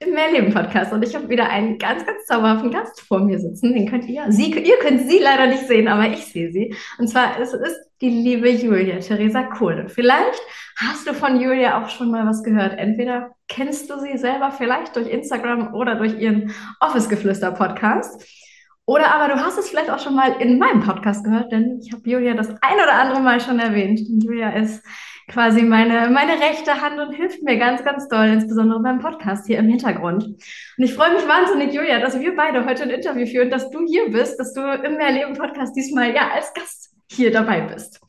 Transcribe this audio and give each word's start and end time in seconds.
im 0.00 0.14
Mehrleben-Podcast. 0.14 0.92
Und 0.92 1.04
ich 1.04 1.14
habe 1.14 1.28
wieder 1.28 1.48
einen 1.48 1.78
ganz, 1.78 2.06
ganz 2.06 2.24
zauberhaften 2.24 2.70
Gast 2.70 3.02
vor 3.02 3.20
mir 3.20 3.38
sitzen. 3.38 3.74
Den 3.74 3.88
könnt 3.88 4.06
ihr, 4.06 4.24
sie, 4.32 4.50
ihr 4.50 4.78
könnt 4.78 5.08
sie 5.08 5.18
leider 5.18 5.46
nicht 5.46 5.66
sehen, 5.66 5.88
aber 5.88 6.08
ich 6.08 6.24
sehe 6.24 6.50
sie. 6.50 6.74
Und 6.98 7.08
zwar 7.08 7.38
ist 7.38 7.52
es 7.52 7.76
die 8.00 8.08
liebe 8.08 8.48
Julia, 8.48 8.98
Theresa 8.98 9.42
Kohl. 9.42 9.80
Und 9.80 9.90
vielleicht 9.90 10.40
hast 10.78 11.06
du 11.06 11.12
von 11.12 11.38
Julia 11.38 11.82
auch 11.82 11.90
schon 11.90 12.10
mal 12.10 12.26
was 12.26 12.42
gehört. 12.42 12.78
Entweder 12.78 13.32
kennst 13.46 13.90
du 13.90 14.00
sie 14.00 14.16
selber 14.16 14.50
vielleicht 14.50 14.96
durch 14.96 15.08
Instagram 15.08 15.74
oder 15.74 15.96
durch 15.96 16.18
ihren 16.18 16.54
Office-Geflüster-Podcast. 16.80 18.24
Oder 18.86 19.14
aber 19.14 19.34
du 19.34 19.38
hast 19.38 19.58
es 19.58 19.68
vielleicht 19.68 19.90
auch 19.90 20.00
schon 20.00 20.16
mal 20.16 20.32
in 20.40 20.58
meinem 20.58 20.80
Podcast 20.80 21.24
gehört, 21.24 21.52
denn 21.52 21.78
ich 21.80 21.92
habe 21.92 22.08
Julia 22.08 22.34
das 22.34 22.48
ein 22.48 22.74
oder 22.74 22.94
andere 22.94 23.20
Mal 23.20 23.40
schon 23.40 23.58
erwähnt. 23.58 24.00
Julia 24.00 24.50
ist 24.50 24.82
quasi 25.30 25.62
meine, 25.62 26.10
meine 26.10 26.40
rechte 26.40 26.80
Hand 26.80 26.98
und 26.98 27.14
hilft 27.14 27.42
mir 27.42 27.56
ganz, 27.56 27.84
ganz 27.84 28.08
doll, 28.08 28.26
insbesondere 28.26 28.80
beim 28.80 28.98
Podcast 28.98 29.46
hier 29.46 29.58
im 29.58 29.68
Hintergrund. 29.68 30.24
Und 30.24 30.84
ich 30.84 30.92
freue 30.92 31.14
mich 31.14 31.26
wahnsinnig, 31.26 31.72
Julia, 31.72 32.00
dass 32.00 32.18
wir 32.18 32.34
beide 32.34 32.66
heute 32.66 32.82
ein 32.82 32.90
Interview 32.90 33.26
führen, 33.26 33.50
dass 33.50 33.70
du 33.70 33.86
hier 33.86 34.10
bist, 34.10 34.38
dass 34.40 34.52
du 34.52 34.60
im 34.60 34.96
Mehrleben-Podcast 34.96 35.74
diesmal 35.76 36.12
ja 36.14 36.30
als 36.34 36.52
Gast 36.52 36.90
hier 37.10 37.30
dabei 37.30 37.60
bist. 37.62 38.00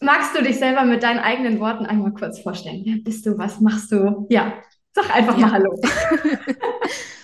Magst 0.00 0.36
du 0.36 0.42
dich 0.42 0.58
selber 0.58 0.84
mit 0.84 1.02
deinen 1.02 1.20
eigenen 1.20 1.60
Worten 1.60 1.86
einmal 1.86 2.12
kurz 2.12 2.40
vorstellen? 2.40 2.82
Wer 2.84 2.96
bist 3.02 3.26
du? 3.26 3.36
Was 3.36 3.60
machst 3.60 3.90
du? 3.92 4.26
Ja, 4.30 4.54
sag 4.92 5.14
einfach 5.14 5.36
ja. 5.36 5.46
mal 5.46 5.52
Hallo. 5.52 5.80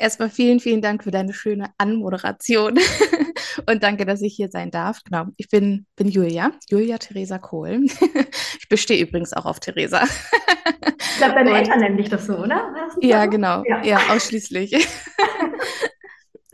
Erstmal 0.00 0.30
vielen, 0.30 0.60
vielen 0.60 0.80
Dank 0.80 1.02
für 1.02 1.10
deine 1.10 1.32
schöne 1.32 1.70
Anmoderation 1.76 2.78
und 3.66 3.82
danke, 3.82 4.06
dass 4.06 4.22
ich 4.22 4.34
hier 4.34 4.48
sein 4.48 4.70
darf. 4.70 5.00
Genau, 5.04 5.26
ich 5.36 5.48
bin, 5.48 5.86
bin 5.96 6.08
Julia, 6.08 6.52
Julia 6.70 6.98
Theresa 6.98 7.38
Kohl. 7.38 7.84
ich 8.60 8.68
bestehe 8.68 9.02
übrigens 9.02 9.32
auch 9.32 9.44
auf 9.44 9.58
Theresa. 9.58 10.04
ich 10.04 11.16
glaube, 11.18 11.34
deine 11.34 11.50
Eltern 11.58 11.80
nennen 11.80 11.96
dich 11.96 12.10
doch 12.10 12.20
so, 12.20 12.38
oder? 12.38 12.72
Ja, 13.00 13.24
so? 13.24 13.30
genau. 13.30 13.64
Ja, 13.66 13.82
ja 13.84 13.98
ausschließlich. 14.10 14.86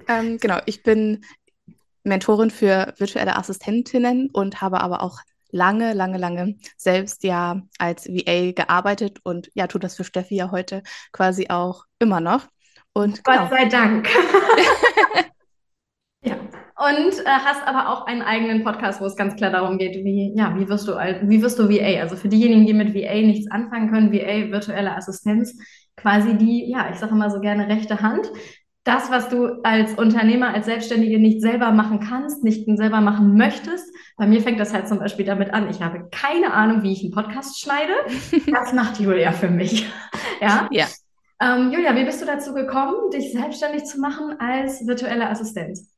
ähm, 0.08 0.38
genau, 0.38 0.58
ich 0.64 0.82
bin 0.82 1.22
Mentorin 2.02 2.50
für 2.50 2.94
virtuelle 2.96 3.36
Assistentinnen 3.36 4.30
und 4.32 4.62
habe 4.62 4.80
aber 4.80 5.02
auch 5.02 5.20
lange, 5.50 5.92
lange, 5.92 6.16
lange 6.16 6.56
selbst 6.78 7.24
ja 7.24 7.60
als 7.78 8.08
VA 8.08 8.52
gearbeitet 8.52 9.20
und 9.22 9.50
ja, 9.54 9.66
tut 9.66 9.84
das 9.84 9.96
für 9.96 10.04
Steffi 10.04 10.34
ja 10.34 10.50
heute 10.50 10.82
quasi 11.12 11.48
auch 11.50 11.84
immer 11.98 12.20
noch. 12.20 12.48
Und 12.94 13.24
Gott 13.24 13.34
genau. 13.34 13.50
sei 13.50 13.64
Dank. 13.66 14.08
ja. 16.22 16.36
Und 16.76 17.20
äh, 17.20 17.26
hast 17.26 17.66
aber 17.66 17.88
auch 17.88 18.06
einen 18.06 18.22
eigenen 18.22 18.62
Podcast, 18.62 19.00
wo 19.00 19.06
es 19.06 19.16
ganz 19.16 19.34
klar 19.36 19.50
darum 19.50 19.78
geht, 19.78 19.96
wie, 20.04 20.32
ja, 20.36 20.54
wie 20.56 20.68
wirst 20.68 20.86
du, 20.86 20.92
wie 20.92 21.42
wirst 21.42 21.58
du 21.58 21.68
VA? 21.68 22.00
Also 22.00 22.16
für 22.16 22.28
diejenigen, 22.28 22.66
die 22.66 22.72
mit 22.72 22.94
VA 22.94 23.14
nichts 23.14 23.50
anfangen 23.50 23.90
können, 23.90 24.12
VA, 24.12 24.52
virtuelle 24.52 24.96
Assistenz, 24.96 25.56
quasi 25.96 26.36
die, 26.36 26.70
ja, 26.70 26.88
ich 26.92 26.96
sage 26.96 27.12
immer 27.12 27.30
so 27.30 27.40
gerne 27.40 27.68
rechte 27.68 28.00
Hand. 28.00 28.30
Das, 28.84 29.10
was 29.10 29.28
du 29.28 29.62
als 29.62 29.94
Unternehmer, 29.94 30.52
als 30.52 30.66
Selbstständige 30.66 31.18
nicht 31.18 31.40
selber 31.40 31.72
machen 31.72 32.00
kannst, 32.00 32.44
nicht 32.44 32.66
selber 32.76 33.00
machen 33.00 33.36
möchtest. 33.36 33.86
Bei 34.16 34.26
mir 34.26 34.42
fängt 34.42 34.60
das 34.60 34.74
halt 34.74 34.88
zum 34.88 34.98
Beispiel 34.98 35.24
damit 35.24 35.54
an, 35.54 35.70
ich 35.70 35.80
habe 35.80 36.08
keine 36.12 36.52
Ahnung, 36.52 36.82
wie 36.82 36.92
ich 36.92 37.02
einen 37.02 37.12
Podcast 37.12 37.60
schneide. 37.60 37.94
Das 38.52 38.72
macht 38.72 39.00
Julia 39.00 39.32
für 39.32 39.48
mich. 39.48 39.90
ja. 40.40 40.68
ja. 40.70 40.86
Ähm, 41.44 41.70
Julia, 41.72 41.94
wie 41.94 42.04
bist 42.04 42.22
du 42.22 42.26
dazu 42.26 42.54
gekommen, 42.54 43.10
dich 43.10 43.32
selbstständig 43.32 43.84
zu 43.84 44.00
machen 44.00 44.40
als 44.40 44.86
virtuelle 44.86 45.28
Assistenz? 45.28 45.90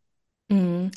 Mhm. 0.48 0.90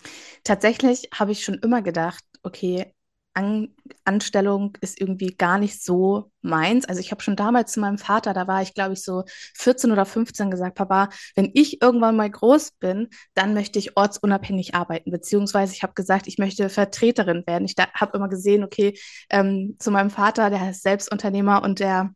Tatsächlich 0.44 1.10
habe 1.14 1.32
ich 1.32 1.44
schon 1.44 1.56
immer 1.56 1.82
gedacht, 1.82 2.24
okay, 2.44 2.94
An 3.34 3.76
Anstellung 4.06 4.76
ist 4.82 5.00
irgendwie 5.00 5.36
gar 5.38 5.60
nicht 5.60 5.84
so 5.84 6.32
meins. 6.42 6.86
Also 6.86 7.00
ich 7.00 7.12
habe 7.12 7.22
schon 7.22 7.36
damals 7.36 7.72
zu 7.74 7.80
meinem 7.80 8.00
Vater, 8.00 8.34
da 8.34 8.48
war 8.48 8.62
ich 8.64 8.74
glaube 8.74 8.94
ich 8.94 9.04
so 9.04 9.24
14 9.56 9.92
oder 9.92 10.06
15 10.06 10.52
gesagt, 10.52 10.76
Papa, 10.76 11.10
wenn 11.36 11.52
ich 11.54 11.81
irgendwann 11.81 12.16
mal 12.16 12.30
groß 12.30 12.72
bin, 12.80 13.10
dann 13.36 13.54
möchte 13.54 13.80
ich 13.80 13.98
ortsunabhängig 13.98 14.76
arbeiten. 14.76 15.12
Beziehungsweise 15.12 15.74
ich 15.74 15.84
habe 15.84 15.94
gesagt, 15.94 16.28
ich 16.28 16.38
möchte 16.40 16.70
Vertreterin 16.70 17.44
werden. 17.48 17.66
Ich 17.66 17.76
habe 17.94 18.18
immer 18.18 18.30
gesehen, 18.30 18.64
okay, 18.64 18.98
ähm, 19.30 19.76
zu 19.80 19.92
meinem 19.92 20.10
Vater, 20.10 20.50
der 20.50 20.72
ist 20.72 20.84
Selbstunternehmer 20.84 21.64
und 21.64 21.80
der 21.80 22.14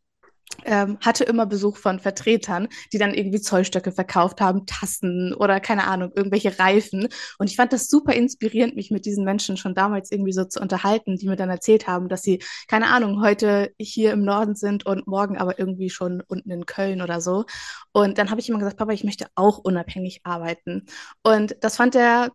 ähm, 0.66 0.98
hatte 1.02 1.24
immer 1.24 1.46
Besuch 1.46 1.78
von 1.78 2.00
Vertretern, 2.00 2.68
die 2.92 2.98
dann 2.98 3.14
irgendwie 3.14 3.42
Zollstöcke 3.42 3.92
verkauft 3.92 4.42
haben, 4.42 4.66
Tassen 4.66 5.34
oder 5.34 5.60
keine 5.60 5.86
Ahnung, 5.86 6.12
irgendwelche 6.16 6.58
Reifen. 6.60 7.08
Und 7.38 7.50
ich 7.50 7.56
fand 7.56 7.74
das 7.74 7.88
super 7.88 8.14
inspirierend, 8.14 8.76
mich 8.76 8.92
mit 8.92 9.06
diesen 9.06 9.26
Menschen 9.26 9.58
schon 9.58 9.76
damals 9.76 10.12
irgendwie 10.12 10.34
so 10.34 10.46
zu 10.46 10.60
unterhalten, 10.60 11.18
die 11.18 11.28
mir 11.28 11.36
dann 11.36 11.50
erzählt 11.50 11.88
haben, 11.88 12.10
dass 12.10 12.22
sie, 12.22 12.40
keine 12.68 12.88
Ahnung, 12.88 13.22
heute 13.22 13.72
hier 13.80 14.14
im 14.14 14.24
Norden 14.24 14.56
sind 14.56 14.86
und 14.86 15.08
morgen 15.08 15.38
aber 15.38 15.60
irgendwie 15.60 15.90
schon 15.90 16.22
unten 16.28 16.52
in 16.52 16.66
Köln 16.66 17.02
oder 17.02 17.22
so. 17.22 17.46
Und 17.92 18.18
dann 18.18 18.30
habe 18.30 18.40
ich 18.42 18.50
immer 18.50 18.60
gesagt, 18.60 18.78
Papa, 18.78 18.94
ich 18.94 19.04
möchte 19.04 19.28
auch 19.36 19.58
unabhängig 19.58 20.22
arbeiten. 20.24 20.86
Und 21.24 21.56
das 21.62 21.78
fand 21.78 21.96
er 21.96 22.32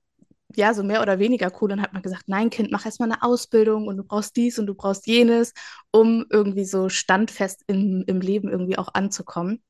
ja, 0.56 0.74
so 0.74 0.82
mehr 0.82 1.02
oder 1.02 1.18
weniger 1.18 1.52
cool. 1.60 1.68
Dann 1.68 1.82
hat 1.82 1.92
man 1.92 2.02
gesagt, 2.02 2.24
nein, 2.26 2.50
Kind, 2.50 2.70
mach 2.70 2.86
erstmal 2.86 3.10
eine 3.10 3.22
Ausbildung 3.22 3.86
und 3.86 3.96
du 3.96 4.04
brauchst 4.04 4.36
dies 4.36 4.58
und 4.58 4.66
du 4.66 4.74
brauchst 4.74 5.06
jenes, 5.06 5.52
um 5.90 6.24
irgendwie 6.30 6.64
so 6.64 6.88
standfest 6.88 7.64
im, 7.66 8.04
im 8.06 8.20
Leben 8.20 8.48
irgendwie 8.48 8.78
auch 8.78 8.88
anzukommen. 8.94 9.62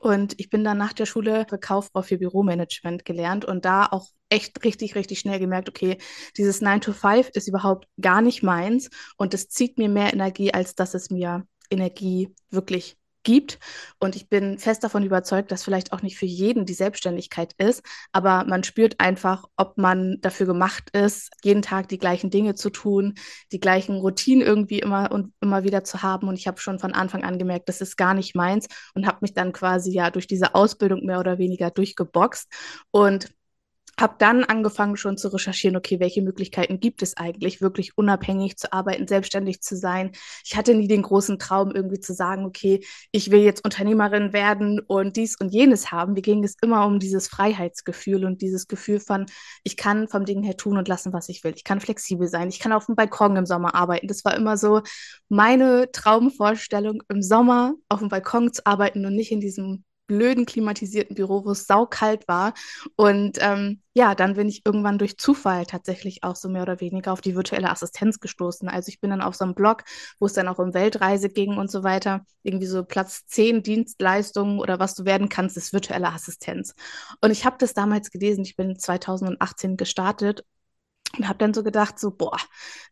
Und 0.00 0.38
ich 0.40 0.50
bin 0.50 0.64
dann 0.64 0.78
nach 0.78 0.92
der 0.92 1.06
Schule 1.06 1.46
Verkaufsfrau 1.48 2.02
für 2.02 2.18
Büromanagement 2.18 3.04
gelernt 3.04 3.44
und 3.44 3.64
da 3.64 3.86
auch 3.86 4.08
echt 4.28 4.64
richtig, 4.64 4.96
richtig 4.96 5.20
schnell 5.20 5.38
gemerkt, 5.38 5.68
okay, 5.68 5.98
dieses 6.36 6.60
9 6.60 6.80
to 6.80 6.92
5 6.92 7.28
ist 7.34 7.48
überhaupt 7.48 7.86
gar 8.00 8.20
nicht 8.20 8.42
meins 8.42 8.90
und 9.16 9.34
es 9.34 9.48
zieht 9.48 9.78
mir 9.78 9.88
mehr 9.88 10.12
Energie, 10.12 10.52
als 10.52 10.74
dass 10.74 10.94
es 10.94 11.10
mir 11.10 11.46
Energie 11.70 12.34
wirklich 12.50 12.96
gibt. 13.24 13.58
Und 13.98 14.16
ich 14.16 14.28
bin 14.28 14.58
fest 14.58 14.84
davon 14.84 15.02
überzeugt, 15.02 15.50
dass 15.50 15.64
vielleicht 15.64 15.92
auch 15.92 16.02
nicht 16.02 16.16
für 16.16 16.26
jeden 16.26 16.66
die 16.66 16.74
Selbstständigkeit 16.74 17.52
ist, 17.58 17.82
aber 18.12 18.44
man 18.44 18.62
spürt 18.64 19.00
einfach, 19.00 19.44
ob 19.56 19.76
man 19.78 20.18
dafür 20.20 20.46
gemacht 20.46 20.90
ist, 20.92 21.30
jeden 21.42 21.62
Tag 21.62 21.88
die 21.88 21.98
gleichen 21.98 22.30
Dinge 22.30 22.54
zu 22.54 22.70
tun, 22.70 23.14
die 23.52 23.60
gleichen 23.60 23.96
Routinen 23.96 24.46
irgendwie 24.46 24.78
immer 24.78 25.10
und 25.10 25.32
immer 25.40 25.64
wieder 25.64 25.84
zu 25.84 26.02
haben. 26.02 26.28
Und 26.28 26.38
ich 26.38 26.46
habe 26.46 26.60
schon 26.60 26.78
von 26.78 26.92
Anfang 26.92 27.24
an 27.24 27.38
gemerkt, 27.38 27.68
das 27.68 27.80
ist 27.80 27.96
gar 27.96 28.14
nicht 28.14 28.36
meins 28.36 28.66
und 28.94 29.06
habe 29.06 29.18
mich 29.22 29.34
dann 29.34 29.52
quasi 29.52 29.92
ja 29.92 30.10
durch 30.10 30.26
diese 30.26 30.54
Ausbildung 30.54 31.04
mehr 31.04 31.20
oder 31.20 31.38
weniger 31.38 31.70
durchgeboxt. 31.70 32.48
Und 32.90 33.30
habe 33.98 34.14
dann 34.18 34.44
angefangen 34.44 34.96
schon 34.96 35.16
zu 35.16 35.28
recherchieren, 35.28 35.76
okay, 35.76 36.00
welche 36.00 36.22
Möglichkeiten 36.22 36.80
gibt 36.80 37.02
es 37.02 37.16
eigentlich, 37.16 37.60
wirklich 37.60 37.96
unabhängig 37.96 38.56
zu 38.56 38.72
arbeiten, 38.72 39.06
selbstständig 39.06 39.60
zu 39.60 39.76
sein. 39.76 40.12
Ich 40.44 40.56
hatte 40.56 40.74
nie 40.74 40.88
den 40.88 41.02
großen 41.02 41.38
Traum, 41.38 41.70
irgendwie 41.74 42.00
zu 42.00 42.14
sagen, 42.14 42.44
okay, 42.44 42.84
ich 43.12 43.30
will 43.30 43.40
jetzt 43.40 43.64
Unternehmerin 43.64 44.32
werden 44.32 44.80
und 44.80 45.16
dies 45.16 45.36
und 45.40 45.50
jenes 45.50 45.92
haben. 45.92 46.14
Mir 46.14 46.22
ging 46.22 46.42
es 46.44 46.56
immer 46.62 46.86
um 46.86 46.98
dieses 46.98 47.28
Freiheitsgefühl 47.28 48.24
und 48.24 48.42
dieses 48.42 48.68
Gefühl 48.68 49.00
von, 49.00 49.26
ich 49.62 49.76
kann 49.76 50.08
vom 50.08 50.24
Ding 50.24 50.42
her 50.42 50.56
tun 50.56 50.78
und 50.78 50.88
lassen, 50.88 51.12
was 51.12 51.28
ich 51.28 51.44
will. 51.44 51.52
Ich 51.54 51.64
kann 51.64 51.80
flexibel 51.80 52.28
sein. 52.28 52.48
Ich 52.48 52.58
kann 52.58 52.72
auf 52.72 52.86
dem 52.86 52.96
Balkon 52.96 53.36
im 53.36 53.46
Sommer 53.46 53.74
arbeiten. 53.74 54.08
Das 54.08 54.24
war 54.24 54.36
immer 54.36 54.56
so 54.56 54.82
meine 55.28 55.90
Traumvorstellung, 55.92 57.02
im 57.08 57.22
Sommer 57.22 57.74
auf 57.88 58.00
dem 58.00 58.08
Balkon 58.08 58.52
zu 58.52 58.64
arbeiten 58.66 59.06
und 59.06 59.14
nicht 59.14 59.32
in 59.32 59.40
diesem 59.40 59.84
blöden 60.06 60.46
klimatisierten 60.46 61.16
Büro, 61.16 61.44
wo 61.44 61.52
es 61.52 61.66
saukalt 61.66 62.28
war. 62.28 62.54
Und 62.96 63.38
ähm, 63.40 63.80
ja, 63.94 64.14
dann 64.14 64.34
bin 64.34 64.48
ich 64.48 64.62
irgendwann 64.64 64.98
durch 64.98 65.18
Zufall 65.18 65.66
tatsächlich 65.66 66.24
auch 66.24 66.36
so 66.36 66.48
mehr 66.48 66.62
oder 66.62 66.80
weniger 66.80 67.12
auf 67.12 67.20
die 67.20 67.36
virtuelle 67.36 67.70
Assistenz 67.70 68.18
gestoßen. 68.20 68.68
Also 68.68 68.88
ich 68.88 69.00
bin 69.00 69.10
dann 69.10 69.22
auf 69.22 69.36
so 69.36 69.44
einem 69.44 69.54
Blog, 69.54 69.84
wo 70.18 70.26
es 70.26 70.32
dann 70.32 70.48
auch 70.48 70.58
um 70.58 70.74
Weltreise 70.74 71.28
ging 71.28 71.56
und 71.56 71.70
so 71.70 71.84
weiter, 71.84 72.26
irgendwie 72.42 72.66
so 72.66 72.84
Platz 72.84 73.26
10 73.26 73.62
Dienstleistungen 73.62 74.58
oder 74.58 74.78
was 74.78 74.94
du 74.94 75.04
werden 75.04 75.28
kannst, 75.28 75.56
ist 75.56 75.72
virtuelle 75.72 76.12
Assistenz. 76.12 76.74
Und 77.20 77.30
ich 77.30 77.44
habe 77.44 77.56
das 77.58 77.72
damals 77.74 78.10
gelesen, 78.10 78.44
ich 78.44 78.56
bin 78.56 78.78
2018 78.78 79.76
gestartet 79.76 80.44
und 81.18 81.28
habe 81.28 81.38
dann 81.38 81.54
so 81.54 81.62
gedacht, 81.62 81.98
so, 81.98 82.10
boah, 82.10 82.36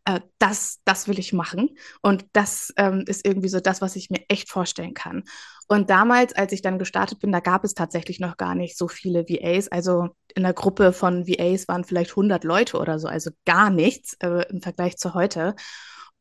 äh, 0.05 0.19
das, 0.39 0.79
das 0.85 1.07
will 1.07 1.19
ich 1.19 1.33
machen. 1.33 1.77
Und 2.01 2.25
das 2.33 2.73
ähm, 2.77 3.03
ist 3.07 3.25
irgendwie 3.25 3.49
so 3.49 3.59
das, 3.59 3.81
was 3.81 3.95
ich 3.95 4.09
mir 4.09 4.23
echt 4.27 4.49
vorstellen 4.49 4.93
kann. 4.93 5.23
Und 5.67 5.89
damals, 5.89 6.33
als 6.33 6.51
ich 6.51 6.61
dann 6.61 6.79
gestartet 6.79 7.19
bin, 7.19 7.31
da 7.31 7.39
gab 7.39 7.63
es 7.63 7.73
tatsächlich 7.73 8.19
noch 8.19 8.37
gar 8.37 8.55
nicht 8.55 8.77
so 8.77 8.87
viele 8.87 9.27
VAs. 9.27 9.69
Also 9.69 10.09
in 10.35 10.43
der 10.43 10.53
Gruppe 10.53 10.93
von 10.93 11.27
VAs 11.27 11.67
waren 11.67 11.83
vielleicht 11.83 12.11
100 12.11 12.43
Leute 12.43 12.77
oder 12.77 12.99
so, 12.99 13.07
also 13.07 13.31
gar 13.45 13.69
nichts 13.69 14.15
äh, 14.19 14.45
im 14.49 14.61
Vergleich 14.61 14.97
zu 14.97 15.13
heute. 15.13 15.55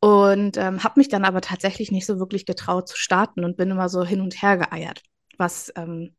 Und 0.01 0.57
ähm, 0.57 0.83
habe 0.83 0.99
mich 0.99 1.09
dann 1.09 1.25
aber 1.25 1.41
tatsächlich 1.41 1.93
nicht 1.93 2.07
so 2.07 2.19
wirklich 2.19 2.45
getraut 2.45 2.89
zu 2.89 2.97
starten 2.97 3.45
und 3.45 3.57
bin 3.57 3.71
immer 3.71 3.89
so 3.89 4.05
hin 4.05 4.21
und 4.21 4.43
her 4.43 4.59
geeiert, 4.59 5.03
was 5.39 5.73
ähm, 5.77 6.17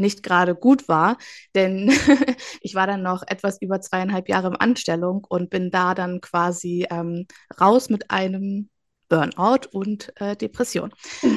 nicht 0.00 0.22
gerade 0.22 0.54
gut 0.54 0.88
war, 0.88 1.16
denn 1.54 1.90
ich 2.60 2.74
war 2.74 2.86
dann 2.86 3.02
noch 3.02 3.22
etwas 3.26 3.60
über 3.60 3.80
zweieinhalb 3.80 4.28
Jahre 4.28 4.48
in 4.48 4.56
Anstellung 4.56 5.24
und 5.28 5.50
bin 5.50 5.70
da 5.70 5.94
dann 5.94 6.20
quasi 6.20 6.86
ähm, 6.90 7.26
raus 7.60 7.90
mit 7.90 8.10
einem 8.10 8.68
Burnout 9.10 9.66
und 9.72 10.12
äh, 10.20 10.36
Depression, 10.36 10.92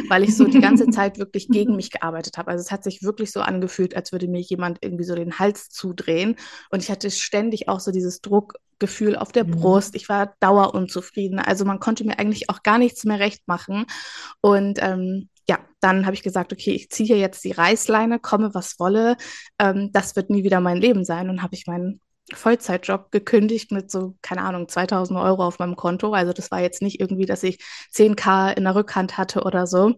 weil 0.07 0.23
ich 0.23 0.37
so 0.37 0.45
die 0.45 0.61
ganze 0.61 0.87
Zeit 0.91 1.17
wirklich 1.17 1.47
gegen 1.49 1.75
mich 1.75 1.91
gearbeitet 1.91 2.37
habe. 2.37 2.51
Also 2.51 2.61
es 2.61 2.71
hat 2.71 2.83
sich 2.83 3.03
wirklich 3.03 3.31
so 3.31 3.41
angefühlt, 3.41 3.95
als 3.95 4.11
würde 4.13 4.27
mir 4.27 4.41
jemand 4.41 4.77
irgendwie 4.81 5.03
so 5.03 5.15
den 5.15 5.39
Hals 5.39 5.69
zudrehen 5.69 6.35
und 6.69 6.81
ich 6.81 6.91
hatte 6.91 7.11
ständig 7.11 7.67
auch 7.67 7.79
so 7.79 7.91
dieses 7.91 8.21
Druckgefühl 8.21 9.17
auf 9.17 9.31
der 9.31 9.45
mhm. 9.45 9.51
Brust. 9.51 9.95
Ich 9.95 10.07
war 10.07 10.35
dauerunzufrieden. 10.39 11.39
Also 11.39 11.65
man 11.65 11.79
konnte 11.79 12.05
mir 12.05 12.19
eigentlich 12.19 12.49
auch 12.49 12.61
gar 12.61 12.77
nichts 12.77 13.03
mehr 13.05 13.19
recht 13.19 13.47
machen 13.47 13.85
und 14.39 14.77
ähm, 14.81 15.29
ja, 15.47 15.59
dann 15.81 16.05
habe 16.05 16.15
ich 16.15 16.23
gesagt, 16.23 16.53
okay, 16.53 16.71
ich 16.71 16.89
ziehe 16.89 17.17
jetzt 17.17 17.43
die 17.43 17.51
Reißleine, 17.51 18.19
komme 18.19 18.53
was 18.53 18.79
wolle. 18.79 19.17
Ähm, 19.59 19.91
das 19.91 20.15
wird 20.15 20.29
nie 20.29 20.43
wieder 20.43 20.59
mein 20.61 20.77
Leben 20.77 21.03
sein. 21.05 21.29
Und 21.29 21.41
habe 21.43 21.55
ich 21.55 21.67
meinen 21.67 22.01
Vollzeitjob 22.33 23.11
gekündigt 23.11 23.71
mit 23.71 23.91
so, 23.91 24.15
keine 24.21 24.43
Ahnung, 24.43 24.67
2000 24.69 25.19
Euro 25.19 25.45
auf 25.45 25.59
meinem 25.59 25.75
Konto. 25.75 26.13
Also 26.13 26.33
das 26.33 26.51
war 26.51 26.61
jetzt 26.61 26.81
nicht 26.81 26.99
irgendwie, 26.99 27.25
dass 27.25 27.43
ich 27.43 27.59
10k 27.91 28.51
in 28.51 28.63
der 28.63 28.75
Rückhand 28.75 29.17
hatte 29.17 29.43
oder 29.43 29.67
so. 29.67 29.95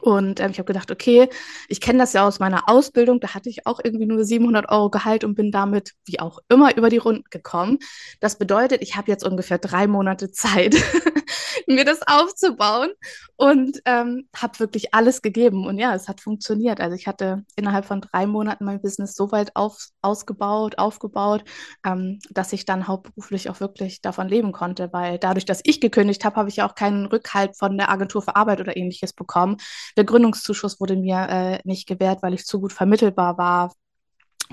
Und 0.00 0.40
ähm, 0.40 0.50
ich 0.50 0.58
habe 0.58 0.66
gedacht, 0.66 0.90
okay, 0.90 1.28
ich 1.68 1.80
kenne 1.80 1.98
das 2.00 2.12
ja 2.12 2.26
aus 2.26 2.40
meiner 2.40 2.68
Ausbildung, 2.68 3.20
da 3.20 3.34
hatte 3.34 3.48
ich 3.48 3.66
auch 3.66 3.80
irgendwie 3.82 4.06
nur 4.06 4.24
700 4.24 4.68
Euro 4.70 4.90
Gehalt 4.90 5.24
und 5.24 5.34
bin 5.34 5.50
damit, 5.52 5.92
wie 6.04 6.20
auch 6.20 6.40
immer, 6.48 6.76
über 6.76 6.90
die 6.90 6.98
Runden 6.98 7.24
gekommen. 7.30 7.78
Das 8.20 8.36
bedeutet, 8.36 8.82
ich 8.82 8.96
habe 8.96 9.10
jetzt 9.10 9.24
ungefähr 9.24 9.58
drei 9.58 9.86
Monate 9.86 10.30
Zeit, 10.30 10.74
mir 11.66 11.84
das 11.84 12.00
aufzubauen 12.06 12.90
und 13.36 13.80
ähm, 13.84 14.28
habe 14.36 14.58
wirklich 14.58 14.94
alles 14.94 15.22
gegeben. 15.22 15.66
Und 15.66 15.78
ja, 15.78 15.94
es 15.94 16.08
hat 16.08 16.20
funktioniert. 16.20 16.80
Also 16.80 16.96
ich 16.96 17.06
hatte 17.06 17.44
innerhalb 17.56 17.84
von 17.84 18.00
drei 18.00 18.26
Monaten 18.26 18.64
mein 18.64 18.80
Business 18.80 19.14
so 19.14 19.32
weit 19.32 19.54
auf, 19.54 19.88
ausgebaut, 20.02 20.78
aufgebaut, 20.78 21.44
ähm, 21.84 22.18
dass 22.30 22.52
ich 22.52 22.64
dann 22.64 22.88
hauptberuflich 22.88 23.48
auch 23.48 23.60
wirklich 23.60 24.00
davon 24.02 24.28
leben 24.28 24.52
konnte, 24.52 24.92
weil 24.92 25.18
dadurch, 25.18 25.44
dass 25.44 25.60
ich 25.64 25.80
gekündigt 25.80 26.24
habe, 26.24 26.36
habe 26.36 26.48
ich 26.48 26.56
ja 26.56 26.68
auch 26.68 26.74
keinen 26.74 27.06
Rückhalt 27.06 27.56
von 27.56 27.76
der 27.78 27.90
Agentur 27.90 28.22
für 28.22 28.36
Arbeit 28.36 28.60
oder 28.60 28.76
ähnliches 28.76 29.12
bekommen. 29.12 29.56
Der 29.96 30.04
Gründungszuschuss 30.04 30.80
wurde 30.80 30.96
mir 30.96 31.26
äh, 31.28 31.58
nicht 31.64 31.86
gewährt, 31.86 32.22
weil 32.22 32.34
ich 32.34 32.46
zu 32.46 32.60
gut 32.60 32.72
vermittelbar 32.72 33.38
war 33.38 33.72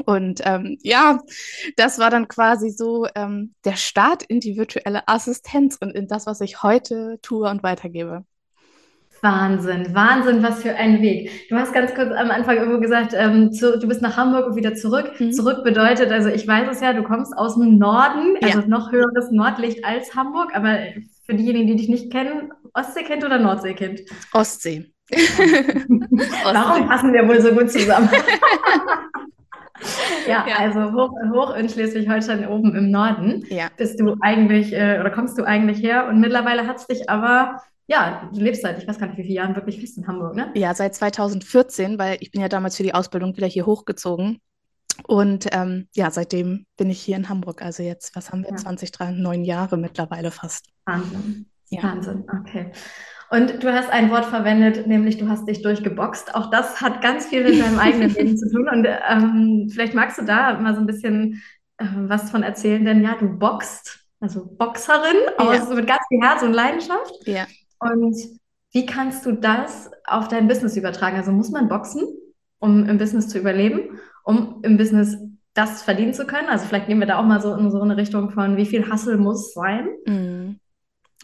und 0.06 0.42
ähm, 0.46 0.78
ja, 0.82 1.20
das 1.76 2.00
war 2.00 2.10
dann 2.10 2.28
quasi 2.28 2.70
so 2.70 3.08
ähm, 3.16 3.54
der 3.66 3.76
Start 3.76 4.24
in 4.24 4.40
die 4.40 4.58
virtuelle 4.58 5.08
Assistenz 5.08 5.78
und 5.80 5.92
in 5.92 6.08
das, 6.08 6.26
was 6.26 6.42
ich 6.42 6.64
heute 6.64 7.20
tue 7.22 7.50
und 7.50 7.64
weitergebe. 7.64 8.24
Wahnsinn, 9.24 9.94
Wahnsinn, 9.94 10.42
was 10.42 10.64
für 10.64 10.74
ein 10.74 11.02
Weg. 11.02 11.48
Du 11.50 11.56
hast 11.56 11.74
ganz 11.74 11.94
kurz 11.94 12.12
am 12.12 12.32
Anfang 12.32 12.58
irgendwo 12.58 12.80
gesagt, 12.80 13.14
ähm, 13.14 13.52
zu, 13.52 13.78
du 13.78 13.88
bist 13.88 14.02
nach 14.02 14.18
Hamburg 14.18 14.48
und 14.48 14.56
wieder 14.56 14.74
zurück. 14.74 15.12
Mhm. 15.20 15.32
Zurück 15.32 15.64
bedeutet, 15.64 16.12
also 16.12 16.30
ich 16.30 16.48
weiß 16.48 16.70
es 16.72 16.82
ja, 16.82 16.94
du 16.94 17.04
kommst 17.04 17.38
aus 17.38 17.54
dem 17.54 17.78
Norden, 17.78 18.38
also 18.42 18.62
ja. 18.62 18.68
noch 18.68 18.92
höheres 18.92 19.30
Nordlicht 19.30 19.86
als 19.86 20.16
Hamburg, 20.16 20.56
aber 20.56 20.80
für 21.28 21.36
diejenigen, 21.36 21.68
die 21.68 21.76
dich 21.76 21.90
nicht 21.90 22.12
kennen, 22.12 22.52
Ostseekind 22.74 23.24
oder 23.24 23.38
Nordseekind? 23.38 24.02
Ostsee. 24.34 24.92
Warum 25.12 26.88
passen 26.88 27.14
wir 27.14 27.28
wohl 27.28 27.42
so 27.42 27.52
gut 27.52 27.72
zusammen? 27.72 28.10
ja, 30.28 30.46
ja, 30.48 30.56
also 30.60 30.94
hoch, 30.94 31.12
hoch 31.34 31.56
in 31.56 31.70
Schleswig-Holstein 31.70 32.48
oben 32.48 32.76
im 32.76 32.92
Norden 32.92 33.46
ja. 33.50 33.70
bist 33.78 34.00
du 34.00 34.16
eigentlich 34.22 34.74
äh, 34.74 35.00
oder 35.00 35.10
kommst 35.10 35.38
du 35.38 35.44
eigentlich 35.44 35.82
her 35.82 36.08
und 36.08 36.20
mittlerweile 36.20 36.68
hat 36.68 36.78
es 36.78 36.88
dich 36.88 37.10
aber 37.10 37.62
ja, 37.88 38.30
du 38.34 38.40
lebst 38.40 38.62
seit, 38.62 38.82
ich 38.82 38.88
weiß 38.88 39.00
gar 39.00 39.08
nicht, 39.08 39.18
wie 39.18 39.24
viele 39.24 39.36
Jahren 39.36 39.56
wirklich 39.56 39.82
fest 39.82 39.98
in 39.98 40.08
Hamburg, 40.08 40.34
ne? 40.34 40.50
Ja, 40.56 40.74
seit 40.74 40.96
2014, 40.96 42.00
weil 42.00 42.18
ich 42.22 42.32
bin 42.32 42.40
ja 42.40 42.48
damals 42.48 42.78
für 42.78 42.84
die 42.84 42.94
Ausbildung 42.94 43.36
wieder 43.36 43.48
hier 43.48 43.66
hochgezogen. 43.66 44.40
Und 45.08 45.48
ähm, 45.52 45.90
ja, 45.94 46.10
seitdem 46.10 46.66
bin 46.78 46.90
ich 46.90 47.02
hier 47.02 47.18
in 47.18 47.28
Hamburg. 47.28 47.62
Also 47.62 47.84
jetzt, 47.84 48.16
was 48.16 48.32
haben 48.32 48.44
wir, 48.44 48.52
ja. 48.52 48.56
20, 48.56 48.92
3, 48.92 49.12
neun 49.12 49.44
Jahre 49.44 49.78
mittlerweile 49.78 50.32
fast. 50.32 50.68
Wahnsinn. 50.86 51.48
Ja. 51.70 51.84
Wahnsinn, 51.84 52.24
okay. 52.40 52.72
Und 53.32 53.64
du 53.64 53.74
hast 53.74 53.90
ein 53.90 54.12
Wort 54.12 54.26
verwendet, 54.26 54.88
nämlich 54.88 55.18
du 55.18 55.30
hast 55.30 55.48
dich 55.48 55.62
durchgeboxt. 55.62 56.36
Auch 56.36 56.50
das 56.50 56.82
hat 56.82 57.02
ganz 57.02 57.28
viel 57.28 57.46
mit 57.46 57.62
deinem 57.62 57.80
eigenen 57.80 58.10
Leben 58.14 58.38
zu 58.38 58.52
tun. 58.52 58.68
Und 58.68 58.86
ähm, 58.86 59.70
vielleicht 59.72 59.94
magst 59.94 60.18
du 60.18 60.26
da 60.26 60.60
mal 60.60 60.76
so 60.76 60.82
ein 60.82 60.86
bisschen 60.86 61.42
äh, 61.78 61.86
was 61.96 62.30
von 62.30 62.44
erzählen, 62.44 62.84
denn 62.84 63.02
ja, 63.02 63.16
du 63.18 63.30
boxt, 63.30 64.06
also 64.20 64.46
Boxerin, 64.58 65.16
ja. 65.40 65.66
mit 65.74 65.88
ganz 65.88 66.02
viel 66.10 66.22
Herz 66.22 66.44
und 66.44 66.52
Leidenschaft. 66.52 67.26
Ja. 67.26 67.46
Und 67.80 68.18
wie 68.74 68.86
kannst 68.86 69.26
du 69.26 69.32
das 69.32 69.90
auf 70.06 70.28
dein 70.28 70.50
Business 70.50 70.76
übertragen? 70.76 71.16
Also 71.16 71.32
muss 71.32 71.52
man 71.52 71.70
boxen, 71.70 72.04
um 72.60 72.86
im 72.86 72.98
Business 72.98 73.30
zu 73.30 73.40
überleben, 73.40 73.98
um 74.26 74.60
im 74.64 74.76
Business 74.76 75.18
das 75.54 75.84
verdienen 75.84 76.14
zu 76.14 76.26
können? 76.26 76.50
Also 76.50 76.66
vielleicht 76.66 76.88
gehen 76.88 77.00
wir 77.00 77.08
da 77.08 77.18
auch 77.18 77.26
mal 77.26 77.42
so 77.42 77.56
in 77.56 77.72
so 77.72 77.82
eine 77.82 77.96
Richtung 77.96 78.30
von, 78.32 78.58
wie 78.58 78.66
viel 78.66 78.92
Hustle 78.92 79.16
muss 79.16 79.54
sein? 79.54 79.88
Mhm. 80.06 80.60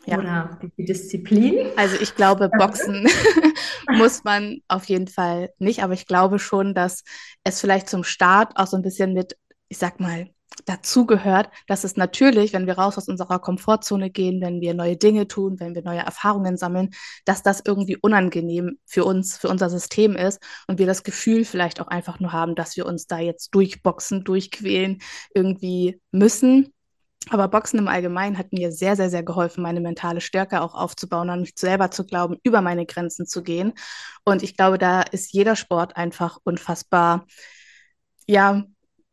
Ja. 0.07 0.17
Oder 0.17 0.59
die 0.77 0.85
Disziplin? 0.85 1.67
Also 1.75 1.97
ich 1.99 2.15
glaube, 2.15 2.49
Boxen 2.57 3.07
muss 3.89 4.23
man 4.23 4.61
auf 4.67 4.85
jeden 4.85 5.07
Fall 5.07 5.51
nicht, 5.59 5.83
aber 5.83 5.93
ich 5.93 6.07
glaube 6.07 6.39
schon, 6.39 6.73
dass 6.73 7.03
es 7.43 7.59
vielleicht 7.59 7.89
zum 7.89 8.03
Start 8.03 8.53
auch 8.55 8.67
so 8.67 8.77
ein 8.77 8.83
bisschen 8.83 9.13
mit, 9.13 9.37
ich 9.67 9.77
sag 9.77 9.99
mal, 9.99 10.29
dazugehört, 10.65 11.49
dass 11.67 11.83
es 11.83 11.97
natürlich, 11.97 12.53
wenn 12.53 12.67
wir 12.67 12.77
raus 12.77 12.97
aus 12.97 13.07
unserer 13.07 13.39
Komfortzone 13.39 14.09
gehen, 14.09 14.41
wenn 14.41 14.61
wir 14.61 14.73
neue 14.73 14.97
Dinge 14.97 15.27
tun, 15.27 15.59
wenn 15.59 15.75
wir 15.75 15.83
neue 15.83 15.99
Erfahrungen 15.99 16.57
sammeln, 16.57 16.91
dass 17.25 17.43
das 17.43 17.61
irgendwie 17.65 17.97
unangenehm 17.97 18.79
für 18.85 19.03
uns, 19.05 19.37
für 19.37 19.49
unser 19.49 19.69
System 19.69 20.15
ist 20.15 20.41
und 20.67 20.79
wir 20.79 20.85
das 20.85 21.03
Gefühl 21.03 21.45
vielleicht 21.45 21.81
auch 21.81 21.87
einfach 21.87 22.19
nur 22.19 22.31
haben, 22.31 22.55
dass 22.55 22.77
wir 22.77 22.85
uns 22.85 23.07
da 23.07 23.19
jetzt 23.19 23.53
durchboxen, 23.53 24.23
durchquälen, 24.23 24.99
irgendwie 25.33 26.01
müssen. 26.11 26.73
Aber 27.29 27.47
Boxen 27.47 27.79
im 27.79 27.87
Allgemeinen 27.87 28.37
hat 28.37 28.53
mir 28.53 28.71
sehr, 28.71 28.95
sehr, 28.95 29.09
sehr 29.09 29.23
geholfen, 29.23 29.61
meine 29.63 29.81
mentale 29.81 30.21
Stärke 30.21 30.61
auch 30.61 30.75
aufzubauen, 30.75 31.29
an 31.29 31.41
mich 31.41 31.53
selber 31.55 31.91
zu 31.91 32.05
glauben, 32.05 32.37
über 32.43 32.61
meine 32.61 32.85
Grenzen 32.85 33.25
zu 33.25 33.43
gehen. 33.43 33.73
Und 34.23 34.43
ich 34.43 34.55
glaube, 34.55 34.77
da 34.77 35.01
ist 35.01 35.33
jeder 35.33 35.55
Sport 35.55 35.97
einfach 35.97 36.39
unfassbar, 36.43 37.25
ja, 38.27 38.63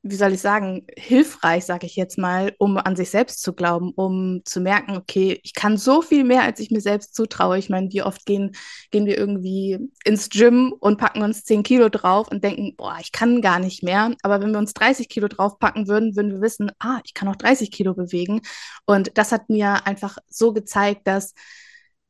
wie 0.07 0.17
soll 0.17 0.35
ich 0.35 0.41
sagen, 0.43 0.87
hilfreich, 0.99 1.65
sage 1.65 1.87
ich 1.87 1.97
jetzt 1.97 2.19
mal, 2.19 2.55
um 2.59 2.77
an 2.77 2.95
sich 2.95 3.09
selbst 3.09 3.41
zu 3.43 3.55
glauben, 3.55 3.91
um 3.97 4.43
zu 4.45 4.61
merken, 4.61 4.99
okay, 4.99 5.41
ich 5.43 5.55
kann 5.55 5.79
so 5.79 6.03
viel 6.03 6.25
mehr, 6.25 6.43
als 6.43 6.61
ich 6.61 6.71
mir 6.71 6.83
selbst 6.83 7.15
zutraue. 7.15 7.57
Ich 7.57 7.71
meine, 7.71 7.91
wie 7.91 8.03
oft 8.03 8.27
gehen, 8.27 8.53
gehen 8.91 9.07
wir 9.07 9.17
irgendwie 9.17 9.79
ins 10.05 10.29
Gym 10.29 10.75
und 10.79 10.99
packen 10.99 11.23
uns 11.23 11.45
10 11.45 11.63
Kilo 11.63 11.89
drauf 11.89 12.29
und 12.29 12.45
denken, 12.45 12.77
boah, 12.77 12.99
ich 13.01 13.13
kann 13.13 13.41
gar 13.41 13.59
nicht 13.59 13.83
mehr. 13.83 14.15
Aber 14.23 14.43
wenn 14.43 14.53
wir 14.53 14.59
uns 14.59 14.75
30 14.75 15.09
Kilo 15.09 15.27
draufpacken 15.27 15.89
würden, 15.89 16.17
würden 16.17 16.33
wir 16.33 16.43
wissen, 16.43 16.71
ah, 16.81 17.01
ich 17.05 17.15
kann 17.15 17.29
auch 17.29 17.37
30 17.37 17.71
Kilo 17.71 17.95
bewegen. 17.95 18.43
Und 18.85 19.17
das 19.17 19.33
hat 19.33 19.49
mir 19.49 19.87
einfach 19.87 20.19
so 20.29 20.53
gezeigt, 20.53 21.07
dass 21.07 21.33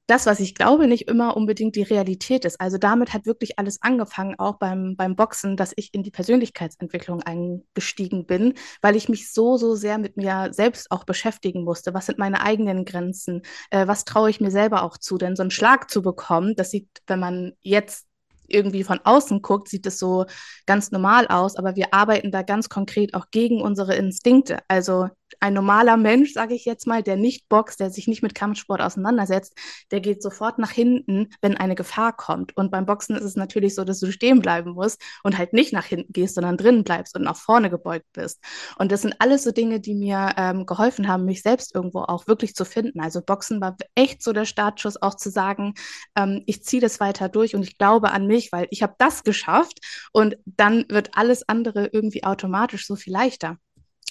das, 0.07 0.27
was 0.27 0.41
ich 0.41 0.55
glaube, 0.55 0.87
nicht 0.87 1.09
immer 1.09 1.37
unbedingt 1.37 1.77
die 1.77 1.83
Realität 1.83 2.45
ist. 2.45 2.61
Also 2.61 2.77
damit 2.77 3.15
hat 3.15 3.25
wirklich 3.25 3.59
alles 3.59 3.81
angefangen, 3.81 4.39
auch 4.39 4.59
beim, 4.59 4.97
beim 4.97 5.17
Boxen, 5.17 5.57
dass 5.57 5.73
ich 5.77 5.95
in 5.95 6.03
die 6.03 6.11
Persönlichkeitsentwicklung 6.11 7.23
eingestiegen 7.23 8.27
bin, 8.27 8.55
weil 8.83 8.97
ich 8.97 9.09
mich 9.09 9.33
so, 9.33 9.57
so 9.57 9.75
sehr 9.75 9.99
mit 9.99 10.17
mir 10.17 10.49
selbst 10.53 10.91
auch 10.91 11.05
beschäftigen 11.05 11.65
musste. 11.65 11.95
Was 11.95 12.07
sind 12.07 12.19
meine 12.19 12.43
eigenen 12.43 12.85
Grenzen? 12.85 13.43
Äh, 13.71 13.87
was 13.87 14.05
traue 14.05 14.29
ich 14.29 14.41
mir 14.41 14.51
selber 14.51 14.83
auch 14.83 14.99
zu? 14.99 15.17
Denn 15.17 15.37
so 15.37 15.43
einen 15.43 15.51
Schlag 15.51 15.91
zu 15.91 16.03
bekommen, 16.03 16.55
das 16.57 16.71
sieht, 16.71 16.89
wenn 17.07 17.21
man 17.21 17.53
jetzt 17.63 18.07
irgendwie 18.47 18.85
von 18.85 19.01
außen 19.03 19.43
guckt, 19.43 19.69
sieht 19.69 19.87
es 19.87 19.99
so 19.99 20.27
ganz 20.67 20.91
normal 20.91 21.27
aus, 21.29 21.57
aber 21.57 21.77
wir 21.77 21.95
arbeiten 21.95 22.31
da 22.31 22.43
ganz 22.43 22.69
konkret 22.69 23.15
auch 23.15 23.27
gegen 23.31 23.63
unsere 23.63 23.95
Instinkte. 23.95 24.59
Also 24.69 25.09
ein 25.45 25.53
normaler 25.53 25.99
Mensch, 25.99 26.33
sage 26.33 26.55
ich 26.55 26.65
jetzt 26.65 26.87
mal, 26.87 27.03
der 27.03 27.17
nicht 27.17 27.51
boxt, 27.51 27.79
der 27.79 27.91
sich 27.91 28.09
nicht 28.09 28.23
mit 28.23 28.35
Kampfsport 28.35 28.81
auseinandersetzt, 28.81 29.53
der 29.91 30.01
geht 30.01 30.23
sofort 30.23 30.59
nach 30.59 30.71
hinten, 30.71 31.29
wenn 31.43 31.55
eine 31.59 31.75
Gefahr 31.75 32.17
kommt. 32.17 32.57
Und 32.57 32.71
beim 32.71 32.87
Boxen 32.87 33.15
ist 33.15 33.25
es 33.25 33.37
natürlich 33.37 33.75
so, 33.75 33.85
dass 33.85 34.01
du 34.01 34.11
stehen 34.11 34.41
bleiben 34.41 34.73
musst 34.73 35.03
und 35.23 35.37
halt 35.37 35.53
nicht 35.53 35.75
nach 35.75 35.85
hinten 35.85 36.15
gehst, 36.15 36.37
sondern 36.37 36.57
drinnen 36.57 36.83
bleibst 36.83 37.15
und 37.15 37.25
nach 37.25 37.37
vorne 37.37 37.69
gebeugt 37.69 38.07
bist. 38.15 38.43
Und 38.79 38.91
das 38.91 39.03
sind 39.03 39.17
alles 39.19 39.45
so 39.45 39.53
Dinge, 39.53 39.81
die 39.81 39.95
mir 39.95 40.33
ähm, 40.39 40.65
geholfen 40.65 41.09
haben, 41.09 41.27
mich 41.27 41.43
selbst 41.43 41.75
irgendwo 41.75 42.01
auch 42.01 42.27
wirklich 42.27 42.55
zu 42.55 42.65
finden. 42.65 43.01
Also 43.01 43.21
Boxen 43.21 43.61
war 43.61 43.77
echt 43.95 44.23
so 44.23 44.33
der 44.33 44.47
Startschuss, 44.47 45.03
auch 45.03 45.15
zu 45.15 45.29
sagen, 45.29 45.75
ähm, 46.17 46.43
ich 46.47 46.65
ziehe 46.65 46.81
das 46.81 47.01
weiter 47.01 47.29
durch 47.29 47.55
und 47.55 47.65
ich 47.65 47.77
glaube 47.77 48.13
an 48.13 48.27
mich, 48.27 48.51
weil 48.51 48.67
ich 48.71 48.83
habe 48.83 48.95
das 48.97 49.25
geschafft 49.25 49.81
und 50.13 50.39
dann 50.47 50.87
wird 50.89 51.19
alles 51.19 51.47
andere 51.47 51.91
irgendwie 51.93 52.25
automatisch 52.25 52.87
so 52.87 52.97
viel 52.97 53.13
leichter. 53.13 53.59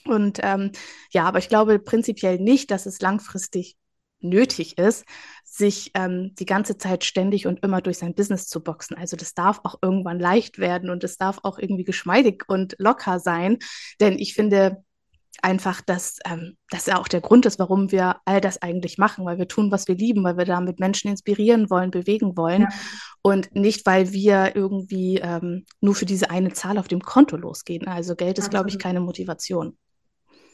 Und 0.06 0.40
ähm, 0.42 0.72
ja, 1.12 1.26
aber 1.26 1.40
ich 1.40 1.50
glaube 1.50 1.80
prinzipiell 1.80 2.40
nicht, 2.40 2.72
dass 2.72 2.86
es 2.86 3.02
langfristig 3.02 3.78
nötig 4.24 4.78
ist, 4.78 5.06
sich 5.44 5.92
ähm, 5.94 6.34
die 6.36 6.46
ganze 6.46 6.78
Zeit 6.78 7.04
ständig 7.04 7.46
und 7.46 7.64
immer 7.64 7.82
durch 7.82 7.98
sein 8.00 8.16
Business 8.16 8.48
zu 8.48 8.64
boxen. 8.64 8.98
Also 8.98 9.18
das 9.18 9.34
darf 9.34 9.60
auch 9.64 9.76
irgendwann 9.82 10.20
leicht 10.20 10.58
werden 10.58 10.90
und 10.90 11.04
es 11.04 11.18
darf 11.18 11.40
auch 11.44 11.60
irgendwie 11.60 11.84
geschmeidig 11.84 12.44
und 12.48 12.76
locker 12.80 13.20
sein. 13.20 13.60
Denn 14.00 14.18
ich 14.18 14.34
finde, 14.34 14.84
einfach, 15.42 15.82
dass 15.82 16.20
ähm, 16.26 16.58
das 16.70 16.86
ja 16.86 16.98
auch 16.98 17.08
der 17.08 17.22
Grund 17.22 17.46
ist, 17.46 17.60
warum 17.60 17.92
wir 17.92 18.18
all 18.26 18.40
das 18.40 18.62
eigentlich 18.62 18.98
machen, 18.98 19.26
weil 19.26 19.38
wir 19.38 19.48
tun, 19.48 19.72
was 19.72 19.88
wir 19.88 19.96
lieben, 19.96 20.24
weil 20.24 20.38
wir 20.38 20.46
damit 20.46 20.80
Menschen 20.80 21.10
inspirieren 21.10 21.70
wollen, 21.70 21.92
bewegen 21.92 22.38
wollen 22.38 22.64
ja. 22.64 22.70
und 23.22 23.54
nicht, 23.54 23.86
weil 23.86 24.14
wir 24.14 24.56
irgendwie 24.56 25.18
ähm, 25.18 25.66
nur 25.82 25.96
für 25.96 26.06
diese 26.06 26.30
eine 26.30 26.54
Zahl 26.54 26.78
auf 26.78 26.88
dem 26.88 27.02
Konto 27.02 27.36
losgehen. 27.36 27.88
Also 27.88 28.16
Geld 28.16 28.40
ist, 28.40 28.52
glaube 28.52 28.70
ich, 28.70 28.80
keine 28.80 29.02
Motivation. 29.02 29.78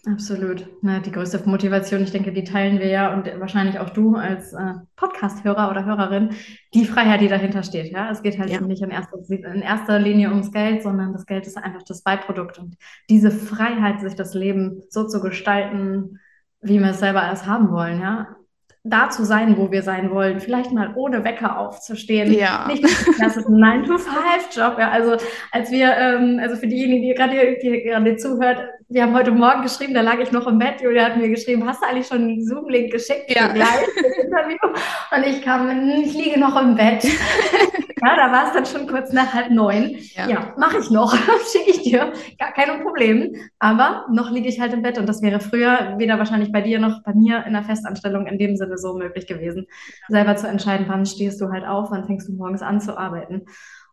Absolut. 0.06 0.66
Na, 0.82 1.00
die 1.00 1.12
größte 1.12 1.42
Motivation, 1.46 2.04
ich 2.04 2.12
denke, 2.12 2.32
die 2.32 2.44
teilen 2.44 2.80
wir 2.80 2.88
ja 2.88 3.14
und 3.14 3.26
wahrscheinlich 3.40 3.80
auch 3.80 3.90
du 3.90 4.16
als 4.16 4.54
äh, 4.54 4.74
Podcast-Hörer 4.96 5.70
oder 5.70 5.86
Hörerin, 5.86 6.30
die 6.74 6.86
Freiheit, 6.86 7.22
die 7.22 7.28
dahinter 7.28 7.64
steht. 7.64 7.92
Ja, 7.92 8.10
es 8.10 8.22
geht 8.22 8.40
halt 8.40 8.50
ja. 8.50 8.62
nicht 8.62 8.82
in 8.82 8.92
erster, 8.92 9.18
in 9.30 9.62
erster 9.62 10.00
Linie 10.00 10.30
ums 10.30 10.52
Geld, 10.52 10.84
sondern 10.84 11.12
das 11.12 11.26
Geld 11.26 11.46
ist 11.48 11.58
einfach 11.58 11.84
das 11.84 12.02
Beiprodukt 12.02 12.60
und 12.60 12.78
diese 13.10 13.32
Freiheit, 13.32 14.00
sich 14.00 14.16
das 14.16 14.34
Leben 14.34 14.82
so 14.90 15.08
zu 15.08 15.20
gestalten, 15.20 16.20
wie 16.62 16.80
wir 16.80 16.92
es 16.92 17.00
selber 17.00 17.24
erst 17.24 17.46
haben 17.46 17.70
wollen. 17.72 18.00
Ja, 18.00 18.36
da 18.84 19.10
zu 19.10 19.26
sein, 19.26 19.58
wo 19.58 19.72
wir 19.72 19.84
sein 19.84 20.12
wollen. 20.12 20.40
Vielleicht 20.40 20.72
mal 20.72 20.94
ohne 20.96 21.24
Wecker 21.24 21.60
aufzustehen. 21.60 22.34
Ja. 22.34 22.68
Nicht 22.68 22.84
das 23.20 23.38
ist 23.38 23.48
ein 23.48 23.56
9-to-5-Job. 23.56 24.80
Ja. 24.80 24.90
Also 24.92 25.18
als 25.52 25.72
wir, 25.72 25.96
ähm, 25.98 26.40
also 26.42 26.56
für 26.56 26.68
diejenigen, 26.68 27.04
die 27.04 27.14
gerade, 27.14 27.58
die 27.62 27.84
gerade 27.84 28.16
zuhört, 28.16 28.60
wir 28.92 29.04
haben 29.04 29.14
heute 29.14 29.32
Morgen 29.32 29.62
geschrieben, 29.62 29.94
da 29.94 30.02
lag 30.02 30.18
ich 30.18 30.32
noch 30.32 30.48
im 30.48 30.58
Bett. 30.58 30.82
Julia 30.82 31.06
hat 31.06 31.18
mir 31.18 31.30
geschrieben, 31.30 31.68
hast 31.68 31.82
du 31.82 31.88
eigentlich 31.88 32.08
schon 32.08 32.24
einen 32.24 32.44
Zoom-Link 32.44 32.92
geschickt 32.92 33.26
ja. 33.30 33.48
gleich 33.54 33.88
Interview? 34.24 34.58
Und 34.64 35.24
ich 35.28 35.44
kam, 35.44 35.70
ich 36.04 36.14
liege 36.16 36.40
noch 36.40 36.60
im 36.60 36.74
Bett. 36.74 37.04
ja, 38.04 38.16
da 38.16 38.32
war 38.32 38.48
es 38.48 38.54
dann 38.54 38.66
schon 38.66 38.88
kurz 38.88 39.14
nach 39.14 39.32
halb 39.32 39.52
neun. 39.52 39.96
Ja, 40.16 40.28
ja 40.28 40.54
mache 40.58 40.80
ich 40.80 40.90
noch, 40.90 41.16
schicke 41.52 41.70
ich 41.70 41.84
dir, 41.84 42.14
gar 42.40 42.52
kein 42.54 42.82
Problem. 42.82 43.36
Aber 43.60 44.08
noch 44.12 44.32
liege 44.32 44.50
ich 44.50 44.60
halt 44.60 44.74
im 44.74 44.82
Bett 44.82 44.98
und 44.98 45.08
das 45.08 45.22
wäre 45.22 45.40
früher 45.40 45.94
weder 46.00 46.18
wahrscheinlich 46.18 46.52
bei 46.52 46.62
dir 46.62 46.80
noch 46.80 47.04
bei 47.04 47.14
mir 47.14 47.46
in 47.46 47.54
der 47.54 47.64
Festanstellung 47.64 48.26
in 48.26 48.40
dem 48.40 48.56
Sinne 48.58 48.80
so 48.80 48.96
möglich 48.96 49.28
gewesen, 49.28 49.68
selber 50.08 50.36
zu 50.36 50.48
entscheiden, 50.48 50.88
wann 50.90 51.06
stehst 51.06 51.40
du 51.42 51.52
halt 51.52 51.64
auf, 51.64 51.92
wann 51.92 52.06
fängst 52.06 52.28
du 52.28 52.34
morgens 52.34 52.64
an 52.64 52.82
zu 52.82 52.98
arbeiten. 52.98 53.46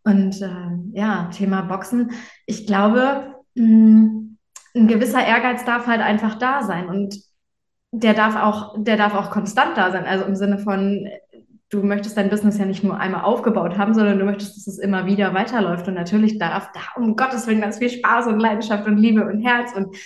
Und 0.04 0.40
äh, 0.40 0.98
ja, 0.98 1.28
Thema 1.36 1.62
Boxen. 1.62 2.12
Ich 2.46 2.66
glaube, 2.66 3.34
mh, 3.56 3.66
hm, 3.66 4.35
ein 4.76 4.86
gewisser 4.88 5.24
Ehrgeiz 5.24 5.64
darf 5.64 5.86
halt 5.86 6.00
einfach 6.00 6.36
da 6.36 6.62
sein 6.62 6.88
und 6.88 7.16
der 7.92 8.14
darf 8.14 8.36
auch, 8.36 8.74
der 8.76 8.96
darf 8.96 9.14
auch 9.14 9.30
konstant 9.30 9.76
da 9.76 9.90
sein. 9.90 10.04
Also 10.04 10.24
im 10.26 10.36
Sinne 10.36 10.58
von, 10.58 11.08
du 11.70 11.82
möchtest 11.82 12.16
dein 12.16 12.30
Business 12.30 12.58
ja 12.58 12.66
nicht 12.66 12.84
nur 12.84 12.98
einmal 12.98 13.24
aufgebaut 13.24 13.78
haben, 13.78 13.94
sondern 13.94 14.18
du 14.18 14.24
möchtest, 14.24 14.56
dass 14.56 14.66
es 14.66 14.78
immer 14.78 15.06
wieder 15.06 15.34
weiterläuft. 15.34 15.88
Und 15.88 15.94
natürlich 15.94 16.38
darf 16.38 16.70
da 16.72 16.80
um 17.00 17.16
Gottes 17.16 17.46
Willen 17.46 17.60
ganz 17.60 17.78
viel 17.78 17.90
Spaß 17.90 18.26
und 18.26 18.38
Leidenschaft 18.38 18.86
und 18.86 18.98
Liebe 18.98 19.24
und 19.24 19.40
Herz 19.40 19.72
und, 19.74 19.96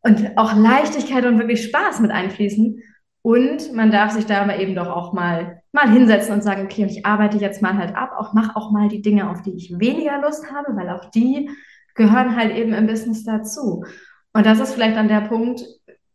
und 0.00 0.36
auch 0.36 0.54
Leichtigkeit 0.54 1.24
und 1.24 1.38
wirklich 1.38 1.64
Spaß 1.64 2.00
mit 2.00 2.10
einfließen. 2.10 2.82
Und 3.22 3.72
man 3.72 3.92
darf 3.92 4.10
sich 4.10 4.26
da 4.26 4.42
aber 4.42 4.58
eben 4.58 4.74
doch 4.74 4.88
auch 4.88 5.12
mal, 5.12 5.62
mal 5.70 5.88
hinsetzen 5.88 6.34
und 6.34 6.42
sagen, 6.42 6.64
okay, 6.64 6.86
ich 6.86 7.06
arbeite 7.06 7.38
jetzt 7.38 7.62
mal 7.62 7.78
halt 7.78 7.94
ab, 7.94 8.10
auch 8.18 8.32
mach 8.32 8.56
auch 8.56 8.72
mal 8.72 8.88
die 8.88 9.00
Dinge, 9.00 9.30
auf 9.30 9.42
die 9.42 9.54
ich 9.54 9.78
weniger 9.78 10.20
Lust 10.20 10.52
habe, 10.52 10.74
weil 10.74 10.90
auch 10.90 11.04
die 11.10 11.48
gehören 11.94 12.36
halt 12.36 12.54
eben 12.54 12.72
im 12.72 12.86
Business 12.86 13.24
dazu. 13.24 13.84
Und 14.32 14.46
das 14.46 14.60
ist 14.60 14.74
vielleicht 14.74 14.96
dann 14.96 15.08
der 15.08 15.22
Punkt, 15.22 15.62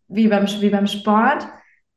wie 0.07 0.27
beim, 0.27 0.45
wie 0.45 0.69
beim 0.69 0.87
Sport. 0.87 1.47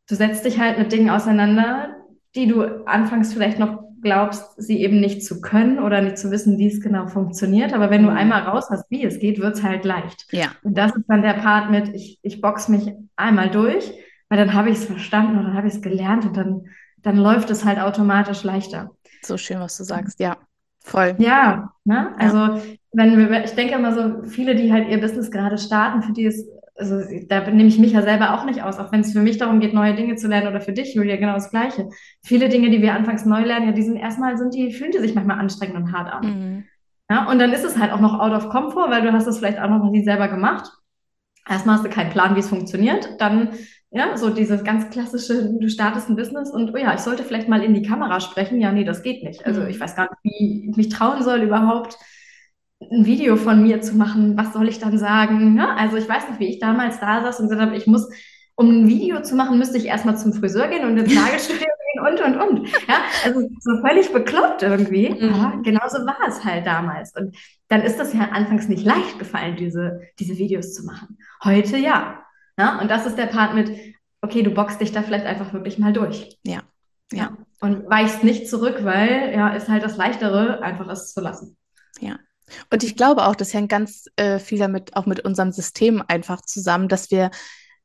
Du 0.09 0.15
setzt 0.15 0.45
dich 0.45 0.59
halt 0.59 0.79
mit 0.79 0.93
Dingen 0.93 1.11
auseinander, 1.11 1.97
die 2.35 2.47
du 2.47 2.85
anfangs 2.87 3.33
vielleicht 3.33 3.59
noch 3.59 3.91
glaubst, 4.03 4.61
sie 4.61 4.81
eben 4.81 5.01
nicht 5.01 5.25
zu 5.25 5.41
können 5.41 5.79
oder 5.79 6.01
nicht 6.01 6.19
zu 6.19 6.31
wissen, 6.31 6.59
wie 6.59 6.69
es 6.69 6.81
genau 6.81 7.07
funktioniert. 7.07 7.73
Aber 7.73 7.91
wenn 7.91 8.03
du 8.03 8.11
mhm. 8.11 8.17
einmal 8.17 8.43
raus 8.43 8.69
hast, 8.71 8.91
wie 8.91 9.05
es 9.05 9.19
geht, 9.19 9.41
wird 9.41 9.57
es 9.57 9.63
halt 9.63 9.85
leicht. 9.85 10.27
Ja. 10.31 10.53
Und 10.63 10.77
das 10.77 10.95
ist 10.97 11.05
dann 11.09 11.23
der 11.23 11.35
Part 11.35 11.71
mit, 11.71 11.95
ich, 11.95 12.19
ich 12.23 12.41
box 12.41 12.69
mich 12.69 12.93
einmal 13.17 13.51
durch, 13.51 13.93
weil 14.29 14.39
dann 14.39 14.55
habe 14.55 14.71
ich 14.71 14.79
es 14.79 14.85
verstanden 14.85 15.37
dann 15.37 15.55
habe 15.55 15.69
ich 15.69 15.75
es 15.75 15.83
gelernt 15.83 16.25
und 16.25 16.37
dann, 16.37 16.67
dann 16.99 17.17
läuft 17.17 17.51
es 17.51 17.65
halt 17.65 17.79
automatisch 17.79 18.43
leichter. 18.43 18.91
So 19.23 19.37
schön, 19.37 19.61
was 19.61 19.77
du 19.77 19.85
sagst, 19.85 20.21
ja. 20.21 20.37
Voll. 20.83 21.15
Ja, 21.19 21.73
ne? 21.85 22.15
also 22.19 22.39
ja. 22.39 22.61
Wenn 22.93 23.17
wir, 23.17 23.45
ich 23.45 23.53
denke 23.53 23.75
immer 23.75 23.93
so, 23.95 24.29
viele, 24.29 24.55
die 24.55 24.73
halt 24.73 24.89
ihr 24.89 25.01
Business 25.01 25.31
gerade 25.31 25.59
starten, 25.59 26.03
für 26.03 26.13
die 26.13 26.25
ist, 26.25 26.49
also 26.75 27.01
da 27.29 27.49
nehme 27.51 27.69
ich 27.69 27.79
mich 27.79 27.93
ja 27.93 28.03
selber 28.03 28.35
auch 28.35 28.45
nicht 28.45 28.63
aus, 28.63 28.79
auch 28.79 28.91
wenn 28.91 29.01
es 29.01 29.13
für 29.13 29.21
mich 29.21 29.39
darum 29.39 29.61
geht, 29.61 29.75
neue 29.75 29.95
Dinge 29.95 30.17
zu 30.17 30.29
lernen 30.29 30.49
oder 30.49 30.61
für 30.61 30.73
dich, 30.73 30.95
Julia, 30.95 31.17
genau 31.17 31.35
das 31.35 31.51
Gleiche. 31.51 31.89
Viele 32.23 32.49
Dinge, 32.49 32.71
die 32.71 32.83
wir 32.83 32.95
anfangs 32.95 33.25
neu 33.27 33.45
lernen, 33.45 33.67
ja, 33.67 33.73
die 33.73 33.83
sind 33.83 33.97
erstmal, 33.97 34.37
sind 34.37 34.55
die, 34.55 34.73
fühlen 34.73 34.93
die 34.93 34.99
sich 34.99 35.15
manchmal 35.15 35.39
anstrengend 35.39 35.77
und 35.77 35.93
hart 35.93 36.13
an. 36.13 36.27
Mhm. 36.27 36.65
Ja, 37.11 37.29
und 37.29 37.39
dann 37.39 37.53
ist 37.53 37.65
es 37.65 37.77
halt 37.77 37.93
auch 37.93 38.01
noch 38.01 38.19
out 38.19 38.33
of 38.33 38.51
comfort, 38.51 38.89
weil 38.89 39.03
du 39.03 39.13
hast 39.13 39.27
es 39.27 39.39
vielleicht 39.39 39.59
auch 39.59 39.69
noch 39.69 39.91
nie 39.91 40.05
selber 40.05 40.29
gemacht. 40.29 40.71
Erstmal 41.49 41.77
hast 41.77 41.85
du 41.85 41.91
keinen 41.91 42.11
Plan, 42.11 42.37
wie 42.37 42.41
es 42.41 42.49
funktioniert. 42.49 43.21
Dann 43.21 43.51
ja, 43.91 44.17
so 44.17 44.31
dieses 44.31 44.63
ganz 44.63 44.89
klassische, 44.91 45.51
du 45.59 45.69
startest 45.69 46.09
ein 46.09 46.15
Business 46.15 46.51
und, 46.51 46.73
oh 46.73 46.77
ja, 46.77 46.95
ich 46.95 47.01
sollte 47.01 47.25
vielleicht 47.25 47.49
mal 47.49 47.63
in 47.63 47.75
die 47.75 47.83
Kamera 47.83 48.21
sprechen. 48.21 48.61
Ja, 48.61 48.71
nee, 48.71 48.85
das 48.85 49.03
geht 49.03 49.25
nicht. 49.25 49.45
Also 49.45 49.63
mhm. 49.63 49.69
ich 49.69 49.81
weiß 49.81 49.97
gar 49.97 50.05
nicht, 50.05 50.21
wie 50.23 50.71
ich 50.71 50.77
mich 50.77 50.89
trauen 50.89 51.23
soll, 51.23 51.41
überhaupt 51.41 51.99
ein 52.81 53.05
Video 53.05 53.37
von 53.37 53.63
mir 53.63 53.83
zu 53.83 53.95
machen. 53.95 54.37
Was 54.37 54.53
soll 54.53 54.69
ich 54.69 54.79
dann 54.79 54.99
sagen? 54.99 55.57
Ja, 55.57 55.75
also 55.77 55.97
ich 55.97 56.09
weiß 56.09 56.29
nicht, 56.29 56.41
wie 56.41 56.49
ich 56.49 56.59
damals 56.59 57.01
da 57.01 57.23
saß 57.23 57.41
und 57.41 57.49
gesagt 57.49 57.69
habe, 57.69 57.77
ich 57.77 57.87
muss, 57.87 58.11
um 58.55 58.69
ein 58.71 58.89
Video 58.89 59.23
zu 59.23 59.37
machen, 59.37 59.59
müsste 59.59 59.79
ich 59.79 59.87
erstmal 59.87 60.17
zum 60.17 60.33
Friseur 60.33 60.69
gehen 60.69 60.87
und 60.87 60.97
ins 60.97 61.15
Nagelstudio 61.15 61.67
gehen 61.67 62.07
und, 62.07 62.21
und, 62.21 62.37
und. 62.37 62.69
Ja, 62.89 63.03
also 63.25 63.49
so 63.61 63.81
völlig 63.87 64.13
bekloppt 64.13 64.63
irgendwie. 64.63 65.11
Mhm. 65.11 65.35
Aber 65.35 65.63
genauso 65.63 65.99
war 66.07 66.19
es 66.27 66.45
halt 66.45 66.67
damals. 66.67 67.15
Und 67.15 67.37
dann 67.69 67.83
ist 67.83 67.99
das 67.99 68.15
ja 68.15 68.31
anfangs 68.33 68.69
nicht 68.69 68.85
leicht 68.85 69.19
gefallen, 69.19 69.57
diese, 69.57 70.01
diese 70.19 70.39
Videos 70.39 70.73
zu 70.73 70.85
machen. 70.85 71.19
Heute 71.45 71.77
ja. 71.77 72.23
Ja? 72.59 72.79
Und 72.81 72.91
das 72.91 73.07
ist 73.07 73.17
der 73.17 73.27
Part 73.27 73.55
mit, 73.55 73.71
okay, 74.23 74.43
du 74.43 74.51
boxst 74.51 74.81
dich 74.81 74.93
da 74.93 75.03
vielleicht 75.03 75.27
einfach 75.27 75.53
wirklich 75.53 75.79
mal 75.79 75.93
durch. 75.93 76.39
Ja. 76.45 76.61
Ja. 77.13 77.37
Und 77.61 77.91
weichst 77.91 78.25
nicht 78.25 78.49
zurück, 78.49 78.85
weil 78.85 79.33
ja, 79.35 79.49
ist 79.51 79.69
halt 79.69 79.83
das 79.83 79.97
Leichtere, 79.97 80.63
einfach 80.63 80.89
es 80.89 81.13
zu 81.13 81.21
lassen. 81.21 81.57
Ja. 82.01 82.17
Und 82.71 82.83
ich 82.83 82.97
glaube 82.97 83.27
auch, 83.27 83.35
das 83.35 83.55
hängt 83.55 83.69
ganz 83.69 84.07
äh, 84.17 84.39
viel 84.39 84.59
damit 84.59 84.97
auch 84.97 85.07
mit 85.07 85.25
unserem 85.25 85.53
System 85.53 86.03
einfach 86.07 86.43
zusammen, 86.43 86.89
dass 86.89 87.11
wir 87.11 87.31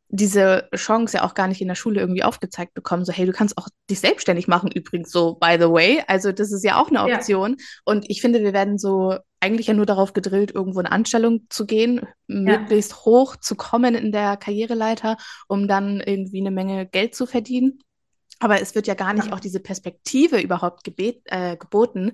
diese 0.09 0.69
Chance 0.75 1.17
ja 1.17 1.23
auch 1.23 1.33
gar 1.33 1.47
nicht 1.47 1.61
in 1.61 1.67
der 1.67 1.75
Schule 1.75 1.99
irgendwie 1.99 2.23
aufgezeigt 2.23 2.73
bekommen. 2.73 3.05
So, 3.05 3.11
hey, 3.11 3.25
du 3.25 3.31
kannst 3.31 3.57
auch 3.57 3.67
dich 3.89 3.99
selbstständig 3.99 4.47
machen, 4.47 4.71
übrigens, 4.71 5.11
so, 5.11 5.35
by 5.35 5.57
the 5.59 5.69
way. 5.69 6.03
Also, 6.07 6.31
das 6.31 6.51
ist 6.51 6.63
ja 6.63 6.79
auch 6.79 6.89
eine 6.89 7.03
Option. 7.03 7.55
Ja. 7.57 7.65
Und 7.85 8.09
ich 8.09 8.21
finde, 8.21 8.41
wir 8.43 8.53
werden 8.53 8.77
so 8.77 9.17
eigentlich 9.39 9.67
ja 9.67 9.73
nur 9.73 9.85
darauf 9.85 10.13
gedrillt, 10.13 10.53
irgendwo 10.53 10.79
in 10.79 10.85
Anstellung 10.85 11.47
zu 11.49 11.65
gehen, 11.65 11.97
ja. 11.97 12.05
möglichst 12.27 13.05
hoch 13.05 13.35
zu 13.35 13.55
kommen 13.55 13.95
in 13.95 14.11
der 14.11 14.37
Karriereleiter, 14.37 15.17
um 15.47 15.67
dann 15.67 15.99
irgendwie 15.99 16.39
eine 16.39 16.51
Menge 16.51 16.85
Geld 16.85 17.15
zu 17.15 17.25
verdienen. 17.25 17.79
Aber 18.39 18.61
es 18.61 18.75
wird 18.75 18.87
ja 18.87 18.95
gar 18.95 19.13
nicht 19.13 19.27
ja. 19.27 19.33
auch 19.33 19.39
diese 19.39 19.59
Perspektive 19.59 20.39
überhaupt 20.39 20.83
gebet, 20.83 21.21
äh, 21.25 21.57
geboten, 21.57 22.11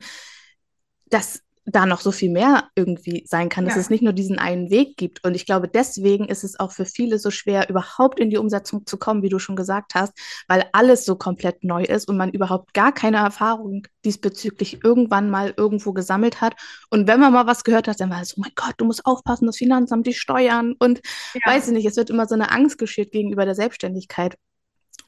dass 1.07 1.41
da 1.65 1.85
noch 1.85 2.01
so 2.01 2.11
viel 2.11 2.31
mehr 2.31 2.69
irgendwie 2.75 3.23
sein 3.27 3.49
kann, 3.49 3.65
dass 3.65 3.75
ja. 3.75 3.81
es 3.81 3.89
nicht 3.89 4.01
nur 4.01 4.13
diesen 4.13 4.39
einen 4.39 4.71
Weg 4.71 4.97
gibt. 4.97 5.23
Und 5.23 5.35
ich 5.35 5.45
glaube, 5.45 5.67
deswegen 5.67 6.25
ist 6.25 6.43
es 6.43 6.59
auch 6.59 6.71
für 6.71 6.85
viele 6.85 7.19
so 7.19 7.29
schwer, 7.29 7.69
überhaupt 7.69 8.19
in 8.19 8.29
die 8.31 8.37
Umsetzung 8.37 8.85
zu 8.87 8.97
kommen, 8.97 9.21
wie 9.21 9.29
du 9.29 9.37
schon 9.37 9.55
gesagt 9.55 9.93
hast, 9.93 10.13
weil 10.47 10.65
alles 10.73 11.05
so 11.05 11.15
komplett 11.15 11.63
neu 11.63 11.83
ist 11.83 12.09
und 12.09 12.17
man 12.17 12.31
überhaupt 12.31 12.73
gar 12.73 12.91
keine 12.91 13.17
Erfahrung 13.17 13.83
diesbezüglich 14.03 14.83
irgendwann 14.83 15.29
mal 15.29 15.53
irgendwo 15.55 15.93
gesammelt 15.93 16.41
hat. 16.41 16.55
Und 16.89 17.07
wenn 17.07 17.19
man 17.19 17.31
mal 17.31 17.45
was 17.45 17.63
gehört 17.63 17.87
hat, 17.87 17.99
dann 17.99 18.09
war 18.09 18.21
es, 18.21 18.35
oh 18.37 18.41
mein 18.41 18.53
Gott, 18.55 18.73
du 18.77 18.85
musst 18.85 19.05
aufpassen, 19.05 19.45
das 19.45 19.57
Finanzamt, 19.57 20.07
die 20.07 20.13
Steuern 20.13 20.73
und 20.79 21.01
ja. 21.33 21.41
weiß 21.45 21.67
ich 21.67 21.73
nicht, 21.73 21.85
es 21.85 21.95
wird 21.95 22.09
immer 22.09 22.27
so 22.27 22.33
eine 22.33 22.51
Angst 22.51 22.79
geschürt 22.79 23.11
gegenüber 23.11 23.45
der 23.45 23.55
Selbstständigkeit. 23.55 24.35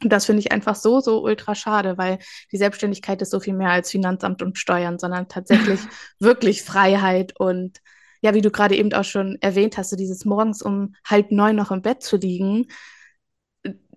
Und 0.03 0.11
das 0.11 0.25
finde 0.25 0.41
ich 0.41 0.51
einfach 0.51 0.75
so, 0.75 0.99
so 0.99 1.23
ultra 1.23 1.55
schade, 1.55 1.97
weil 1.97 2.19
die 2.51 2.57
Selbstständigkeit 2.57 3.21
ist 3.21 3.31
so 3.31 3.39
viel 3.39 3.53
mehr 3.53 3.71
als 3.71 3.91
Finanzamt 3.91 4.41
und 4.41 4.57
Steuern, 4.57 4.99
sondern 4.99 5.27
tatsächlich 5.27 5.79
wirklich 6.19 6.63
Freiheit 6.63 7.39
und 7.39 7.79
ja, 8.21 8.33
wie 8.33 8.41
du 8.41 8.51
gerade 8.51 8.77
eben 8.77 8.93
auch 8.93 9.03
schon 9.03 9.37
erwähnt 9.41 9.77
hast, 9.77 9.89
so 9.89 9.97
dieses 9.97 10.23
morgens 10.23 10.61
um 10.61 10.95
halb 11.05 11.31
neun 11.31 11.57
noch 11.57 11.71
im 11.71 11.81
Bett 11.81 12.01
zu 12.01 12.15
liegen, 12.15 12.67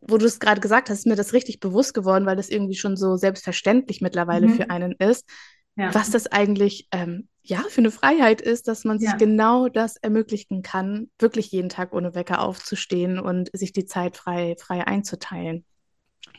wo 0.09 0.19
du 0.19 0.27
es 0.27 0.41
gerade 0.41 0.61
gesagt 0.61 0.91
hast, 0.91 1.01
ist 1.01 1.07
mir 1.07 1.17
das 1.17 1.33
richtig 1.33 1.61
bewusst 1.61 1.95
geworden, 1.95 2.27
weil 2.27 2.37
das 2.37 2.49
irgendwie 2.49 2.75
schon 2.75 2.97
so 2.97 3.17
selbstverständlich 3.17 4.01
mittlerweile 4.01 4.49
mhm. 4.49 4.55
für 4.55 4.71
einen 4.71 4.93
ist, 4.93 5.29
ja. 5.77 5.95
was 5.95 6.11
das 6.11 6.27
eigentlich 6.27 6.89
ähm, 6.93 7.29
ja 7.43 7.63
für 7.69 7.81
eine 7.81 7.91
Freiheit 7.91 8.41
ist, 8.41 8.69
dass 8.69 8.85
man 8.85 8.99
sich 8.99 9.11
ja. 9.11 9.17
genau 9.17 9.69
das 9.69 9.97
ermöglichen 9.97 10.63
kann, 10.63 11.11
wirklich 11.19 11.51
jeden 11.53 11.69
Tag 11.69 11.93
ohne 11.93 12.15
Wecker 12.15 12.41
aufzustehen 12.41 13.19
und 13.19 13.51
sich 13.53 13.73
die 13.73 13.87
Zeit 13.87 14.17
frei, 14.17 14.57
frei 14.59 14.87
einzuteilen. 14.87 15.65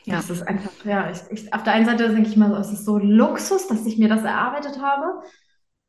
Ja. 0.04 0.16
Das 0.16 0.30
ist 0.30 0.42
einfach, 0.42 0.72
ja, 0.84 1.10
ich, 1.10 1.18
ich, 1.30 1.52
auf 1.52 1.62
der 1.62 1.74
einen 1.74 1.86
Seite 1.86 2.08
denke 2.08 2.28
ich 2.28 2.36
mal, 2.36 2.58
es 2.60 2.72
ist 2.72 2.84
so 2.84 2.98
Luxus, 2.98 3.68
dass 3.68 3.84
ich 3.86 3.98
mir 3.98 4.08
das 4.08 4.22
erarbeitet 4.22 4.80
habe. 4.80 5.22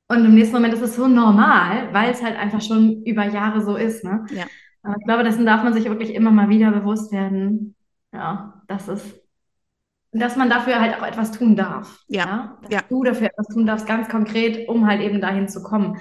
Und 0.08 0.26
im 0.26 0.34
nächsten 0.34 0.56
Moment 0.56 0.74
ist 0.74 0.82
es 0.82 0.96
so 0.96 1.08
normal, 1.08 1.94
weil 1.94 2.12
es 2.12 2.24
halt 2.24 2.38
einfach 2.38 2.62
schon 2.62 3.04
über 3.04 3.26
Jahre 3.26 3.62
so 3.62 3.76
ist. 3.76 4.04
Ne? 4.04 4.26
Ja. 4.32 4.46
Aber 4.82 4.96
ich 4.98 5.06
glaube, 5.06 5.24
dessen 5.24 5.46
darf 5.46 5.64
man 5.64 5.74
sich 5.74 5.86
wirklich 5.86 6.14
immer 6.14 6.32
mal 6.32 6.50
wieder 6.50 6.72
bewusst 6.72 7.12
werden. 7.12 7.76
Ja, 8.12 8.62
das 8.68 8.88
ist 8.88 9.20
dass 10.12 10.36
man 10.36 10.50
dafür 10.50 10.80
halt 10.80 11.00
auch 11.00 11.06
etwas 11.06 11.32
tun 11.32 11.56
darf. 11.56 12.04
Ja. 12.08 12.26
ja? 12.26 12.58
Dass 12.62 12.72
ja. 12.72 12.80
du 12.88 13.04
dafür 13.04 13.28
etwas 13.28 13.48
tun 13.48 13.66
darfst, 13.66 13.88
ganz 13.88 14.10
konkret, 14.10 14.68
um 14.68 14.88
halt 14.88 15.02
eben 15.02 15.22
dahin 15.22 15.48
zu 15.48 15.62
kommen. 15.62 15.98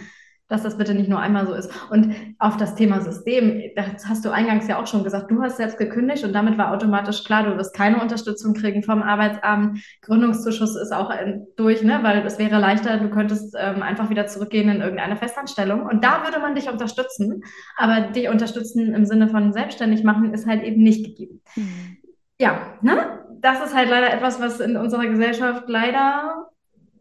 Dass 0.49 0.63
das 0.63 0.79
bitte 0.79 0.95
nicht 0.95 1.09
nur 1.09 1.21
einmal 1.21 1.47
so 1.47 1.53
ist. 1.53 1.71
Und 1.91 2.15
auf 2.39 2.57
das 2.57 2.75
Thema 2.75 3.01
System, 3.01 3.63
das 3.77 4.07
hast 4.09 4.25
du 4.25 4.31
eingangs 4.31 4.67
ja 4.67 4.81
auch 4.81 4.87
schon 4.87 5.05
gesagt, 5.05 5.31
du 5.31 5.43
hast 5.43 5.59
selbst 5.59 5.77
gekündigt 5.77 6.25
und 6.25 6.33
damit 6.33 6.57
war 6.57 6.73
automatisch 6.73 7.25
klar, 7.25 7.45
du 7.45 7.57
wirst 7.57 7.75
keine 7.75 8.01
Unterstützung 8.01 8.55
kriegen 8.55 8.83
vom 8.83 9.03
Arbeitsamt. 9.03 9.81
Gründungszuschuss 10.03 10.77
ist 10.77 10.93
auch 10.93 11.13
durch, 11.57 11.83
ne? 11.83 11.99
weil 12.03 12.25
es 12.27 12.39
wäre 12.39 12.59
leichter, 12.59 12.97
du 12.97 13.11
könntest 13.11 13.55
ähm, 13.59 13.83
einfach 13.83 14.09
wieder 14.11 14.27
zurückgehen 14.27 14.69
in 14.71 14.81
irgendeine 14.81 15.17
Festanstellung. 15.17 15.83
Und 15.83 16.03
da 16.03 16.25
würde 16.25 16.41
man 16.41 16.55
dich 16.55 16.71
unterstützen. 16.71 17.43
Aber 17.77 18.01
dich 18.01 18.29
unterstützen 18.29 18.95
im 18.95 19.05
Sinne 19.05 19.29
von 19.29 19.53
selbstständig 19.53 20.03
machen 20.03 20.33
ist 20.33 20.47
halt 20.47 20.63
eben 20.63 20.83
nicht 20.83 21.05
gegeben. 21.05 21.43
Mhm. 21.57 21.99
Ja, 22.41 22.59
ne? 22.81 23.19
das 23.41 23.65
ist 23.65 23.75
halt 23.75 23.89
leider 23.89 24.13
etwas, 24.13 24.41
was 24.41 24.61
in 24.61 24.77
unserer 24.77 25.07
Gesellschaft 25.07 25.65
leider 25.69 26.49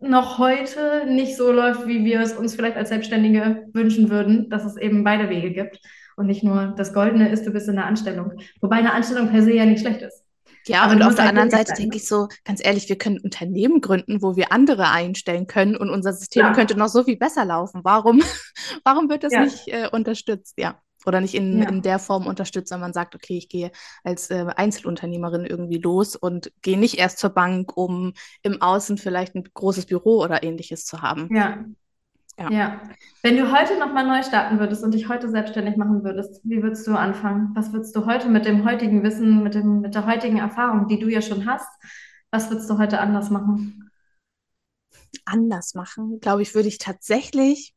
noch 0.02 0.38
heute 0.38 1.06
nicht 1.08 1.36
so 1.36 1.52
läuft, 1.52 1.88
wie 1.88 2.06
wir 2.06 2.22
es 2.22 2.34
uns 2.34 2.56
vielleicht 2.56 2.78
als 2.78 2.90
Selbstständige 2.90 3.68
wünschen 3.74 4.10
würden, 4.10 4.50
dass 4.50 4.66
es 4.66 4.78
eben 4.78 5.04
beide 5.04 5.30
Wege 5.30 5.52
gibt 5.52 5.80
und 6.16 6.28
nicht 6.28 6.44
nur 6.44 6.74
das 6.78 6.94
Goldene 6.94 7.30
ist, 7.30 7.46
du 7.46 7.52
bist 7.52 7.68
in 7.68 7.76
der 7.76 7.86
Anstellung. 7.86 8.34
Wobei 8.62 8.78
eine 8.78 8.94
Anstellung 8.94 9.30
per 9.30 9.44
se 9.44 9.54
ja 9.54 9.66
nicht 9.66 9.82
schlecht 9.82 10.02
ist. 10.02 10.24
Ja, 10.66 10.82
aber 10.82 10.94
und 10.94 11.04
auf 11.04 11.16
der 11.16 11.26
halt 11.26 11.30
anderen 11.30 11.50
Seite 11.50 11.74
denke 11.74 11.96
ich 11.96 12.08
so, 12.08 12.28
ganz 12.44 12.64
ehrlich, 12.66 12.90
wir 12.90 12.98
können 12.98 13.20
Unternehmen 13.20 13.80
gründen, 13.80 14.22
wo 14.22 14.36
wir 14.36 14.52
andere 14.52 14.92
einstellen 14.92 15.48
können 15.48 15.78
und 15.78 15.90
unser 15.90 16.12
System 16.12 16.48
ja. 16.48 16.54
könnte 16.54 16.78
noch 16.78 16.90
so 16.90 17.04
viel 17.04 17.16
besser 17.16 17.46
laufen. 17.46 17.82
Warum, 17.84 18.22
warum 18.84 19.10
wird 19.10 19.24
das 19.24 19.32
ja. 19.32 19.44
nicht 19.46 19.68
äh, 19.68 19.88
unterstützt? 19.90 20.56
Ja 20.58 20.82
oder 21.08 21.22
nicht 21.22 21.34
in, 21.34 21.60
ja. 21.60 21.70
in 21.70 21.82
der 21.82 22.00
Form 22.00 22.28
unterstützt, 22.28 22.72
wenn 22.72 22.80
man 22.80 22.94
sagt, 22.94 23.16
okay, 23.16 23.38
ich 23.38 23.50
gehe 23.50 23.72
als 24.04 24.30
äh, 24.30 24.46
Einzelunternehmerin 24.56 25.46
irgendwie 25.46 25.78
los 25.78 26.16
und 26.16 26.52
gehe 26.62 26.78
nicht 26.78 27.00
erst 27.00 27.20
zur 27.20 27.30
Bank, 27.30 27.76
um 27.76 28.14
im 28.44 28.62
Außen 28.62 28.98
vielleicht 28.98 29.36
ein 29.36 29.44
großes 29.44 29.86
Büro 29.86 30.22
oder 30.22 30.44
ähnliches 30.44 30.86
zu 30.86 31.02
haben. 31.02 31.30
Ja. 31.34 31.66
Ja. 32.40 32.52
ja. 32.52 32.82
Wenn 33.24 33.38
du 33.38 33.52
heute 33.52 33.80
nochmal 33.80 34.06
neu 34.06 34.22
starten 34.22 34.60
würdest 34.60 34.84
und 34.84 34.94
dich 34.94 35.10
heute 35.10 35.30
selbstständig 35.30 35.76
machen 35.76 36.04
würdest, 36.04 36.40
wie 36.44 36.62
würdest 36.62 36.86
du 36.86 36.92
anfangen? 36.96 37.50
Was 37.56 37.74
würdest 37.74 37.96
du 37.96 38.06
heute 38.06 38.30
mit 38.30 38.46
dem 38.46 38.64
heutigen 38.64 39.02
Wissen, 39.02 39.42
mit, 39.42 39.56
dem, 39.56 39.82
mit 39.82 39.96
der 39.96 40.06
heutigen 40.06 40.38
Erfahrung, 40.38 40.88
die 40.88 41.00
du 41.00 41.10
ja 41.10 41.22
schon 41.22 41.48
hast, 41.48 41.68
was 42.30 42.50
würdest 42.52 42.70
du 42.70 42.78
heute 42.78 43.00
anders 43.00 43.30
machen? 43.30 43.90
Anders 45.26 45.74
machen, 45.74 46.20
glaube 46.20 46.42
ich, 46.42 46.54
würde 46.54 46.68
ich 46.68 46.78
tatsächlich 46.78 47.74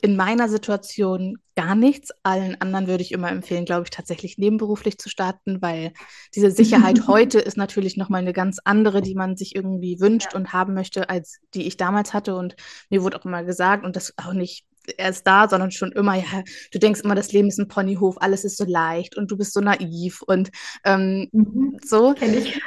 in 0.00 0.16
meiner 0.16 0.48
Situation 0.48 1.38
gar 1.54 1.74
nichts. 1.74 2.10
Allen 2.22 2.60
anderen 2.60 2.86
würde 2.86 3.02
ich 3.02 3.12
immer 3.12 3.30
empfehlen, 3.30 3.64
glaube 3.64 3.84
ich, 3.84 3.90
tatsächlich 3.90 4.38
nebenberuflich 4.38 4.98
zu 4.98 5.08
starten, 5.08 5.60
weil 5.60 5.92
diese 6.34 6.50
Sicherheit 6.50 7.02
heute 7.06 7.38
ist 7.38 7.56
natürlich 7.56 7.96
nochmal 7.96 8.22
eine 8.22 8.32
ganz 8.32 8.58
andere, 8.64 9.02
die 9.02 9.14
man 9.14 9.36
sich 9.36 9.54
irgendwie 9.54 10.00
wünscht 10.00 10.32
ja. 10.32 10.38
und 10.38 10.52
haben 10.52 10.74
möchte, 10.74 11.10
als 11.10 11.38
die 11.54 11.66
ich 11.66 11.76
damals 11.76 12.14
hatte. 12.14 12.34
Und 12.36 12.56
mir 12.90 13.02
wurde 13.02 13.18
auch 13.18 13.24
immer 13.24 13.44
gesagt, 13.44 13.84
und 13.84 13.96
das 13.96 14.14
auch 14.16 14.32
nicht 14.32 14.64
erst 14.96 15.26
da, 15.26 15.48
sondern 15.48 15.70
schon 15.70 15.92
immer, 15.92 16.16
ja, 16.16 16.42
du 16.72 16.78
denkst 16.78 17.00
immer, 17.00 17.14
das 17.14 17.32
Leben 17.32 17.48
ist 17.48 17.58
ein 17.58 17.68
Ponyhof, 17.68 18.20
alles 18.20 18.44
ist 18.44 18.56
so 18.56 18.64
leicht 18.64 19.16
und 19.16 19.30
du 19.30 19.36
bist 19.36 19.52
so 19.52 19.60
naiv 19.60 20.22
und 20.22 20.50
ähm, 20.84 21.28
mhm. 21.32 21.78
so. 21.84 22.14
Kenn 22.14 22.36
ich. 22.36 22.60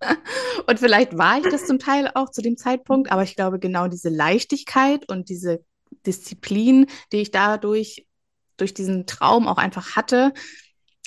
und 0.66 0.78
vielleicht 0.78 1.16
war 1.16 1.38
ich 1.38 1.48
das 1.48 1.66
zum 1.66 1.78
Teil 1.78 2.10
auch 2.14 2.30
zu 2.30 2.42
dem 2.42 2.56
Zeitpunkt, 2.56 3.10
aber 3.10 3.22
ich 3.22 3.36
glaube, 3.36 3.58
genau 3.58 3.88
diese 3.88 4.10
Leichtigkeit 4.10 5.08
und 5.08 5.28
diese 5.28 5.64
Disziplin, 6.08 6.86
die 7.12 7.18
ich 7.18 7.30
dadurch, 7.30 8.06
durch 8.56 8.74
diesen 8.74 9.06
Traum 9.06 9.46
auch 9.46 9.58
einfach 9.58 9.94
hatte, 9.94 10.32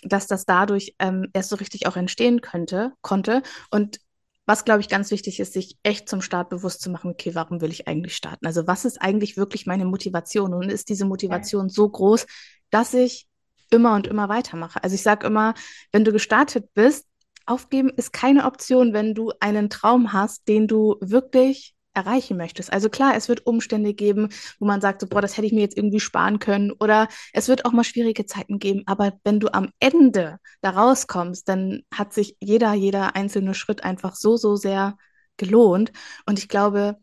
dass 0.03 0.27
das 0.27 0.45
dadurch 0.45 0.95
ähm, 0.99 1.27
erst 1.33 1.49
so 1.49 1.57
richtig 1.57 1.87
auch 1.87 1.97
entstehen 1.97 2.41
könnte, 2.41 2.93
konnte. 3.01 3.43
Und 3.69 3.99
was, 4.45 4.65
glaube 4.65 4.81
ich, 4.81 4.89
ganz 4.89 5.11
wichtig 5.11 5.39
ist, 5.39 5.53
sich 5.53 5.77
echt 5.83 6.09
zum 6.09 6.21
Start 6.21 6.49
bewusst 6.49 6.81
zu 6.81 6.89
machen, 6.89 7.11
okay, 7.11 7.35
warum 7.35 7.61
will 7.61 7.71
ich 7.71 7.87
eigentlich 7.87 8.15
starten? 8.15 8.45
Also 8.45 8.67
was 8.67 8.85
ist 8.85 9.01
eigentlich 9.01 9.37
wirklich 9.37 9.65
meine 9.65 9.85
Motivation? 9.85 10.53
Und 10.53 10.71
ist 10.71 10.89
diese 10.89 11.05
Motivation 11.05 11.69
so 11.69 11.87
groß, 11.87 12.25
dass 12.69 12.93
ich 12.93 13.27
immer 13.69 13.95
und 13.95 14.07
immer 14.07 14.29
weitermache? 14.29 14.83
Also 14.83 14.95
ich 14.95 15.03
sage 15.03 15.27
immer, 15.27 15.53
wenn 15.91 16.03
du 16.03 16.11
gestartet 16.11 16.73
bist, 16.73 17.05
aufgeben 17.45 17.89
ist 17.89 18.13
keine 18.13 18.45
Option, 18.45 18.93
wenn 18.93 19.13
du 19.13 19.31
einen 19.39 19.69
Traum 19.69 20.13
hast, 20.13 20.47
den 20.47 20.67
du 20.67 20.97
wirklich 21.01 21.75
erreichen 21.93 22.37
möchtest. 22.37 22.71
Also 22.71 22.89
klar, 22.89 23.15
es 23.15 23.27
wird 23.29 23.45
Umstände 23.45 23.93
geben, 23.93 24.29
wo 24.59 24.65
man 24.65 24.81
sagt, 24.81 25.01
so, 25.01 25.07
boah, 25.07 25.21
das 25.21 25.37
hätte 25.37 25.47
ich 25.47 25.53
mir 25.53 25.61
jetzt 25.61 25.77
irgendwie 25.77 25.99
sparen 25.99 26.39
können. 26.39 26.71
Oder 26.71 27.07
es 27.33 27.47
wird 27.47 27.65
auch 27.65 27.71
mal 27.71 27.83
schwierige 27.83 28.25
Zeiten 28.25 28.59
geben, 28.59 28.83
aber 28.85 29.13
wenn 29.23 29.39
du 29.39 29.53
am 29.53 29.69
Ende 29.79 30.39
da 30.61 30.71
rauskommst, 30.71 31.47
dann 31.47 31.83
hat 31.93 32.13
sich 32.13 32.37
jeder, 32.39 32.73
jeder 32.73 33.15
einzelne 33.15 33.53
Schritt 33.53 33.83
einfach 33.83 34.15
so, 34.15 34.37
so 34.37 34.55
sehr 34.55 34.97
gelohnt. 35.37 35.91
Und 36.25 36.39
ich 36.39 36.47
glaube, 36.47 36.97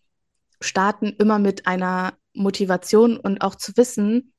starten 0.61 1.09
immer 1.19 1.39
mit 1.39 1.67
einer 1.67 2.15
Motivation 2.35 3.17
und 3.17 3.43
auch 3.43 3.55
zu 3.57 3.77
wissen, 3.77 4.33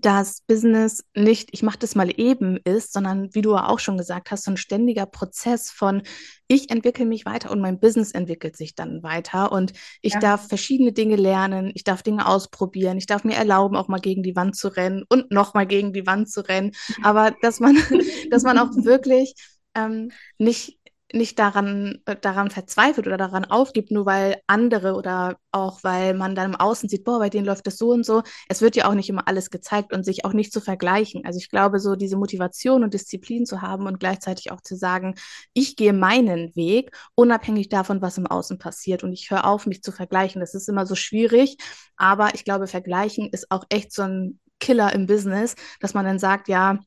dass 0.00 0.42
Business 0.42 1.04
nicht, 1.14 1.48
ich 1.52 1.62
mache 1.62 1.78
das 1.78 1.94
mal 1.94 2.12
eben 2.16 2.56
ist, 2.58 2.92
sondern 2.92 3.34
wie 3.34 3.42
du 3.42 3.56
auch 3.56 3.80
schon 3.80 3.98
gesagt 3.98 4.30
hast, 4.30 4.44
so 4.44 4.52
ein 4.52 4.56
ständiger 4.56 5.06
Prozess 5.06 5.70
von, 5.70 6.02
ich 6.46 6.70
entwickle 6.70 7.04
mich 7.04 7.26
weiter 7.26 7.50
und 7.50 7.60
mein 7.60 7.80
Business 7.80 8.12
entwickelt 8.12 8.56
sich 8.56 8.74
dann 8.74 9.02
weiter 9.02 9.50
und 9.50 9.72
ich 10.00 10.14
ja. 10.14 10.20
darf 10.20 10.48
verschiedene 10.48 10.92
Dinge 10.92 11.16
lernen, 11.16 11.72
ich 11.74 11.84
darf 11.84 12.02
Dinge 12.02 12.26
ausprobieren, 12.26 12.96
ich 12.96 13.06
darf 13.06 13.24
mir 13.24 13.34
erlauben, 13.34 13.76
auch 13.76 13.88
mal 13.88 14.00
gegen 14.00 14.22
die 14.22 14.36
Wand 14.36 14.56
zu 14.56 14.68
rennen 14.68 15.04
und 15.08 15.32
nochmal 15.32 15.66
gegen 15.66 15.92
die 15.92 16.06
Wand 16.06 16.30
zu 16.30 16.46
rennen, 16.46 16.72
aber 17.02 17.34
dass 17.42 17.58
man, 17.58 17.76
dass 18.30 18.44
man 18.44 18.58
auch 18.58 18.70
wirklich 18.76 19.34
ähm, 19.74 20.10
nicht 20.38 20.77
nicht 21.12 21.38
daran, 21.38 22.00
äh, 22.04 22.16
daran 22.16 22.50
verzweifelt 22.50 23.06
oder 23.06 23.16
daran 23.16 23.44
aufgibt, 23.46 23.90
nur 23.90 24.04
weil 24.06 24.40
andere 24.46 24.94
oder 24.94 25.38
auch 25.52 25.82
weil 25.82 26.14
man 26.14 26.34
dann 26.34 26.52
im 26.52 26.56
Außen 26.56 26.88
sieht, 26.88 27.04
boah, 27.04 27.18
bei 27.18 27.30
denen 27.30 27.46
läuft 27.46 27.66
das 27.66 27.78
so 27.78 27.90
und 27.90 28.04
so. 28.04 28.22
Es 28.48 28.60
wird 28.60 28.76
ja 28.76 28.88
auch 28.88 28.94
nicht 28.94 29.08
immer 29.08 29.26
alles 29.26 29.50
gezeigt 29.50 29.92
und 29.92 30.04
sich 30.04 30.24
auch 30.24 30.34
nicht 30.34 30.52
zu 30.52 30.60
vergleichen. 30.60 31.24
Also 31.24 31.38
ich 31.38 31.48
glaube, 31.48 31.78
so 31.80 31.96
diese 31.96 32.16
Motivation 32.16 32.84
und 32.84 32.92
Disziplin 32.92 33.46
zu 33.46 33.62
haben 33.62 33.86
und 33.86 34.00
gleichzeitig 34.00 34.52
auch 34.52 34.60
zu 34.60 34.76
sagen, 34.76 35.14
ich 35.54 35.76
gehe 35.76 35.94
meinen 35.94 36.54
Weg, 36.56 36.90
unabhängig 37.14 37.68
davon, 37.70 38.02
was 38.02 38.18
im 38.18 38.26
Außen 38.26 38.58
passiert. 38.58 39.02
Und 39.02 39.12
ich 39.12 39.30
höre 39.30 39.46
auf, 39.46 39.66
mich 39.66 39.82
zu 39.82 39.92
vergleichen. 39.92 40.40
Das 40.40 40.54
ist 40.54 40.68
immer 40.68 40.84
so 40.86 40.94
schwierig. 40.94 41.56
Aber 41.96 42.34
ich 42.34 42.44
glaube, 42.44 42.66
vergleichen 42.66 43.30
ist 43.30 43.50
auch 43.50 43.64
echt 43.70 43.92
so 43.92 44.02
ein 44.02 44.40
Killer 44.60 44.92
im 44.92 45.06
Business, 45.06 45.54
dass 45.80 45.94
man 45.94 46.04
dann 46.04 46.18
sagt, 46.18 46.48
ja, 46.48 46.78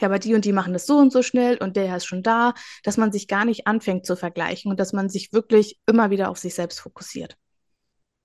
ja, 0.00 0.08
aber 0.08 0.18
die 0.18 0.34
und 0.34 0.44
die 0.44 0.52
machen 0.52 0.72
das 0.72 0.86
so 0.86 0.96
und 0.98 1.12
so 1.12 1.22
schnell 1.22 1.56
und 1.58 1.76
der 1.76 1.96
ist 1.96 2.06
schon 2.06 2.22
da, 2.22 2.54
dass 2.82 2.96
man 2.96 3.12
sich 3.12 3.28
gar 3.28 3.44
nicht 3.44 3.66
anfängt 3.66 4.06
zu 4.06 4.16
vergleichen 4.16 4.70
und 4.70 4.80
dass 4.80 4.92
man 4.92 5.08
sich 5.08 5.32
wirklich 5.32 5.78
immer 5.86 6.10
wieder 6.10 6.30
auf 6.30 6.38
sich 6.38 6.54
selbst 6.54 6.80
fokussiert. 6.80 7.36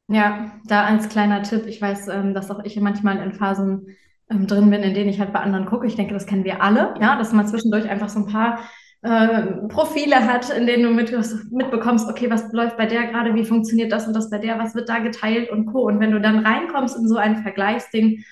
Ja, 0.08 0.60
da 0.66 0.86
als 0.86 1.10
kleiner 1.10 1.44
Tipp, 1.44 1.68
ich 1.68 1.82
weiß, 1.82 2.08
ähm, 2.08 2.34
dass 2.34 2.50
auch 2.50 2.64
ich 2.64 2.80
manchmal 2.80 3.18
in 3.18 3.34
Phasen 3.34 3.96
ähm, 4.30 4.48
drin 4.48 4.72
bin, 4.72 4.82
in 4.82 4.96
denen 4.96 5.10
ich 5.10 5.20
halt 5.20 5.34
bei 5.34 5.40
anderen 5.40 5.68
gucke. 5.68 5.86
Ich 5.86 5.96
denke, 5.96 6.16
das 6.16 6.26
kennen 6.26 6.44
wir 6.44 6.64
alle, 6.64 6.96
ja, 7.00 7.16
dass 7.16 7.32
man 7.32 7.48
zwischendurch 7.48 7.88
einfach 7.88 8.10
so 8.10 8.20
ein 8.20 8.26
paar 8.26 8.60
äh, 9.02 9.68
Profile 9.68 10.28
hat, 10.28 10.50
in 10.50 10.66
denen 10.66 10.84
du 10.84 10.90
mit, 10.90 11.12
mitbekommst, 11.52 12.10
okay, 12.10 12.30
was 12.30 12.52
läuft 12.52 12.76
bei 12.78 12.88
der 12.88 13.08
gerade, 13.08 13.36
wie 13.36 13.46
funktioniert 13.46 13.92
das 13.92 14.08
und 14.08 14.14
das 14.16 14.32
bei 14.32 14.40
der, 14.40 14.58
was 14.58 14.74
wird 14.74 14.90
da 14.90 15.00
geteilt 15.00 15.52
und 15.52 15.68
Co. 15.68 15.84
Und 15.84 16.00
wenn 16.00 16.12
du 16.12 16.20
dann 16.20 16.46
reinkommst 16.46 16.98
in 16.98 17.08
so 17.08 17.18
ein 17.18 17.44
Vergleichsding, 17.44 18.24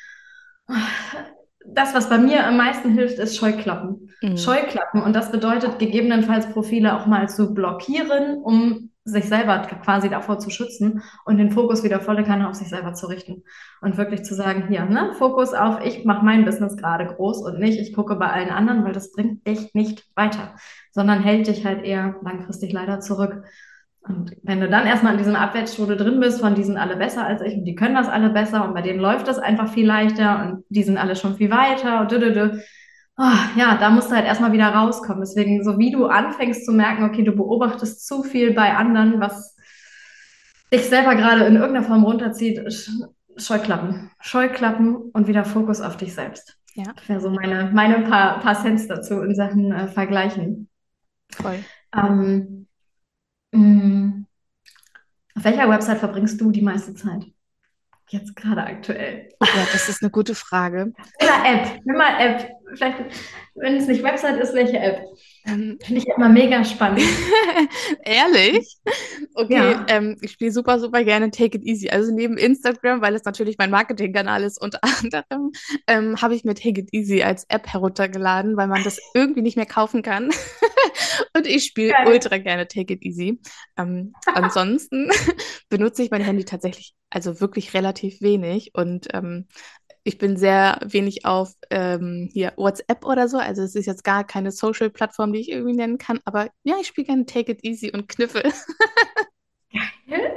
das, 1.73 1.93
was 1.93 2.09
bei 2.09 2.17
mir 2.17 2.45
am 2.45 2.57
meisten 2.57 2.91
hilft, 2.91 3.19
ist 3.19 3.37
Scheuklappen. 3.37 4.09
Mhm. 4.21 4.37
Scheuklappen. 4.37 5.01
Und 5.01 5.15
das 5.15 5.31
bedeutet 5.31 5.79
gegebenenfalls 5.79 6.51
Profile 6.51 6.95
auch 6.95 7.05
mal 7.05 7.29
zu 7.29 7.53
blockieren, 7.53 8.41
um 8.41 8.89
sich 9.07 9.25
selber 9.25 9.59
quasi 9.59 10.09
davor 10.09 10.37
zu 10.37 10.49
schützen 10.49 11.01
und 11.23 11.37
den 11.37 11.51
Fokus 11.51 11.83
wieder 11.83 12.01
volle 12.01 12.25
Kanne 12.25 12.49
auf 12.49 12.55
sich 12.55 12.67
selber 12.67 12.93
zu 12.93 13.07
richten. 13.07 13.43
Und 13.81 13.97
wirklich 13.97 14.23
zu 14.23 14.35
sagen, 14.35 14.67
hier, 14.67 14.83
ne, 14.85 15.13
Fokus 15.17 15.53
auf, 15.53 15.79
ich 15.85 16.03
mache 16.03 16.25
mein 16.25 16.43
Business 16.43 16.75
gerade 16.75 17.05
groß 17.05 17.43
und 17.43 17.59
nicht, 17.59 17.79
ich 17.79 17.93
gucke 17.93 18.17
bei 18.17 18.29
allen 18.29 18.49
anderen, 18.49 18.83
weil 18.83 18.91
das 18.91 19.13
bringt 19.13 19.47
dich 19.47 19.73
nicht 19.73 20.05
weiter, 20.15 20.55
sondern 20.91 21.23
hält 21.23 21.47
dich 21.47 21.65
halt 21.65 21.85
eher 21.85 22.15
langfristig 22.21 22.73
leider 22.73 22.99
zurück. 22.99 23.45
Und 24.07 24.31
wenn 24.43 24.61
du 24.61 24.69
dann 24.69 24.87
erstmal 24.87 25.13
in 25.13 25.17
diesem 25.17 25.35
Abwärtsstrudel 25.35 25.97
drin 25.97 26.19
bist, 26.19 26.39
von 26.39 26.55
die 26.55 26.63
sind 26.63 26.77
alle 26.77 26.95
besser 26.95 27.25
als 27.25 27.41
ich 27.41 27.55
und 27.55 27.65
die 27.65 27.75
können 27.75 27.95
das 27.95 28.07
alle 28.07 28.29
besser 28.29 28.65
und 28.65 28.73
bei 28.73 28.81
denen 28.81 28.99
läuft 28.99 29.27
das 29.27 29.39
einfach 29.39 29.69
viel 29.69 29.85
leichter 29.85 30.45
und 30.45 30.63
die 30.69 30.83
sind 30.83 30.97
alle 30.97 31.15
schon 31.15 31.35
viel 31.35 31.51
weiter 31.51 32.01
und 32.01 32.11
dü, 32.11 32.61
Oh, 33.19 33.59
ja, 33.59 33.77
da 33.77 33.89
musst 33.89 34.11
du 34.11 34.15
halt 34.15 34.27
erstmal 34.27 34.51
wieder 34.51 34.67
rauskommen. 34.67 35.21
Deswegen, 35.21 35.63
so 35.63 35.79
wie 35.79 35.89
du 35.89 36.05
anfängst 36.05 36.65
zu 36.65 36.71
merken, 36.71 37.03
okay, 37.03 37.23
du 37.23 37.31
beobachtest 37.31 38.05
zu 38.05 38.21
viel 38.21 38.53
bei 38.53 38.75
anderen, 38.75 39.19
was 39.19 39.55
dich 40.71 40.83
selber 40.83 41.15
gerade 41.15 41.45
in 41.45 41.55
irgendeiner 41.55 41.83
Form 41.83 42.03
runterzieht, 42.03 42.61
Scheuklappen. 43.35 44.11
Scheuklappen 44.19 44.95
und 44.95 45.27
wieder 45.27 45.45
Fokus 45.45 45.81
auf 45.81 45.97
dich 45.97 46.13
selbst. 46.13 46.57
Ja. 46.75 46.93
Das 46.95 47.09
wäre 47.09 47.19
so 47.19 47.31
meine, 47.31 47.71
meine 47.73 48.01
paar, 48.01 48.39
paar 48.39 48.61
Cents 48.61 48.87
dazu 48.87 49.21
in 49.21 49.33
Sachen 49.33 49.71
äh, 49.71 49.87
Vergleichen. 49.87 50.69
Voll. 51.31 51.57
Ähm. 51.95 52.66
Auf 55.35 55.43
welcher 55.43 55.69
Website 55.69 55.99
verbringst 55.99 56.39
du 56.41 56.51
die 56.51 56.61
meiste 56.61 56.93
Zeit? 56.93 57.25
jetzt 58.09 58.35
gerade 58.35 58.63
aktuell? 58.63 59.29
Gott, 59.39 59.49
das 59.73 59.89
ist 59.89 60.01
eine 60.01 60.11
gute 60.11 60.35
Frage. 60.35 60.93
Oder 61.21 61.45
App. 61.45 61.81
Nimm 61.83 61.97
mal 61.97 62.19
App. 62.19 62.49
Vielleicht, 62.73 62.97
wenn 63.55 63.75
es 63.77 63.87
nicht 63.87 64.03
Website 64.03 64.39
ist, 64.41 64.53
welche 64.53 64.77
App? 64.77 64.99
Ähm, 65.45 65.77
Finde 65.83 66.01
ich 66.01 66.07
immer 66.07 66.27
mega 66.27 66.63
spannend. 66.65 67.01
Ehrlich? 68.03 68.77
Okay, 69.33 69.53
Ja. 69.71 69.85
ähm, 69.87 70.17
ich 70.21 70.31
spiele 70.31 70.51
super, 70.51 70.79
super 70.79 71.03
gerne 71.03 71.31
Take 71.31 71.57
It 71.57 71.63
Easy. 71.63 71.89
Also 71.89 72.13
neben 72.13 72.37
Instagram, 72.37 73.01
weil 73.01 73.15
es 73.15 73.23
natürlich 73.23 73.57
mein 73.57 73.71
Marketingkanal 73.71 74.43
ist, 74.43 74.61
unter 74.61 74.79
anderem, 75.01 75.51
ähm, 75.87 76.21
habe 76.21 76.35
ich 76.35 76.43
mir 76.43 76.55
Take 76.55 76.81
It 76.81 76.89
Easy 76.91 77.23
als 77.23 77.45
App 77.49 77.67
heruntergeladen, 77.67 78.57
weil 78.57 78.67
man 78.67 78.83
das 78.83 78.99
irgendwie 79.13 79.41
nicht 79.41 79.55
mehr 79.55 79.65
kaufen 79.65 80.01
kann. 80.01 80.29
Und 81.35 81.47
ich 81.47 81.63
spiele 81.65 81.93
ultra 82.05 82.37
gerne 82.37 82.67
Take 82.67 82.93
It 82.93 83.03
Easy. 83.03 83.39
Ähm, 83.77 84.13
ansonsten 84.25 85.09
benutze 85.69 86.03
ich 86.03 86.11
mein 86.11 86.21
Handy 86.21 86.43
tatsächlich, 86.45 86.93
also 87.09 87.39
wirklich 87.39 87.73
relativ 87.73 88.21
wenig. 88.21 88.71
Und 88.73 89.07
ähm, 89.13 89.47
ich 90.07 90.17
bin 90.17 90.37
sehr 90.37 90.79
wenig 90.85 91.25
auf 91.25 91.53
ähm, 91.69 92.29
hier 92.31 92.53
WhatsApp 92.55 93.05
oder 93.05 93.27
so. 93.27 93.37
Also 93.37 93.61
es 93.61 93.75
ist 93.75 93.87
jetzt 93.87 94.05
gar 94.05 94.23
keine 94.23 94.51
Social-Plattform, 94.51 95.33
die 95.33 95.41
ich 95.41 95.51
irgendwie 95.51 95.75
nennen 95.75 95.97
kann. 95.97 96.21
Aber 96.23 96.47
ja, 96.63 96.75
ich 96.79 96.87
spiele 96.87 97.07
gerne 97.07 97.25
Take 97.25 97.51
It 97.51 97.63
Easy 97.65 97.91
und 97.91 98.07
Kniffel. 98.07 98.43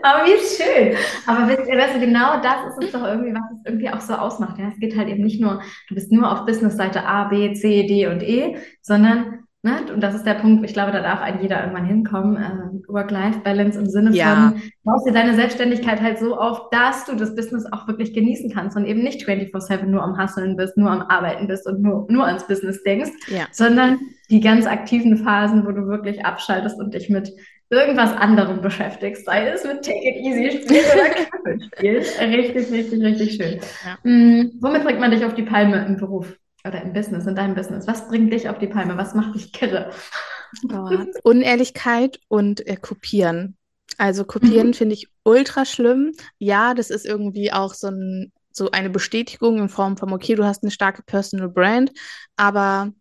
Aber 0.03 0.25
wie 0.25 0.39
schön. 0.41 0.97
Aber 1.25 1.47
wisst 1.49 1.69
ihr, 1.69 1.79
weißt 1.79 1.95
du, 1.95 2.01
genau 2.01 2.43
das 2.43 2.73
ist 2.73 2.85
es 2.85 2.93
doch 2.93 3.05
irgendwie, 3.05 3.33
was 3.33 3.43
es 3.53 3.67
irgendwie 3.67 3.91
auch 3.91 4.01
so 4.01 4.15
ausmacht. 4.15 4.59
Ja? 4.59 4.69
Es 4.69 4.81
geht 4.81 4.97
halt 4.97 5.09
eben 5.09 5.23
nicht 5.23 5.41
nur, 5.41 5.63
du 5.89 5.95
bist 5.95 6.11
nur 6.11 6.31
auf 6.31 6.47
Business-Seite 6.47 7.05
A, 7.07 7.29
B, 7.29 7.55
C, 7.55 7.87
D 7.87 8.09
und 8.09 8.25
E, 8.25 8.57
sondern, 8.83 9.40
ne, 9.63 9.81
und 9.93 10.01
das 10.01 10.15
ist 10.15 10.25
der 10.27 10.35
Punkt, 10.35 10.65
ich 10.65 10.73
glaube, 10.73 10.93
da 10.93 11.01
darf 11.01 11.21
ein 11.21 11.41
jeder 11.43 11.61
irgendwann 11.61 11.85
hinkommen, 11.87 12.37
äh, 12.37 12.93
Work-Life-Balance 12.93 13.79
im 13.79 13.87
Sinne 13.87 14.11
Ja. 14.15 14.51
von, 14.53 14.63
baust 14.85 15.07
dir 15.07 15.13
deine 15.13 15.35
Selbstständigkeit 15.35 16.01
halt 16.01 16.19
so 16.19 16.37
auf, 16.37 16.71
dass 16.71 17.05
du 17.05 17.15
das 17.17 17.35
Business 17.37 17.67
auch 17.73 17.87
wirklich 17.87 18.13
genießen 18.15 18.51
kannst 18.53 18.77
und 18.77 18.87
eben 18.87 19.03
nicht 19.03 19.23
24/7 19.25 19.91
nur 19.91 20.03
am 20.03 20.17
Hasseln 20.19 20.57
bist, 20.57 20.77
nur 20.77 20.91
am 20.91 21.03
Arbeiten 21.03 21.47
bist 21.47 21.67
und 21.67 21.81
nur, 21.83 22.07
nur 22.11 22.27
ans 22.27 22.47
Business 22.47 22.83
denkst, 22.83 23.11
Ja. 23.29 23.47
sondern 23.53 23.99
die 24.31 24.41
ganz 24.41 24.67
aktiven 24.67 25.17
Phasen, 25.19 25.67
wo 25.67 25.73
du 25.73 25.87
wirklich 25.87 26.25
abschaltest 26.25 26.79
und 26.81 26.95
dich 26.95 27.09
mit 27.11 27.33
irgendwas 27.73 28.13
anderem 28.17 28.63
beschäftigst, 28.63 29.25
sei 29.27 29.47
es 29.49 29.65
mit 29.65 29.85
Take 29.85 30.01
It 30.03 30.17
Easy 30.17 30.51
spielen 30.63 30.85
oder 30.93 31.11
Kniffel 31.15 31.61
spielen. 31.77 32.35
Richtig, 32.35 32.73
richtig, 32.73 33.01
richtig 33.03 33.33
schön. 33.35 33.61
Ja. 33.85 34.11
Mm, 34.11 34.51
womit 34.61 34.83
bringt 34.85 34.99
man 35.01 35.11
dich 35.13 35.25
auf 35.25 35.35
die 35.35 35.43
Palme 35.45 35.85
im 35.87 35.97
Beruf 35.97 36.37
oder 36.67 36.83
im 36.83 36.93
Business, 36.93 37.27
in 37.27 37.35
deinem 37.37 37.55
Business? 37.55 37.87
Was 37.87 38.09
bringt 38.09 38.33
dich 38.33 38.49
auf 38.49 38.59
die 38.59 38.67
Palme? 38.67 38.97
Was 38.97 39.15
macht 39.15 39.35
dich 39.35 39.53
kirre? 39.53 39.91
Oh, 40.69 41.05
Unehrlichkeit 41.23 42.21
und 42.29 42.67
äh, 42.67 42.77
Kopieren. 42.77 43.57
Also 43.99 44.25
kopieren 44.25 44.69
Mhm. 44.69 44.75
finde 44.75 44.95
ich 44.95 45.09
ultra 45.25 45.65
schlimm. 45.65 46.13
Ja, 46.39 46.75
das 46.75 46.91
ist 46.91 47.05
irgendwie 47.07 47.53
auch 47.53 47.75
so 47.75 47.89
ein, 47.89 48.33
so 48.53 48.71
eine 48.71 48.91
Bestätigung 48.91 49.59
in 49.59 49.69
Form 49.69 49.97
von, 49.97 50.13
okay, 50.13 50.35
du 50.35 50.45
hast 50.45 50.63
eine 50.63 50.71
starke 50.71 51.03
Personal 51.03 51.49
Brand, 51.49 51.93
aber 52.37 52.93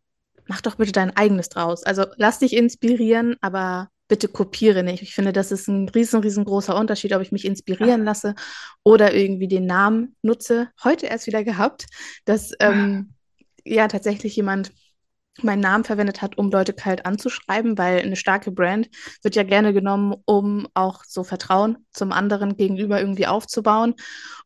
mach 0.47 0.61
doch 0.61 0.75
bitte 0.75 0.91
dein 0.91 1.15
eigenes 1.15 1.49
draus. 1.49 1.83
Also 1.83 2.05
lass 2.17 2.39
dich 2.39 2.53
inspirieren, 2.55 3.35
aber 3.41 3.89
bitte 4.07 4.27
kopiere 4.27 4.83
nicht. 4.83 5.03
Ich 5.03 5.13
finde, 5.13 5.31
das 5.31 5.51
ist 5.51 5.67
ein 5.67 5.87
riesen, 5.89 6.21
riesengroßer 6.21 6.75
Unterschied, 6.75 7.13
ob 7.13 7.21
ich 7.21 7.31
mich 7.31 7.45
inspirieren 7.45 8.03
lasse 8.03 8.33
oder 8.83 9.13
irgendwie 9.13 9.47
den 9.47 9.67
Namen 9.67 10.15
nutze. 10.23 10.69
Heute 10.83 11.05
erst 11.05 11.27
wieder 11.27 11.43
gehabt, 11.43 11.85
dass 12.25 12.51
ähm, 12.59 13.13
ja 13.65 13.87
tatsächlich 13.87 14.35
jemand 14.35 14.71
meinen 15.43 15.61
Namen 15.61 15.83
verwendet 15.83 16.21
hat, 16.21 16.37
um 16.37 16.51
Leute 16.51 16.73
kalt 16.73 17.05
anzuschreiben, 17.05 17.77
weil 17.77 18.01
eine 18.01 18.15
starke 18.15 18.51
Brand 18.51 18.89
wird 19.21 19.35
ja 19.35 19.43
gerne 19.43 19.73
genommen, 19.73 20.15
um 20.25 20.67
auch 20.73 21.03
so 21.05 21.23
Vertrauen 21.23 21.85
zum 21.91 22.11
anderen 22.11 22.57
gegenüber 22.57 22.99
irgendwie 22.99 23.27
aufzubauen. 23.27 23.95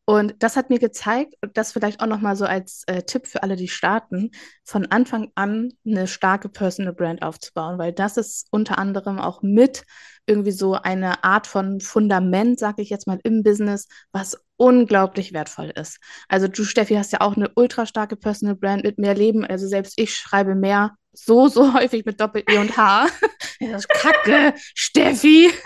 Und 0.06 0.36
das 0.40 0.58
hat 0.58 0.70
mir 0.70 0.80
gezeigt, 0.80 1.36
das 1.54 1.72
vielleicht 1.72 2.02
auch 2.02 2.08
nochmal 2.08 2.36
so 2.36 2.46
als 2.46 2.84
äh, 2.88 3.04
Tipp 3.04 3.26
für 3.26 3.42
alle, 3.42 3.56
die 3.56 3.70
starten, 3.70 4.32
von 4.66 4.86
Anfang 4.88 5.32
an 5.36 5.72
eine 5.86 6.08
starke 6.08 6.50
Personal 6.50 6.94
Brand 6.94 7.22
aufzubauen, 7.22 7.78
weil 7.78 7.94
das 7.94 8.18
ist 8.18 8.48
unter 8.52 8.78
anderem 8.78 9.20
auch 9.20 9.42
mit 9.42 9.84
irgendwie 10.26 10.52
so 10.52 10.74
eine 10.74 11.24
Art 11.24 11.48
von 11.48 11.82
Fundament, 11.82 12.60
sage 12.60 12.82
ich 12.82 12.90
jetzt 12.90 13.08
mal, 13.08 13.20
im 13.24 13.44
Business, 13.44 13.88
was 14.12 14.38
unglaublich 14.58 15.34
wertvoll 15.34 15.72
ist. 15.76 16.00
Also 16.28 16.48
du, 16.48 16.64
Steffi, 16.64 16.96
hast 16.96 17.12
ja 17.12 17.22
auch 17.22 17.36
eine 17.36 17.52
ultra 17.56 17.86
starke 17.86 18.16
Personal 18.16 18.56
Brand 18.56 18.84
mit 18.84 18.98
mehr 18.98 19.16
Leben. 19.16 19.46
Also 19.46 19.68
selbst 19.68 19.94
ich 19.98 20.16
schreibe 20.16 20.56
mehr 20.56 20.96
so, 21.12 21.48
so 21.48 21.74
häufig 21.80 22.06
mit 22.06 22.20
Doppel-E 22.20 22.58
und 22.58 22.78
H. 22.78 23.08
Das 23.60 23.86
ist 23.86 23.90
Kacke, 23.90 24.54
Steffi. 24.76 25.50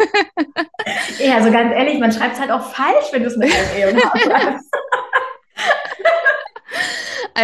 Ja, 1.20 1.38
also 1.38 1.52
ganz 1.52 1.74
ehrlich, 1.74 2.00
man 2.00 2.12
schreibt 2.12 2.36
es 2.36 2.39
halt 2.39 2.52
auch 2.52 2.72
falsch, 2.72 3.06
wenn 3.12 3.24
du 3.24 3.28
es 3.28 3.38
mit 3.38 3.52
einem 3.52 3.67
E 3.76 3.91
und 3.91 4.06
H 4.06 4.20
schreibst. 4.20 4.72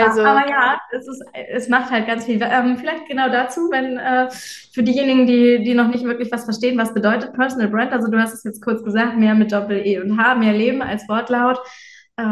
Also, 0.02 0.22
Aber 0.22 0.50
ja, 0.50 0.80
es 0.92 1.08
ist, 1.08 1.24
es 1.52 1.70
macht 1.70 1.92
halt 1.92 2.08
ganz 2.08 2.26
viel. 2.26 2.42
Ähm, 2.42 2.78
vielleicht 2.78 3.08
genau 3.08 3.30
dazu, 3.30 3.70
wenn 3.72 3.98
äh, 3.98 4.30
für 4.74 4.84
diejenigen, 4.84 5.28
die, 5.28 5.64
die 5.64 5.74
noch 5.76 5.88
nicht 5.88 6.04
wirklich 6.04 6.32
was 6.32 6.46
verstehen, 6.46 6.78
was 6.78 6.94
bedeutet 6.94 7.34
Personal 7.34 7.68
Brand. 7.70 7.92
Also 7.94 8.10
du 8.10 8.20
hast 8.20 8.34
es 8.34 8.44
jetzt 8.44 8.62
kurz 8.64 8.84
gesagt, 8.84 9.18
mehr 9.18 9.36
mit 9.36 9.52
Doppel-E 9.52 10.00
und 10.00 10.18
H, 10.18 10.36
mehr 10.36 10.54
Leben 10.54 10.82
als 10.82 11.08
Wortlaut. 11.08 11.60
Äh, 12.18 12.24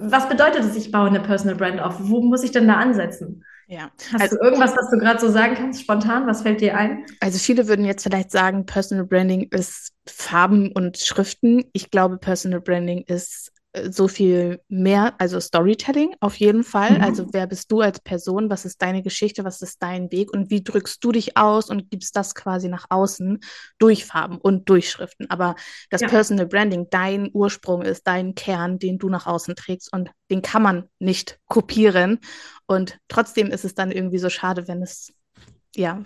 was 0.00 0.28
bedeutet 0.28 0.64
es, 0.64 0.76
ich 0.76 0.90
baue 0.90 1.08
eine 1.08 1.20
Personal 1.20 1.56
Brand 1.56 1.80
auf? 1.80 1.96
Wo 2.00 2.20
muss 2.22 2.42
ich 2.42 2.50
denn 2.50 2.66
da 2.66 2.74
ansetzen? 2.76 3.44
ja. 3.66 3.90
Hast 4.12 4.20
Also, 4.20 4.36
du 4.36 4.44
irgendwas, 4.44 4.76
was 4.76 4.90
du 4.90 4.98
gerade 4.98 5.20
so 5.20 5.30
sagen 5.30 5.54
kannst, 5.54 5.80
spontan? 5.82 6.26
Was 6.26 6.42
fällt 6.42 6.60
dir 6.60 6.76
ein? 6.76 7.04
also 7.20 7.38
viele 7.38 7.68
würden 7.68 7.84
jetzt 7.84 8.02
vielleicht 8.02 8.30
sagen, 8.30 8.66
Personal 8.66 9.06
Branding 9.06 9.48
ist 9.50 9.92
Farben 10.06 10.72
und 10.72 10.98
Schriften. 10.98 11.64
Ich 11.72 11.90
glaube, 11.90 12.18
Personal 12.18 12.60
Branding 12.60 13.02
ist 13.06 13.52
so 13.90 14.06
viel 14.08 14.60
mehr, 14.68 15.14
also 15.18 15.40
Storytelling 15.40 16.14
auf 16.20 16.36
jeden 16.36 16.62
Fall. 16.62 16.96
Mhm. 16.96 17.02
Also 17.02 17.26
wer 17.32 17.46
bist 17.46 17.72
du 17.72 17.80
als 17.80 18.00
Person? 18.00 18.48
Was 18.50 18.64
ist 18.64 18.80
deine 18.80 19.02
Geschichte? 19.02 19.44
Was 19.44 19.62
ist 19.62 19.82
dein 19.82 20.12
Weg? 20.12 20.32
Und 20.32 20.50
wie 20.50 20.62
drückst 20.62 21.02
du 21.02 21.12
dich 21.12 21.36
aus 21.36 21.70
und 21.70 21.90
gibst 21.90 22.16
das 22.16 22.34
quasi 22.34 22.68
nach 22.68 22.86
außen 22.90 23.40
durch 23.78 24.04
Farben 24.04 24.38
und 24.38 24.68
durch 24.68 24.90
Schriften? 24.90 25.28
Aber 25.28 25.56
das 25.90 26.02
Ja. 26.02 26.08
Personal 26.08 26.46
Branding 26.46 26.88
dein 26.90 27.30
Ursprung 27.32 27.82
ist, 27.82 28.06
dein 28.06 28.34
Kern, 28.34 28.78
den 28.78 28.98
du 28.98 29.08
nach 29.08 29.26
außen 29.26 29.56
trägst 29.56 29.92
und 29.92 30.10
den 30.30 30.42
kann 30.42 30.62
man 30.62 30.88
nicht 31.00 31.40
kopieren. 31.48 32.20
Und 32.66 32.98
trotzdem 33.08 33.48
ist 33.48 33.64
es 33.64 33.74
dann 33.74 33.90
irgendwie 33.90 34.18
so 34.18 34.30
schade, 34.30 34.68
wenn 34.68 34.82
es 34.82 35.12
ja 35.74 36.02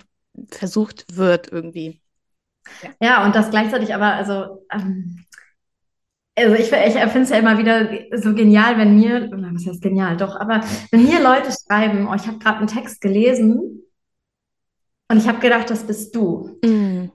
versucht 0.51 1.17
wird 1.17 1.51
irgendwie. 1.53 2.01
Ja, 3.01 3.25
und 3.25 3.35
das 3.35 3.51
gleichzeitig 3.51 3.95
aber, 3.95 4.15
also, 4.15 4.65
ähm, 4.71 5.25
also 6.39 6.55
ich, 6.55 6.73
ich 6.73 6.95
finde 6.95 7.23
es 7.23 7.31
ja 7.31 7.37
immer 7.39 7.59
wieder 7.59 7.89
so 8.17 8.35
genial, 8.35 8.79
wenn 8.79 8.97
mir, 8.97 9.29
was 9.31 9.67
heißt 9.67 9.83
genial, 9.83 10.17
doch, 10.17 10.37
aber 10.37 10.61
wenn 10.91 11.05
mir 11.05 11.21
Leute 11.23 11.51
schreiben, 11.53 12.09
oh, 12.09 12.15
ich 12.15 12.27
habe 12.27 12.39
gerade 12.39 12.59
einen 12.59 12.67
Text 12.69 13.01
gelesen 13.01 13.83
und 15.11 15.17
ich 15.19 15.29
habe 15.29 15.41
gedacht, 15.41 15.71
das 15.71 15.87
bist 15.87 16.15
du. 16.15 16.59
Mm, 16.65 17.11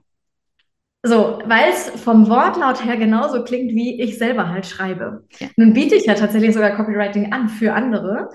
So, 1.05 1.39
weil 1.45 1.69
es 1.69 1.89
vom 2.01 2.29
Wortlaut 2.29 2.85
her 2.85 2.95
genauso 2.95 3.43
klingt, 3.43 3.71
wie 3.73 4.01
ich 4.01 4.17
selber 4.17 4.49
halt 4.49 4.65
schreibe. 4.65 5.25
Ja. 5.39 5.47
Nun 5.57 5.73
biete 5.73 5.95
ich 5.95 6.05
ja 6.05 6.13
tatsächlich 6.13 6.53
sogar 6.53 6.71
Copywriting 6.75 7.33
an 7.33 7.49
für 7.49 7.73
andere. 7.73 8.29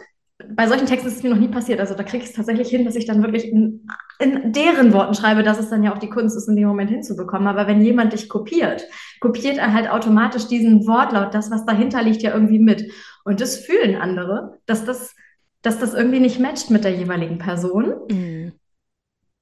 Bei 0.50 0.68
solchen 0.68 0.86
Texten 0.86 1.08
ist 1.08 1.16
es 1.16 1.22
mir 1.22 1.30
noch 1.30 1.38
nie 1.38 1.48
passiert. 1.48 1.80
Also 1.80 1.94
da 1.94 2.04
kriege 2.04 2.22
ich 2.22 2.30
es 2.30 2.36
tatsächlich 2.36 2.68
hin, 2.68 2.84
dass 2.84 2.94
ich 2.94 3.06
dann 3.06 3.22
wirklich 3.22 3.50
in, 3.50 3.88
in 4.20 4.52
deren 4.52 4.92
Worten 4.92 5.14
schreibe, 5.14 5.42
dass 5.42 5.58
es 5.58 5.68
dann 5.68 5.82
ja 5.82 5.92
auch 5.92 5.98
die 5.98 6.10
Kunst 6.10 6.36
ist, 6.36 6.48
in 6.48 6.54
dem 6.54 6.68
Moment 6.68 6.90
hinzubekommen. 6.90 7.48
Aber 7.48 7.66
wenn 7.66 7.80
jemand 7.80 8.12
dich 8.12 8.28
kopiert, 8.28 8.84
kopiert 9.20 9.58
er 9.58 9.72
halt 9.72 9.90
automatisch 9.90 10.46
diesen 10.46 10.86
Wortlaut, 10.86 11.34
das, 11.34 11.50
was 11.50 11.66
dahinter 11.66 12.02
liegt, 12.02 12.22
ja 12.22 12.32
irgendwie 12.32 12.60
mit. 12.60 12.92
Und 13.24 13.40
das 13.40 13.56
fühlen 13.56 13.96
andere, 13.96 14.58
dass 14.66 14.84
das, 14.84 15.14
dass 15.62 15.80
das 15.80 15.94
irgendwie 15.94 16.20
nicht 16.20 16.38
matcht 16.38 16.70
mit 16.70 16.84
der 16.84 16.94
jeweiligen 16.94 17.38
Person 17.38 17.94
mm, 18.08 18.52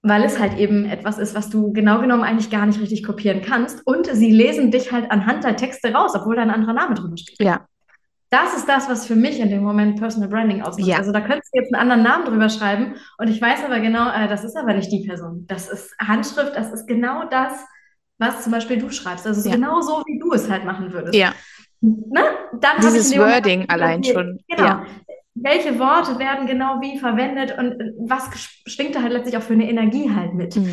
weil 0.07 0.23
es 0.23 0.39
halt 0.39 0.57
eben 0.59 0.85
etwas 0.85 1.19
ist, 1.19 1.35
was 1.35 1.51
du 1.51 1.73
genau 1.73 2.01
genommen 2.01 2.23
eigentlich 2.23 2.49
gar 2.49 2.65
nicht 2.65 2.81
richtig 2.81 3.03
kopieren 3.03 3.43
kannst. 3.43 3.85
Und 3.87 4.07
sie 4.07 4.31
lesen 4.31 4.71
dich 4.71 4.93
halt 4.93 5.11
anhand 5.11 5.43
der 5.43 5.57
Texte 5.57 5.93
raus, 5.93 6.13
obwohl 6.15 6.37
da 6.37 6.43
ein 6.43 6.51
anderer 6.51 6.75
Name 6.75 6.95
drüber 6.95 7.17
steht. 7.17 7.37
ja, 7.41 7.67
Das 8.31 8.57
ist 8.57 8.69
das, 8.69 8.89
was 8.89 9.07
für 9.07 9.15
mich 9.15 9.39
in 9.39 9.51
dem 9.51 9.63
Moment 9.63 9.99
Personal 10.01 10.29
Branding 10.29 10.63
ausmacht. 10.63 10.89
Ja. 10.89 10.97
Also 10.99 11.13
da 11.13 11.21
könntest 11.21 11.55
du 11.55 11.61
jetzt 11.61 11.73
einen 11.73 11.81
anderen 11.83 12.03
Namen 12.03 12.25
drüber 12.25 12.49
schreiben 12.49 12.95
und 13.19 13.29
ich 13.29 13.41
weiß 13.41 13.65
aber 13.65 13.79
genau, 13.81 14.11
äh, 14.11 14.27
das 14.29 14.43
ist 14.43 14.57
aber 14.57 14.75
nicht 14.75 14.91
die 14.91 15.07
Person. 15.07 15.45
Das 15.47 15.69
ist 15.69 15.95
Handschrift, 16.01 16.57
das 16.57 16.73
ist 16.73 16.87
genau 16.89 17.29
das, 17.29 17.53
was 18.19 18.43
zum 18.43 18.53
Beispiel 18.53 18.79
du 18.79 18.91
schreibst. 18.91 19.27
Also 19.27 19.41
so 19.43 19.49
Ja. 19.49 19.55
genau 19.55 19.81
so, 19.81 20.03
wie 20.07 20.19
du 20.19 20.33
es 20.33 20.51
halt 20.51 20.65
machen 20.65 20.93
würdest. 20.93 21.15
ja, 21.15 21.33
Ne? 21.81 22.21
Dann 22.61 22.77
Dieses 22.81 23.15
Moment 23.15 23.35
Wording 23.35 23.61
Gefühl, 23.61 23.83
allein 23.83 23.99
okay, 23.99 24.13
schon. 24.13 24.39
Genau. 24.49 24.65
Ja. 24.65 24.87
Welche 25.35 25.79
Worte 25.79 26.19
werden 26.19 26.47
genau 26.47 26.81
wie 26.81 26.99
verwendet 26.99 27.57
und 27.59 27.75
was 28.09 28.31
schwingt 28.67 28.95
da 28.95 29.03
halt 29.03 29.13
letztlich 29.13 29.37
auch 29.37 29.43
für 29.43 29.53
eine 29.53 29.69
Energie 29.69 30.11
halt 30.11 30.35
mit, 30.35 30.57
Mm, 30.57 30.67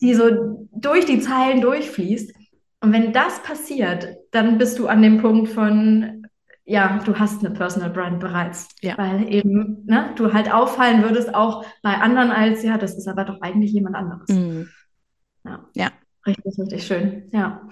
die 0.00 0.14
so 0.14 0.66
durch 0.72 1.04
die 1.04 1.20
Zeilen 1.20 1.60
durchfließt. 1.60 2.34
Und 2.82 2.92
wenn 2.94 3.12
das 3.12 3.42
passiert, 3.42 4.16
dann 4.32 4.56
bist 4.56 4.78
du 4.78 4.88
an 4.88 5.02
dem 5.02 5.20
Punkt 5.20 5.50
von, 5.50 6.19
ja, 6.70 7.00
du 7.04 7.18
hast 7.18 7.44
eine 7.44 7.52
Personal 7.52 7.90
Brand 7.90 8.20
bereits. 8.20 8.68
Ja. 8.80 8.96
Weil 8.96 9.28
eben, 9.28 9.84
ne, 9.86 10.12
du 10.14 10.32
halt 10.32 10.52
auffallen 10.52 11.02
würdest 11.02 11.34
auch 11.34 11.64
bei 11.82 11.94
anderen 11.94 12.30
als, 12.30 12.62
ja, 12.62 12.78
das 12.78 12.96
ist 12.96 13.08
aber 13.08 13.24
doch 13.24 13.40
eigentlich 13.40 13.72
jemand 13.72 13.96
anderes. 13.96 14.28
mm. 14.28 14.62
Richtig, 16.24 16.58
richtig 16.58 16.86
schön. 16.86 17.28
Ja. 17.32 17.68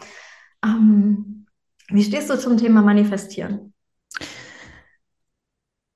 Ähm, 0.65 1.47
wie 1.89 2.03
stehst 2.03 2.29
du 2.29 2.37
zum 2.37 2.57
Thema 2.57 2.83
Manifestieren? 2.83 3.73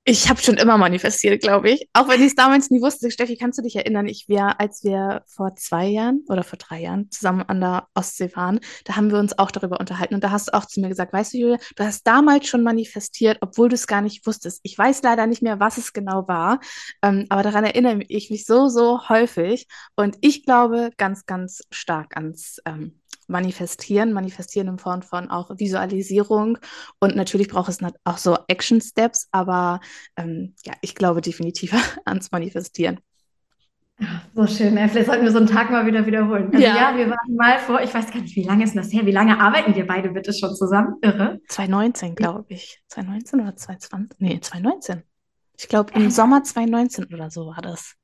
Ich 0.04 0.28
habe 0.28 0.42
schon 0.42 0.56
immer 0.56 0.78
manifestiert, 0.78 1.42
glaube 1.42 1.70
ich. 1.70 1.88
Auch 1.92 2.08
wenn 2.08 2.20
ich 2.20 2.26
es 2.28 2.34
damals 2.34 2.70
nie 2.70 2.82
wusste. 2.82 3.12
Steffi, 3.12 3.36
kannst 3.36 3.58
du 3.58 3.62
dich 3.62 3.76
erinnern? 3.76 4.08
Ich 4.08 4.28
wäre, 4.28 4.58
als 4.58 4.82
wir 4.82 5.22
vor 5.28 5.54
zwei 5.54 5.86
Jahren 5.86 6.24
oder 6.28 6.42
vor 6.42 6.58
drei 6.58 6.80
Jahren 6.80 7.08
zusammen 7.12 7.42
an 7.42 7.60
der 7.60 7.86
Ostsee 7.94 8.34
waren, 8.34 8.58
da 8.84 8.96
haben 8.96 9.12
wir 9.12 9.18
uns 9.20 9.38
auch 9.38 9.52
darüber 9.52 9.78
unterhalten. 9.78 10.16
Und 10.16 10.24
da 10.24 10.32
hast 10.32 10.48
du 10.48 10.54
auch 10.54 10.66
zu 10.66 10.80
mir 10.80 10.88
gesagt, 10.88 11.12
weißt 11.12 11.34
du, 11.34 11.38
Julia, 11.38 11.58
du 11.76 11.84
hast 11.84 12.04
damals 12.04 12.48
schon 12.48 12.64
manifestiert, 12.64 13.38
obwohl 13.42 13.68
du 13.68 13.76
es 13.76 13.86
gar 13.86 14.00
nicht 14.00 14.26
wusstest. 14.26 14.58
Ich 14.64 14.76
weiß 14.76 15.02
leider 15.04 15.28
nicht 15.28 15.42
mehr, 15.42 15.60
was 15.60 15.78
es 15.78 15.92
genau 15.92 16.26
war, 16.26 16.58
ähm, 17.02 17.26
aber 17.28 17.44
daran 17.44 17.62
erinnere 17.62 18.02
ich 18.08 18.28
mich 18.28 18.44
so, 18.44 18.66
so 18.68 19.08
häufig. 19.08 19.68
Und 19.94 20.16
ich 20.20 20.44
glaube 20.44 20.90
ganz, 20.96 21.26
ganz 21.26 21.62
stark 21.70 22.16
ans 22.16 22.58
ähm, 22.64 23.00
manifestieren, 23.28 24.12
manifestieren 24.12 24.68
in 24.68 24.78
Form 24.78 25.02
von 25.02 25.30
auch 25.30 25.50
Visualisierung 25.58 26.58
und 27.00 27.16
natürlich 27.16 27.48
braucht 27.48 27.68
es 27.68 27.78
auch 28.04 28.18
so 28.18 28.38
Action 28.48 28.80
Steps, 28.80 29.28
aber 29.32 29.80
ähm, 30.16 30.54
ja, 30.64 30.72
ich 30.80 30.94
glaube 30.94 31.20
definitiv 31.20 31.72
ans 32.04 32.30
Manifestieren. 32.30 33.00
so 34.34 34.46
schön. 34.46 34.76
Ja, 34.76 34.88
vielleicht 34.88 35.06
sollten 35.06 35.24
wir 35.24 35.30
so 35.30 35.38
einen 35.38 35.46
Tag 35.46 35.70
mal 35.70 35.86
wieder 35.86 36.04
wiederholen. 36.06 36.50
Also 36.52 36.64
ja. 36.64 36.74
ja. 36.74 36.96
wir 36.96 37.08
waren 37.08 37.36
mal 37.36 37.58
vor, 37.58 37.80
ich 37.82 37.92
weiß 37.92 38.10
gar 38.10 38.20
nicht, 38.20 38.36
wie 38.36 38.44
lange 38.44 38.64
ist 38.64 38.76
das 38.76 38.92
her? 38.92 39.06
Wie 39.06 39.12
lange 39.12 39.38
arbeiten 39.38 39.74
wir 39.74 39.86
beide 39.86 40.10
bitte 40.10 40.32
schon 40.32 40.54
zusammen? 40.54 40.96
Irre. 41.02 41.40
2019, 41.48 42.14
glaube 42.14 42.46
ich. 42.48 42.82
2019 42.88 43.40
oder 43.40 43.56
2020? 43.56 44.20
Nee, 44.20 44.40
2019. 44.40 45.02
Ich 45.58 45.68
glaube, 45.68 45.92
im 45.94 46.10
Sommer 46.10 46.42
2019 46.42 47.12
oder 47.12 47.30
so 47.30 47.46
war 47.46 47.62
das. 47.62 47.94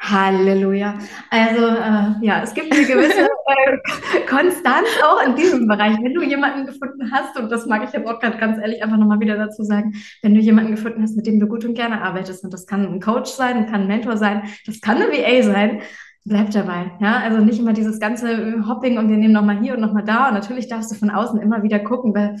Halleluja. 0.00 0.98
Also 1.28 1.66
äh, 1.66 2.26
ja, 2.26 2.42
es 2.42 2.54
gibt 2.54 2.72
eine 2.72 2.86
gewisse 2.86 3.20
äh, 3.28 4.26
Konstanz 4.26 4.88
auch 5.04 5.26
in 5.26 5.36
diesem 5.36 5.68
Bereich. 5.68 5.98
Wenn 6.02 6.14
du 6.14 6.22
jemanden 6.22 6.66
gefunden 6.66 7.12
hast, 7.12 7.38
und 7.38 7.50
das 7.52 7.66
mag 7.66 7.84
ich 7.84 7.92
jetzt 7.92 8.08
auch 8.08 8.18
gerade 8.18 8.38
ganz 8.38 8.58
ehrlich 8.58 8.82
einfach 8.82 8.96
nochmal 8.96 9.20
wieder 9.20 9.36
dazu 9.36 9.62
sagen, 9.62 9.94
wenn 10.22 10.34
du 10.34 10.40
jemanden 10.40 10.72
gefunden 10.72 11.02
hast, 11.02 11.16
mit 11.16 11.26
dem 11.26 11.38
du 11.38 11.46
gut 11.46 11.64
und 11.66 11.74
gerne 11.74 12.00
arbeitest, 12.02 12.44
und 12.44 12.52
das 12.52 12.66
kann 12.66 12.86
ein 12.86 13.00
Coach 13.00 13.30
sein, 13.30 13.66
kann 13.66 13.82
ein 13.82 13.88
Mentor 13.88 14.16
sein, 14.16 14.42
das 14.66 14.80
kann 14.80 14.96
eine 14.96 15.12
VA 15.12 15.42
sein, 15.42 15.82
bleib 16.24 16.50
dabei. 16.50 16.92
Ja, 17.00 17.18
also 17.18 17.38
nicht 17.38 17.58
immer 17.58 17.74
dieses 17.74 18.00
ganze 18.00 18.66
Hopping 18.66 18.96
und 18.96 19.10
wir 19.10 19.18
nehmen 19.18 19.34
nochmal 19.34 19.60
hier 19.60 19.74
und 19.74 19.80
nochmal 19.80 20.04
da. 20.04 20.28
Und 20.28 20.34
natürlich 20.34 20.68
darfst 20.68 20.90
du 20.90 20.94
von 20.94 21.10
außen 21.10 21.40
immer 21.40 21.62
wieder 21.62 21.78
gucken, 21.78 22.14
wer, 22.14 22.36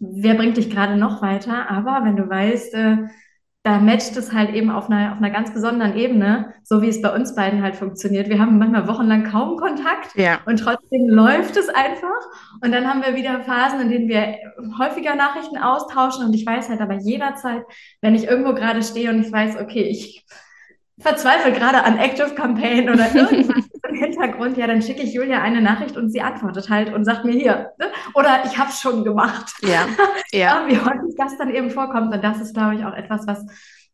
wer 0.00 0.34
bringt 0.34 0.56
dich 0.56 0.68
gerade 0.68 0.96
noch 0.96 1.22
weiter. 1.22 1.70
Aber 1.70 2.04
wenn 2.04 2.16
du 2.16 2.28
weißt, 2.28 2.74
äh, 2.74 2.96
da 3.64 3.78
matcht 3.78 4.14
es 4.18 4.30
halt 4.30 4.54
eben 4.54 4.70
auf 4.70 4.90
einer, 4.90 5.12
auf 5.12 5.18
einer 5.18 5.30
ganz 5.30 5.52
besonderen 5.54 5.96
Ebene, 5.96 6.52
so 6.64 6.82
wie 6.82 6.88
es 6.88 7.00
bei 7.00 7.14
uns 7.14 7.34
beiden 7.34 7.62
halt 7.62 7.76
funktioniert. 7.76 8.28
Wir 8.28 8.38
haben 8.38 8.58
manchmal 8.58 8.86
wochenlang 8.86 9.24
kaum 9.24 9.56
Kontakt 9.56 10.14
ja. 10.16 10.40
und 10.44 10.58
trotzdem 10.58 11.08
läuft 11.08 11.56
es 11.56 11.70
einfach. 11.70 12.20
Und 12.62 12.72
dann 12.72 12.86
haben 12.86 13.02
wir 13.02 13.16
wieder 13.16 13.40
Phasen, 13.40 13.80
in 13.80 13.88
denen 13.88 14.08
wir 14.08 14.36
häufiger 14.78 15.14
Nachrichten 15.14 15.56
austauschen. 15.56 16.26
Und 16.26 16.34
ich 16.34 16.44
weiß 16.44 16.68
halt 16.68 16.82
aber 16.82 16.96
jederzeit, 16.96 17.62
wenn 18.02 18.14
ich 18.14 18.24
irgendwo 18.26 18.52
gerade 18.52 18.82
stehe 18.82 19.08
und 19.08 19.24
ich 19.24 19.32
weiß, 19.32 19.56
okay, 19.58 19.84
ich 19.84 20.26
verzweifle 20.98 21.52
gerade 21.52 21.84
an 21.84 21.96
Active 21.96 22.34
Campaign 22.34 22.90
oder 22.90 23.14
irgendwas 23.14 23.63
Hintergrund, 24.24 24.56
ja, 24.56 24.66
dann 24.66 24.82
schicke 24.82 25.02
ich 25.02 25.12
Julia 25.12 25.42
eine 25.42 25.60
Nachricht 25.60 25.96
und 25.96 26.10
sie 26.10 26.20
antwortet 26.20 26.70
halt 26.70 26.92
und 26.92 27.04
sagt 27.04 27.24
mir 27.24 27.32
hier. 27.32 27.72
Ne? 27.78 27.86
Oder 28.14 28.42
ich 28.44 28.58
habe 28.58 28.70
es 28.70 28.80
schon 28.80 29.04
gemacht. 29.04 29.52
Ja. 29.62 29.86
ja. 30.32 30.64
Wie 30.66 30.78
häufig 30.78 31.14
das 31.16 31.36
dann 31.36 31.50
eben 31.50 31.70
vorkommt. 31.70 32.14
Und 32.14 32.24
das 32.24 32.40
ist, 32.40 32.54
glaube 32.54 32.76
ich, 32.76 32.84
auch 32.84 32.94
etwas, 32.94 33.26
was, 33.26 33.44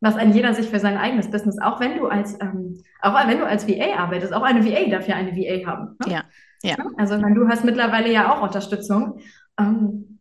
was 0.00 0.16
ein 0.16 0.32
jeder 0.32 0.54
sich 0.54 0.68
für 0.68 0.78
sein 0.78 0.96
eigenes 0.96 1.30
Business, 1.30 1.58
auch 1.60 1.80
wenn 1.80 1.98
du 1.98 2.06
als, 2.06 2.40
ähm, 2.40 2.82
auch 3.00 3.14
wenn 3.26 3.38
du 3.38 3.46
als 3.46 3.68
VA 3.68 3.98
arbeitest, 3.98 4.32
auch 4.32 4.42
eine 4.42 4.64
VA 4.64 4.88
darf 4.88 5.08
ja 5.08 5.16
eine 5.16 5.32
VA 5.32 5.66
haben. 5.66 5.96
Ne? 6.04 6.12
Ja. 6.12 6.22
ja. 6.62 6.76
Also, 6.96 7.18
meine, 7.18 7.34
du 7.34 7.48
hast 7.48 7.64
mittlerweile 7.64 8.10
ja 8.12 8.32
auch 8.32 8.42
Unterstützung. 8.42 9.20
Ähm, 9.58 10.20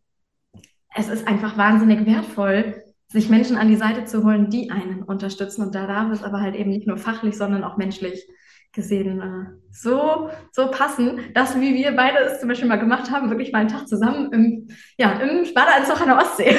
es 0.94 1.08
ist 1.08 1.28
einfach 1.28 1.56
wahnsinnig 1.56 2.04
wertvoll, 2.04 2.82
sich 3.08 3.28
Menschen 3.28 3.56
an 3.56 3.68
die 3.68 3.76
Seite 3.76 4.04
zu 4.04 4.24
holen, 4.24 4.50
die 4.50 4.70
einen 4.70 5.02
unterstützen. 5.02 5.62
Und 5.62 5.74
da 5.74 5.86
darf 5.86 6.10
es 6.10 6.22
aber 6.24 6.40
halt 6.40 6.56
eben 6.56 6.70
nicht 6.70 6.86
nur 6.86 6.96
fachlich, 6.96 7.36
sondern 7.36 7.64
auch 7.64 7.76
menschlich 7.76 8.28
gesehen 8.72 9.20
äh, 9.20 9.60
so, 9.72 10.30
so 10.52 10.70
passen, 10.70 11.20
dass 11.34 11.60
wie 11.60 11.74
wir 11.74 11.94
beide 11.96 12.18
es 12.18 12.40
zum 12.40 12.48
Beispiel 12.48 12.68
mal 12.68 12.78
gemacht 12.78 13.10
haben, 13.10 13.30
wirklich 13.30 13.52
mal 13.52 13.60
einen 13.60 13.68
Tag 13.68 13.88
zusammen 13.88 14.32
im, 14.32 14.68
ja, 14.96 15.12
im 15.20 15.52
Badeanzug 15.54 16.00
an 16.00 16.08
der 16.08 16.18
Ostsee. 16.18 16.56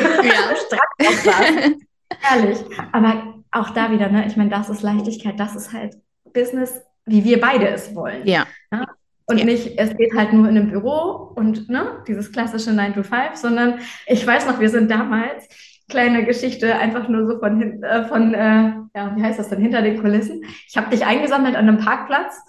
Ja. 1.01 1.09
Herrlich. 2.19 2.59
Aber 2.91 3.41
auch 3.51 3.69
da 3.71 3.91
wieder, 3.91 4.09
ne, 4.09 4.25
ich 4.27 4.37
meine, 4.37 4.49
das 4.49 4.69
ist 4.69 4.81
Leichtigkeit, 4.81 5.39
das 5.39 5.55
ist 5.55 5.73
halt 5.73 5.95
Business, 6.33 6.81
wie 7.05 7.23
wir 7.23 7.39
beide 7.39 7.67
es 7.69 7.93
wollen. 7.95 8.25
Ja. 8.25 8.45
ja? 8.71 8.85
Und 9.25 9.37
ja. 9.37 9.45
nicht, 9.45 9.77
es 9.77 9.95
geht 9.95 10.13
halt 10.15 10.33
nur 10.33 10.49
in 10.49 10.57
einem 10.57 10.69
Büro 10.69 11.31
und 11.35 11.69
ne, 11.69 12.03
dieses 12.07 12.31
klassische 12.31 12.73
9 12.73 12.93
to 12.93 13.03
5, 13.03 13.35
sondern 13.35 13.79
ich 14.07 14.25
weiß 14.25 14.45
noch, 14.45 14.59
wir 14.59 14.69
sind 14.69 14.91
damals 14.91 15.47
kleine 15.91 16.25
Geschichte, 16.25 16.75
einfach 16.75 17.07
nur 17.07 17.27
so 17.27 17.37
von, 17.39 17.83
äh, 17.83 18.05
von 18.05 18.33
äh, 18.33 18.73
ja, 18.95 19.15
wie 19.15 19.23
heißt 19.23 19.37
das 19.37 19.49
denn, 19.49 19.61
hinter 19.61 19.83
den 19.83 20.01
Kulissen. 20.01 20.43
Ich 20.67 20.75
habe 20.75 20.89
dich 20.89 21.05
eingesammelt 21.05 21.55
an 21.55 21.67
einem 21.67 21.77
Parkplatz. 21.77 22.41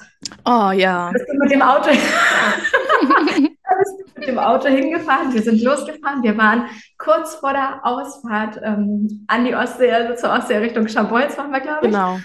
Oh 0.47 0.71
ja. 0.71 1.11
Bist 1.13 1.27
du 1.29 1.37
mit 1.37 1.51
dem 1.51 1.61
Auto, 1.61 1.91
mit 4.17 4.27
dem 4.27 4.39
Auto 4.39 4.69
hingefahren. 4.69 5.35
Wir 5.35 5.43
sind 5.43 5.63
losgefahren. 5.63 6.23
Wir 6.23 6.39
waren 6.39 6.65
kurz 6.97 7.35
vor 7.35 7.53
der 7.53 7.81
Ausfahrt 7.85 8.59
ähm, 8.63 9.25
an 9.29 9.45
die 9.45 9.55
Ostsee, 9.55 9.93
also 9.93 10.15
zur 10.15 10.33
Ostsee 10.33 10.57
Richtung 10.57 10.89
Schabolz 10.89 11.37
waren 11.37 11.51
wir, 11.51 11.61
glaube 11.61 11.87
ich. 11.87 11.93
Genau. 11.93 12.19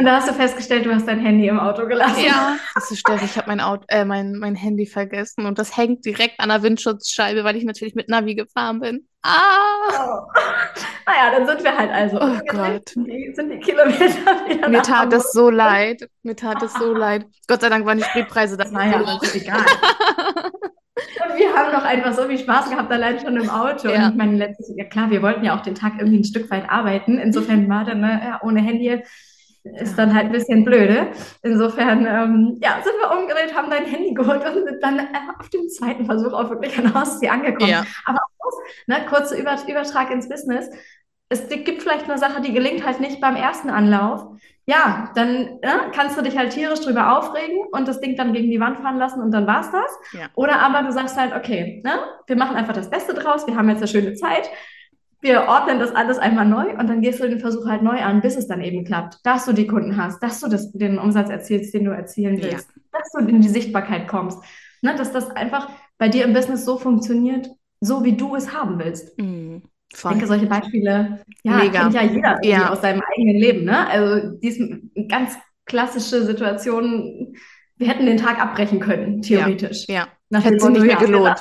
Und 0.00 0.06
da 0.06 0.16
hast 0.16 0.30
du 0.30 0.32
festgestellt, 0.32 0.86
du 0.86 0.94
hast 0.94 1.06
dein 1.06 1.18
Handy 1.18 1.46
im 1.46 1.60
Auto 1.60 1.86
gelassen. 1.86 2.24
Ja, 2.24 2.56
das 2.74 2.90
ist 2.90 3.00
Steffi, 3.00 3.26
ich 3.26 3.36
habe 3.36 3.54
mein, 3.54 3.60
äh, 3.88 4.06
mein, 4.06 4.32
mein 4.32 4.54
Handy 4.54 4.86
vergessen 4.86 5.44
und 5.44 5.58
das 5.58 5.76
hängt 5.76 6.06
direkt 6.06 6.40
an 6.40 6.48
der 6.48 6.62
Windschutzscheibe, 6.62 7.44
weil 7.44 7.54
ich 7.56 7.64
natürlich 7.64 7.94
mit 7.94 8.08
Navi 8.08 8.34
gefahren 8.34 8.80
bin. 8.80 9.06
Ah! 9.22 9.34
Oh. 9.90 10.20
Naja, 11.04 11.36
dann 11.36 11.46
sind 11.46 11.62
wir 11.62 11.76
halt 11.76 11.90
also. 11.90 12.18
Oh 12.18 12.38
Gott. 12.48 12.94
Die, 12.96 13.30
sind 13.34 13.50
die 13.50 13.58
Kilometer 13.58 14.48
wieder 14.48 14.70
Mir 14.70 14.80
tat 14.80 15.12
es 15.12 15.32
so 15.32 15.50
leid. 15.50 16.08
Mir 16.22 16.34
tat 16.34 16.62
es 16.62 16.72
so 16.72 16.94
leid. 16.94 17.26
Gott 17.46 17.60
sei 17.60 17.68
Dank 17.68 17.84
waren 17.84 17.98
die 17.98 18.04
Spritpreise 18.04 18.56
das. 18.56 18.70
Naja, 18.70 19.02
das 19.02 19.22
ist 19.22 19.36
egal. 19.36 19.66
Und 20.96 21.38
wir 21.38 21.52
haben 21.54 21.72
doch 21.72 21.84
einfach 21.84 22.14
so 22.14 22.22
viel 22.24 22.38
Spaß 22.38 22.70
gehabt, 22.70 22.90
allein 22.90 23.20
schon 23.20 23.36
im 23.36 23.50
Auto. 23.50 23.90
Ja. 23.90 24.06
Und 24.06 24.12
ich 24.12 24.16
meine, 24.16 24.36
letztes, 24.38 24.72
ja 24.74 24.84
klar, 24.84 25.10
wir 25.10 25.20
wollten 25.20 25.44
ja 25.44 25.58
auch 25.58 25.62
den 25.62 25.74
Tag 25.74 25.94
irgendwie 25.98 26.20
ein 26.20 26.24
Stück 26.24 26.50
weit 26.50 26.70
arbeiten. 26.70 27.18
Insofern 27.18 27.68
war 27.68 27.84
dann 27.84 28.00
ne, 28.00 28.18
ja, 28.24 28.40
ohne 28.42 28.62
Handy 28.62 29.02
ist 29.64 29.98
dann 29.98 30.14
halt 30.14 30.26
ein 30.26 30.32
bisschen 30.32 30.64
blöde. 30.64 31.08
Insofern, 31.42 32.06
ähm, 32.06 32.58
ja, 32.62 32.80
sind 32.82 32.94
wir 32.98 33.18
umgedreht, 33.18 33.54
haben 33.54 33.70
dein 33.70 33.84
Handy 33.84 34.14
geholt 34.14 34.44
und 34.44 34.54
sind 34.66 34.82
dann 34.82 34.98
äh, 34.98 35.06
auf 35.38 35.48
dem 35.50 35.68
zweiten 35.68 36.06
Versuch 36.06 36.32
auch 36.32 36.50
wirklich 36.50 36.78
an 36.78 36.92
Ostsee 36.94 37.28
angekommen. 37.28 37.70
Ja. 37.70 37.84
Aber 38.06 38.18
auch, 38.18 38.58
ne, 38.86 39.04
kurzer 39.08 39.36
Über 39.36 39.56
Übertrag 39.66 40.10
ins 40.10 40.28
Business. 40.28 40.70
Es 41.28 41.48
gibt 41.48 41.82
vielleicht 41.82 42.10
eine 42.10 42.18
Sache, 42.18 42.40
die 42.40 42.52
gelingt 42.52 42.84
halt 42.84 42.98
nicht 42.98 43.20
beim 43.20 43.36
ersten 43.36 43.70
Anlauf. 43.70 44.26
Ja, 44.66 45.10
dann 45.14 45.58
ne, 45.62 45.90
kannst 45.92 46.16
du 46.16 46.22
dich 46.22 46.36
halt 46.36 46.52
tierisch 46.52 46.80
drüber 46.80 47.18
aufregen 47.18 47.58
und 47.72 47.86
das 47.86 48.00
Ding 48.00 48.16
dann 48.16 48.32
gegen 48.32 48.50
die 48.50 48.60
Wand 48.60 48.78
fahren 48.78 48.98
lassen 48.98 49.20
und 49.20 49.30
dann 49.30 49.46
war's 49.46 49.70
das. 49.70 50.20
Ja. 50.20 50.26
Oder 50.34 50.60
aber 50.60 50.82
du 50.82 50.92
sagst 50.92 51.16
halt, 51.16 51.34
okay, 51.34 51.82
ne, 51.84 51.92
wir 52.26 52.36
machen 52.36 52.56
einfach 52.56 52.74
das 52.74 52.90
Beste 52.90 53.14
draus, 53.14 53.46
wir 53.46 53.56
haben 53.56 53.68
jetzt 53.68 53.78
eine 53.78 53.88
schöne 53.88 54.14
Zeit 54.14 54.50
wir 55.22 55.42
ordnen 55.48 55.78
das 55.78 55.94
alles 55.94 56.18
einmal 56.18 56.46
neu 56.46 56.70
und 56.78 56.88
dann 56.88 57.02
gehst 57.02 57.20
du 57.20 57.28
den 57.28 57.40
Versuch 57.40 57.66
halt 57.66 57.82
neu 57.82 58.00
an, 58.00 58.20
bis 58.20 58.36
es 58.36 58.46
dann 58.46 58.62
eben 58.62 58.84
klappt, 58.84 59.18
dass 59.24 59.44
du 59.44 59.52
die 59.52 59.66
Kunden 59.66 59.96
hast, 59.96 60.22
dass 60.22 60.40
du 60.40 60.48
das, 60.48 60.72
den 60.72 60.98
Umsatz 60.98 61.28
erzielst, 61.28 61.74
den 61.74 61.84
du 61.84 61.90
erzielen 61.90 62.42
willst, 62.42 62.68
ja. 62.74 62.82
dass 62.92 63.10
du 63.12 63.26
in 63.26 63.40
die 63.40 63.48
Sichtbarkeit 63.48 64.08
kommst, 64.08 64.38
ne, 64.82 64.94
dass 64.94 65.12
das 65.12 65.30
einfach 65.30 65.68
bei 65.98 66.08
dir 66.08 66.24
im 66.24 66.32
Business 66.32 66.64
so 66.64 66.78
funktioniert, 66.78 67.48
so 67.80 68.04
wie 68.04 68.16
du 68.16 68.34
es 68.34 68.54
haben 68.54 68.78
willst. 68.78 69.18
Mhm. 69.18 69.62
Ich 69.92 70.02
denke, 70.02 70.26
solche 70.26 70.46
Beispiele 70.46 71.20
ja, 71.42 71.56
Mega. 71.56 71.82
kennt 71.82 71.94
ja 71.94 72.02
jeder 72.02 72.44
ja. 72.44 72.70
aus 72.70 72.80
seinem 72.80 73.02
eigenen 73.12 73.36
Leben. 73.36 73.64
Ne? 73.64 73.88
Also 73.88 74.36
die 74.38 74.48
ist 74.48 74.60
eine 74.60 75.06
ganz 75.08 75.36
klassische 75.66 76.24
Situation. 76.24 77.34
Wir 77.76 77.88
hätten 77.88 78.06
den 78.06 78.16
Tag 78.16 78.40
abbrechen 78.40 78.78
können, 78.78 79.20
theoretisch. 79.20 79.86
Ja, 79.88 80.06
ja. 80.30 80.40
hätte 80.40 80.60
sich 80.60 80.70
nicht 80.70 80.86
mehr 80.86 80.96
gelohnt 80.96 81.40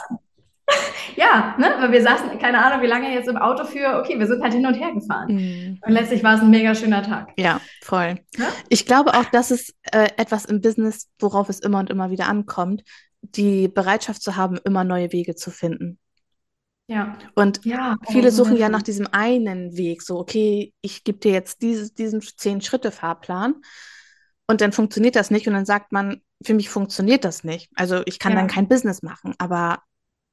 ja, 1.16 1.56
ne, 1.58 1.76
weil 1.80 1.92
wir 1.92 2.02
saßen, 2.02 2.38
keine 2.40 2.64
Ahnung, 2.64 2.82
wie 2.82 2.88
lange 2.88 3.14
jetzt 3.14 3.28
im 3.28 3.38
Auto 3.38 3.66
für, 3.66 4.00
okay, 4.00 4.20
wir 4.20 4.28
sind 4.28 4.42
halt 4.42 4.54
hin 4.54 4.66
und 4.66 4.76
her 4.76 4.94
gefahren. 4.94 5.34
Mhm. 5.34 5.80
Und 5.86 5.92
letztlich 5.92 6.24
war 6.24 6.36
es 6.36 6.42
ein 6.42 6.50
mega 6.50 6.76
schöner 6.76 7.04
Tag. 7.04 7.32
Ja, 7.38 7.60
voll. 7.82 8.16
Ja? 8.38 8.48
Ich 8.70 8.86
glaube 8.86 9.14
auch, 9.14 9.26
das 9.26 9.52
ist 9.52 9.76
äh, 9.92 10.10
etwas 10.18 10.46
im 10.46 10.62
Business, 10.62 11.10
worauf 11.20 11.50
es 11.50 11.60
immer 11.60 11.80
und 11.80 11.90
immer 11.90 12.12
wieder 12.12 12.28
ankommt, 12.28 12.84
die 13.22 13.68
Bereitschaft 13.68 14.22
zu 14.22 14.36
haben, 14.36 14.58
immer 14.64 14.84
neue 14.84 15.12
Wege 15.12 15.36
zu 15.36 15.52
finden. 15.52 16.00
Ja. 16.88 17.18
Und 17.36 17.66
ja, 17.66 17.98
viele 18.10 18.32
suchen 18.32 18.58
ja 18.58 18.68
nach 18.68 18.82
diesem 18.82 19.08
einen 19.12 19.78
Weg, 19.78 20.02
so, 20.02 20.18
okay, 20.18 20.74
ich 20.82 21.04
gebe 21.04 21.20
dir 21.20 21.32
jetzt 21.32 21.62
dieses, 21.62 21.94
diesen 21.94 22.22
Zehn-Schritte-Fahrplan 22.22 23.56
und 24.48 24.62
dann 24.62 24.72
funktioniert 24.72 25.16
das 25.16 25.30
nicht 25.30 25.48
und 25.48 25.54
dann 25.54 25.66
sagt 25.66 25.92
man, 25.92 26.22
für 26.44 26.56
mich 26.56 26.70
funktioniert 26.70 27.26
das 27.26 27.44
nicht. 27.44 27.70
Also 27.76 28.02
ich 28.06 28.18
kann 28.18 28.32
ja. 28.32 28.40
dann 28.40 28.48
kein 28.48 28.68
Business 28.68 29.04
machen, 29.04 29.36
aber 29.38 29.84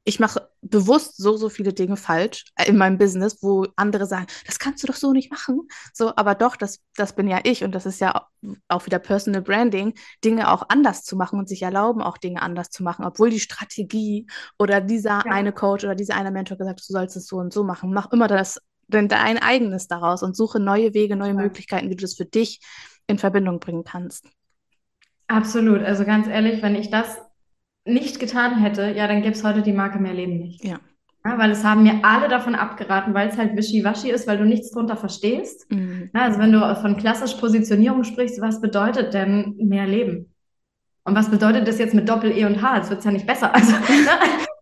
ich 0.08 0.20
mache 0.20 0.48
bewusst 0.62 1.16
so, 1.16 1.36
so 1.36 1.48
viele 1.48 1.72
Dinge 1.72 1.96
falsch 1.96 2.44
äh, 2.54 2.68
in 2.68 2.76
meinem 2.76 2.96
Business, 2.96 3.42
wo 3.42 3.66
andere 3.74 4.06
sagen, 4.06 4.26
das 4.46 4.60
kannst 4.60 4.82
du 4.82 4.86
doch 4.86 4.94
so 4.94 5.12
nicht 5.12 5.32
machen. 5.32 5.68
So, 5.92 6.14
aber 6.14 6.36
doch, 6.36 6.54
das, 6.54 6.80
das 6.94 7.14
bin 7.14 7.26
ja 7.26 7.40
ich 7.42 7.64
und 7.64 7.74
das 7.74 7.86
ist 7.86 8.00
ja 8.00 8.26
auch 8.68 8.86
wieder 8.86 9.00
Personal 9.00 9.42
Branding, 9.42 9.94
Dinge 10.24 10.52
auch 10.52 10.62
anders 10.68 11.02
zu 11.02 11.16
machen 11.16 11.40
und 11.40 11.48
sich 11.48 11.62
erlauben, 11.62 12.02
auch 12.02 12.18
Dinge 12.18 12.40
anders 12.40 12.70
zu 12.70 12.84
machen, 12.84 13.04
obwohl 13.04 13.30
die 13.30 13.40
Strategie 13.40 14.26
oder 14.58 14.80
dieser 14.80 15.22
ja. 15.26 15.32
eine 15.32 15.52
Coach 15.52 15.84
oder 15.84 15.96
dieser 15.96 16.14
eine 16.14 16.30
Mentor 16.30 16.56
gesagt 16.56 16.80
hat, 16.80 16.88
du 16.88 16.92
sollst 16.92 17.16
es 17.16 17.26
so 17.26 17.38
und 17.38 17.52
so 17.52 17.64
machen. 17.64 17.92
Mach 17.92 18.12
immer 18.12 18.28
das 18.28 18.60
denn 18.88 19.08
dein 19.08 19.38
eigenes 19.38 19.88
daraus 19.88 20.22
und 20.22 20.36
suche 20.36 20.60
neue 20.60 20.94
Wege, 20.94 21.16
neue 21.16 21.34
Möglichkeiten, 21.34 21.90
wie 21.90 21.96
du 21.96 22.02
das 22.02 22.14
für 22.14 22.24
dich 22.24 22.60
in 23.08 23.18
Verbindung 23.18 23.58
bringen 23.58 23.82
kannst. 23.82 24.28
Absolut. 25.26 25.82
Also 25.82 26.04
ganz 26.04 26.28
ehrlich, 26.28 26.62
wenn 26.62 26.76
ich 26.76 26.90
das 26.90 27.18
nicht 27.86 28.18
getan 28.20 28.58
hätte, 28.58 28.92
ja, 28.96 29.06
dann 29.06 29.22
gäbe 29.22 29.34
es 29.34 29.44
heute 29.44 29.62
die 29.62 29.72
Marke 29.72 29.98
Mehr 29.98 30.14
Leben 30.14 30.38
nicht. 30.38 30.64
Ja. 30.64 30.78
Ja, 31.24 31.38
weil 31.38 31.50
es 31.50 31.64
haben 31.64 31.82
mir 31.82 32.00
alle 32.02 32.28
davon 32.28 32.54
abgeraten, 32.54 33.12
weil 33.12 33.28
es 33.28 33.36
halt 33.36 33.56
wischiwaschi 33.56 34.10
ist, 34.10 34.28
weil 34.28 34.38
du 34.38 34.44
nichts 34.44 34.70
drunter 34.70 34.96
verstehst. 34.96 35.68
Mhm. 35.72 36.10
Ja, 36.14 36.22
also 36.22 36.38
wenn 36.38 36.52
du 36.52 36.60
von 36.76 36.96
klassisch 36.96 37.34
Positionierung 37.34 38.04
sprichst, 38.04 38.40
was 38.40 38.60
bedeutet 38.60 39.12
denn 39.12 39.56
mehr 39.58 39.86
Leben? 39.86 40.32
Und 41.02 41.16
was 41.16 41.28
bedeutet 41.30 41.66
das 41.66 41.78
jetzt 41.78 41.94
mit 41.94 42.08
Doppel-E 42.08 42.44
und 42.44 42.62
H? 42.62 42.76
Jetzt 42.76 42.90
wird 42.90 43.00
es 43.00 43.04
ja 43.04 43.10
nicht 43.12 43.26
besser. 43.26 43.52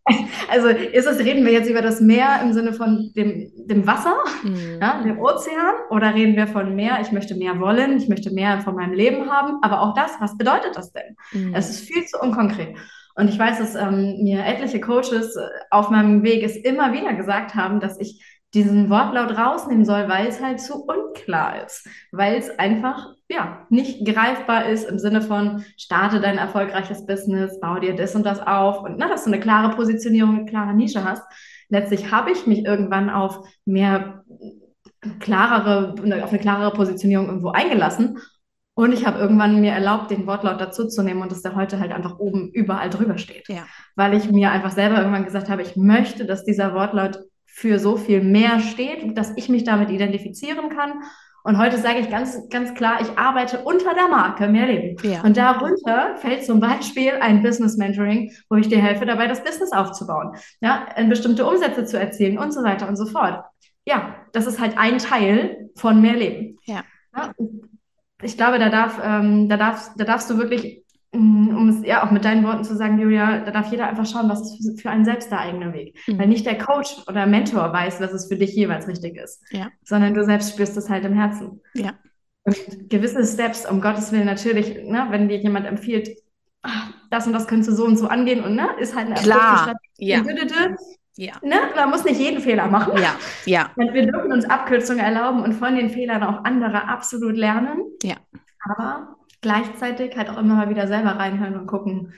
Also, 0.07 0.19
ne? 0.19 0.29
also 0.51 0.69
ist 0.69 1.07
es, 1.07 1.19
reden 1.21 1.47
wir 1.47 1.53
jetzt 1.53 1.69
über 1.71 1.81
das 1.81 2.01
Meer 2.03 2.41
im 2.43 2.53
Sinne 2.53 2.75
von 2.75 3.11
dem, 3.17 3.51
dem 3.67 3.87
Wasser, 3.87 4.15
Mhm. 4.43 4.79
ja, 4.81 5.03
dem 5.03 5.19
Ozean, 5.19 5.75
oder 5.89 6.15
reden 6.15 6.37
wir 6.37 6.47
von 6.47 6.77
mehr, 6.77 6.99
ich 7.01 7.11
möchte 7.11 7.35
mehr 7.35 7.59
wollen, 7.59 7.97
ich 7.97 8.09
möchte 8.09 8.31
mehr 8.31 8.61
von 8.61 8.75
meinem 8.75 8.93
Leben 8.93 9.31
haben, 9.31 9.59
aber 9.63 9.81
auch 9.81 9.95
das, 9.95 10.13
was 10.21 10.37
bedeutet 10.37 10.77
das 10.77 10.93
denn? 10.93 11.17
Mhm. 11.33 11.55
Es 11.55 11.71
ist 11.71 11.81
viel 11.91 12.05
zu 12.05 12.19
unkonkret. 12.21 12.77
Und 13.14 13.29
ich 13.29 13.38
weiß, 13.38 13.59
dass 13.59 13.74
ähm, 13.74 14.22
mir 14.22 14.44
etliche 14.44 14.81
Coaches 14.81 15.37
äh, 15.37 15.48
auf 15.70 15.90
meinem 15.90 16.22
Weg 16.22 16.42
es 16.42 16.57
immer 16.57 16.92
wieder 16.92 17.14
gesagt 17.14 17.55
haben, 17.55 17.81
dass 17.81 17.98
ich 18.00 18.22
diesen 18.55 18.88
Wortlaut 18.88 19.37
rausnehmen 19.37 19.85
soll, 19.85 20.09
weil 20.09 20.29
es 20.29 20.40
halt 20.40 20.61
zu 20.61 20.85
unklar 20.85 21.64
ist, 21.64 21.88
weil 22.12 22.37
es 22.37 22.57
einfach 22.57 23.09
ja 23.29 23.66
nicht 23.68 24.07
greifbar 24.07 24.68
ist 24.68 24.88
im 24.88 24.98
Sinne 24.98 25.22
von 25.22 25.64
starte 25.77 26.20
dein 26.20 26.38
erfolgreiches 26.38 27.05
Business, 27.05 27.59
bau 27.61 27.81
dir 27.81 27.96
das 27.96 28.14
und 28.14 28.24
das 28.24 28.40
auf. 28.40 28.83
Und 28.83 28.96
na, 28.96 29.09
dass 29.09 29.24
du 29.24 29.31
eine 29.31 29.40
klare 29.40 29.74
Positionierung, 29.74 30.37
eine 30.37 30.44
klare 30.46 30.74
Nische 30.74 31.05
hast. 31.05 31.24
Letztlich 31.68 32.12
habe 32.12 32.31
ich 32.31 32.46
mich 32.46 32.64
irgendwann 32.64 33.11
auf 33.11 33.40
mehr 33.64 34.22
klarere, 35.18 35.94
auf 36.22 36.31
eine 36.31 36.38
klarere 36.38 36.72
Positionierung 36.72 37.27
irgendwo 37.27 37.48
eingelassen 37.48 38.18
und 38.75 38.93
ich 38.93 39.07
habe 39.07 39.19
irgendwann 39.21 39.61
mir 39.61 39.73
erlaubt, 39.73 40.11
den 40.11 40.27
Wortlaut 40.27 40.61
dazu 40.61 40.89
zu 40.89 41.03
nehmen 41.03 41.23
und 41.23 41.31
dass 41.31 41.43
der 41.43 41.55
heute 41.55 41.79
halt 41.79 41.93
einfach 41.93 42.19
oben 42.19 42.51
überall 42.51 42.91
drüber 42.91 43.19
steht. 43.19 43.49
Ja. 43.49 43.65
Weil 43.95 44.15
ich 44.15 44.31
mir 44.31 44.51
einfach 44.51 44.73
selber 44.73 44.99
irgendwann 44.99 45.25
gesagt 45.25 45.49
habe, 45.49 45.63
ich 45.63 45.77
möchte, 45.77 46.27
dass 46.27 46.45
dieser 46.45 46.75
Wortlaut 46.75 47.21
für 47.47 47.79
so 47.79 47.97
viel 47.97 48.21
mehr 48.21 48.59
steht, 48.59 49.17
dass 49.17 49.33
ich 49.37 49.49
mich 49.49 49.63
damit 49.63 49.91
identifizieren 49.91 50.71
kann. 50.71 51.05
Und 51.45 51.59
heute 51.59 51.79
sage 51.79 52.01
ich 52.01 52.11
ganz, 52.11 52.49
ganz 52.49 52.75
klar, 52.75 53.01
ich 53.01 53.17
arbeite 53.17 53.61
unter 53.61 53.95
der 53.95 54.09
Marke 54.09 54.49
Mehr 54.49 54.67
Leben. 54.67 54.97
Ja. 55.09 55.23
Und 55.23 55.37
darunter 55.37 56.17
fällt 56.17 56.45
zum 56.45 56.59
Beispiel 56.59 57.13
ein 57.21 57.43
Business 57.43 57.77
Mentoring, 57.77 58.33
wo 58.49 58.57
ich 58.57 58.69
dir 58.69 58.79
helfe, 58.79 59.07
dabei 59.07 59.29
das 59.29 59.45
Business 59.45 59.71
aufzubauen, 59.71 60.33
ja, 60.61 60.87
bestimmte 61.09 61.47
Umsätze 61.47 61.85
zu 61.85 62.01
erzielen 62.01 62.39
und 62.39 62.53
so 62.53 62.65
weiter 62.65 62.89
und 62.89 62.97
so 62.97 63.07
fort. 63.07 63.45
Ja, 63.87 64.17
das 64.33 64.47
ist 64.47 64.59
halt 64.59 64.79
ein 64.79 64.99
Teil 64.99 65.69
von 65.77 66.01
Mehr 66.01 66.17
Leben. 66.17 66.59
Ja. 66.65 66.83
ja 67.15 67.31
ich 68.25 68.37
glaube, 68.37 68.59
da, 68.59 68.69
darf, 68.69 69.01
ähm, 69.03 69.49
da, 69.49 69.57
darfst, 69.57 69.93
da 69.97 70.05
darfst 70.05 70.29
du 70.31 70.39
wirklich, 70.39 70.83
mm, 71.13 71.49
um 71.57 71.69
es 71.69 71.87
ja 71.87 72.05
auch 72.05 72.11
mit 72.11 72.25
deinen 72.25 72.45
Worten 72.45 72.65
zu 72.65 72.77
sagen, 72.77 72.99
Julia, 72.99 73.41
da 73.41 73.51
darf 73.51 73.71
jeder 73.71 73.89
einfach 73.89 74.07
schauen, 74.07 74.29
was 74.29 74.41
ist 74.43 74.81
für, 74.81 74.83
für 74.83 74.91
einen 74.91 75.05
selbst 75.05 75.31
der 75.31 75.41
eigene 75.41 75.73
Weg. 75.73 75.99
Mhm. 76.07 76.19
Weil 76.19 76.29
nicht 76.29 76.47
der 76.47 76.59
Coach 76.59 76.97
oder 77.09 77.27
Mentor 77.27 77.73
weiß, 77.73 78.01
was 78.01 78.13
es 78.13 78.29
für 78.29 78.37
dich 78.37 78.55
jeweils 78.55 78.89
richtig 78.89 79.17
ist, 79.17 79.43
Ja. 79.51 79.69
sondern 79.85 80.15
du 80.15 80.25
selbst 80.25 80.53
spürst 80.53 80.77
es 80.77 80.91
halt 80.91 81.05
im 81.05 81.15
Herzen. 81.15 81.61
Ja. 81.75 81.93
Und 82.45 82.57
gewisse 82.91 83.25
Steps, 83.25 83.69
um 83.69 83.81
Gottes 83.81 84.13
Willen 84.13 84.27
natürlich, 84.27 84.75
ne, 84.85 85.07
wenn 85.11 85.29
dir 85.29 85.39
jemand 85.39 85.67
empfiehlt, 85.67 86.11
ach, 86.63 86.93
das 87.11 87.27
und 87.27 87.33
das 87.33 87.47
könntest 87.47 87.71
du 87.71 87.75
so 87.75 87.85
und 87.85 87.97
so 87.97 88.09
angehen 88.09 88.43
und 88.45 88.55
ne, 88.55 88.69
ist 88.81 88.95
halt 88.95 89.07
eine 89.07 89.15
Klar. 89.15 89.75
Ja. 89.99 90.23
Ja. 91.16 91.35
Ne, 91.42 91.57
man 91.77 91.90
muss 91.90 92.05
nicht 92.05 92.18
jeden 92.18 92.40
Fehler 92.40 92.66
machen. 92.66 92.96
Ja. 93.00 93.16
Ja. 93.44 93.70
Und 93.77 93.92
wir 93.94 94.07
dürfen 94.07 94.33
uns 94.33 94.44
Abkürzungen 94.44 95.05
erlauben 95.05 95.42
und 95.42 95.53
von 95.53 95.77
den 95.77 95.90
Fehlern 95.90 96.22
auch 96.22 96.44
andere 96.44 96.88
absolut 96.88 97.37
lernen. 97.37 97.83
Ja. 98.03 98.16
Aber 98.59 99.16
gleichzeitig 99.40 100.16
halt 100.16 100.31
auch 100.31 100.38
immer 100.38 100.55
mal 100.55 100.70
wieder 100.70 100.88
selber 100.88 101.11
reinhören 101.11 101.59
und 101.59 101.66
gucken, 101.66 102.14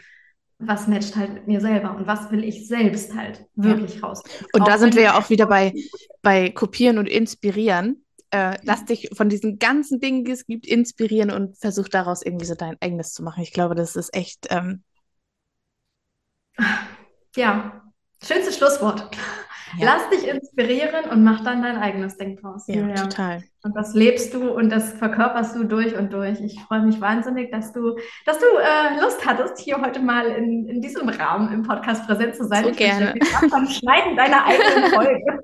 was 0.58 0.88
matcht 0.88 1.16
halt 1.16 1.34
mit 1.34 1.46
mir 1.46 1.60
selber 1.60 1.94
und 1.94 2.06
was 2.06 2.30
will 2.30 2.42
ich 2.42 2.66
selbst 2.66 3.14
halt 3.14 3.44
wirklich 3.56 4.02
raus. 4.02 4.22
Und 4.52 4.62
Auch 4.62 4.66
da 4.66 4.78
sind 4.78 4.94
wir 4.94 5.02
ja 5.02 5.18
auch 5.18 5.28
wieder 5.28 5.46
bei, 5.46 5.74
bei 6.22 6.48
Kopieren 6.50 6.96
und 6.96 7.06
Inspirieren. 7.06 8.04
Äh, 8.30 8.56
lass 8.62 8.86
dich 8.86 9.10
von 9.14 9.28
diesen 9.28 9.58
ganzen 9.58 10.00
Dingen, 10.00 10.24
die 10.24 10.32
es 10.32 10.46
gibt, 10.46 10.66
inspirieren 10.66 11.30
und 11.30 11.58
versuch 11.58 11.88
daraus 11.88 12.22
irgendwie 12.22 12.46
so 12.46 12.54
dein 12.54 12.76
eigenes 12.80 13.12
zu 13.12 13.22
machen. 13.22 13.42
Ich 13.42 13.52
glaube, 13.52 13.74
das 13.74 13.96
ist 13.96 14.14
echt, 14.14 14.46
ähm, 14.50 14.82
Ja, 17.36 17.85
schönstes 18.26 18.56
Schlusswort. 18.56 19.08
Ja. 19.78 19.86
Lass 19.86 20.08
dich 20.10 20.28
inspirieren 20.28 21.10
und 21.10 21.24
mach 21.24 21.42
dann 21.42 21.62
dein 21.62 21.76
eigenes 21.76 22.16
Ding 22.16 22.36
draus. 22.36 22.66
ja, 22.66 22.76
Julia. 22.76 22.94
total. 22.94 23.42
Und 23.62 23.76
das 23.76 23.94
lebst 23.94 24.32
du 24.32 24.50
und 24.50 24.70
das 24.70 24.92
verkörperst 24.92 25.56
du 25.56 25.64
durch 25.64 25.96
und 25.96 26.12
durch. 26.12 26.40
Ich 26.40 26.60
freue 26.62 26.82
mich 26.82 27.00
wahnsinnig, 27.00 27.50
dass 27.50 27.72
du, 27.72 27.96
dass 28.24 28.38
du 28.38 28.44
äh, 28.44 29.00
Lust 29.00 29.26
hattest, 29.26 29.58
hier 29.58 29.80
heute 29.80 30.00
mal 30.00 30.26
in, 30.26 30.68
in 30.68 30.80
diesem 30.80 31.08
Rahmen 31.08 31.52
im 31.52 31.62
Podcast 31.64 32.06
präsent 32.06 32.36
zu 32.36 32.44
sein. 32.44 32.64
So 32.64 32.70
ich 32.70 32.76
gerne. 32.76 33.14
beim 33.50 33.66
Schneiden 33.66 34.16
deiner 34.16 34.44
eigenen 34.46 34.90
Folge. 34.94 35.40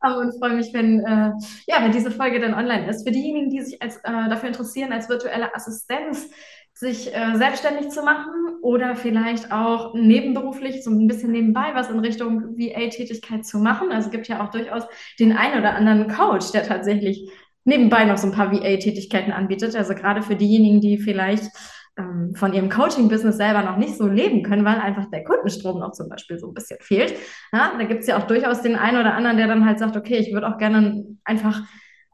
Und 0.00 0.38
freue 0.38 0.54
mich, 0.54 0.72
wenn, 0.72 1.00
äh, 1.00 1.32
ja, 1.66 1.82
wenn 1.82 1.92
diese 1.92 2.10
Folge 2.10 2.40
dann 2.40 2.54
online 2.54 2.88
ist. 2.88 3.06
Für 3.06 3.12
diejenigen, 3.12 3.50
die 3.50 3.60
sich 3.62 3.82
als, 3.82 3.96
äh, 3.98 4.28
dafür 4.28 4.48
interessieren, 4.48 4.92
als 4.92 5.08
virtuelle 5.08 5.54
Assistenz 5.54 6.30
sich 6.76 7.14
äh, 7.14 7.36
selbstständig 7.36 7.88
zu 7.88 8.02
machen 8.02 8.58
oder 8.60 8.96
vielleicht 8.96 9.50
auch 9.50 9.94
nebenberuflich 9.94 10.84
so 10.84 10.90
ein 10.90 11.06
bisschen 11.06 11.32
nebenbei 11.32 11.70
was 11.72 11.88
in 11.88 12.00
Richtung 12.00 12.58
VA-Tätigkeit 12.58 13.46
zu 13.46 13.58
machen. 13.58 13.90
Also 13.92 14.08
es 14.08 14.12
gibt 14.12 14.28
ja 14.28 14.44
auch 14.44 14.50
durchaus 14.50 14.82
den 15.18 15.34
einen 15.34 15.58
oder 15.58 15.74
anderen 15.74 16.06
Coach, 16.06 16.52
der 16.52 16.64
tatsächlich 16.64 17.30
nebenbei 17.64 18.04
noch 18.04 18.18
so 18.18 18.26
ein 18.26 18.34
paar 18.34 18.52
VA-Tätigkeiten 18.52 19.32
anbietet. 19.32 19.74
Also 19.74 19.94
gerade 19.94 20.20
für 20.20 20.36
diejenigen, 20.36 20.82
die 20.82 20.98
vielleicht 20.98 21.50
ähm, 21.98 22.34
von 22.34 22.52
ihrem 22.52 22.68
Coaching-Business 22.68 23.38
selber 23.38 23.62
noch 23.62 23.78
nicht 23.78 23.96
so 23.96 24.06
leben 24.06 24.42
können, 24.42 24.66
weil 24.66 24.78
einfach 24.78 25.10
der 25.10 25.24
Kundenstrom 25.24 25.80
noch 25.80 25.92
zum 25.92 26.10
Beispiel 26.10 26.38
so 26.38 26.48
ein 26.48 26.54
bisschen 26.54 26.76
fehlt. 26.82 27.14
Ja, 27.54 27.72
da 27.78 27.84
gibt 27.84 28.02
es 28.02 28.06
ja 28.06 28.18
auch 28.18 28.26
durchaus 28.26 28.60
den 28.60 28.76
einen 28.76 29.00
oder 29.00 29.14
anderen, 29.14 29.38
der 29.38 29.46
dann 29.46 29.64
halt 29.64 29.78
sagt, 29.78 29.96
okay, 29.96 30.18
ich 30.18 30.30
würde 30.30 30.46
auch 30.46 30.58
gerne 30.58 31.06
einfach 31.24 31.62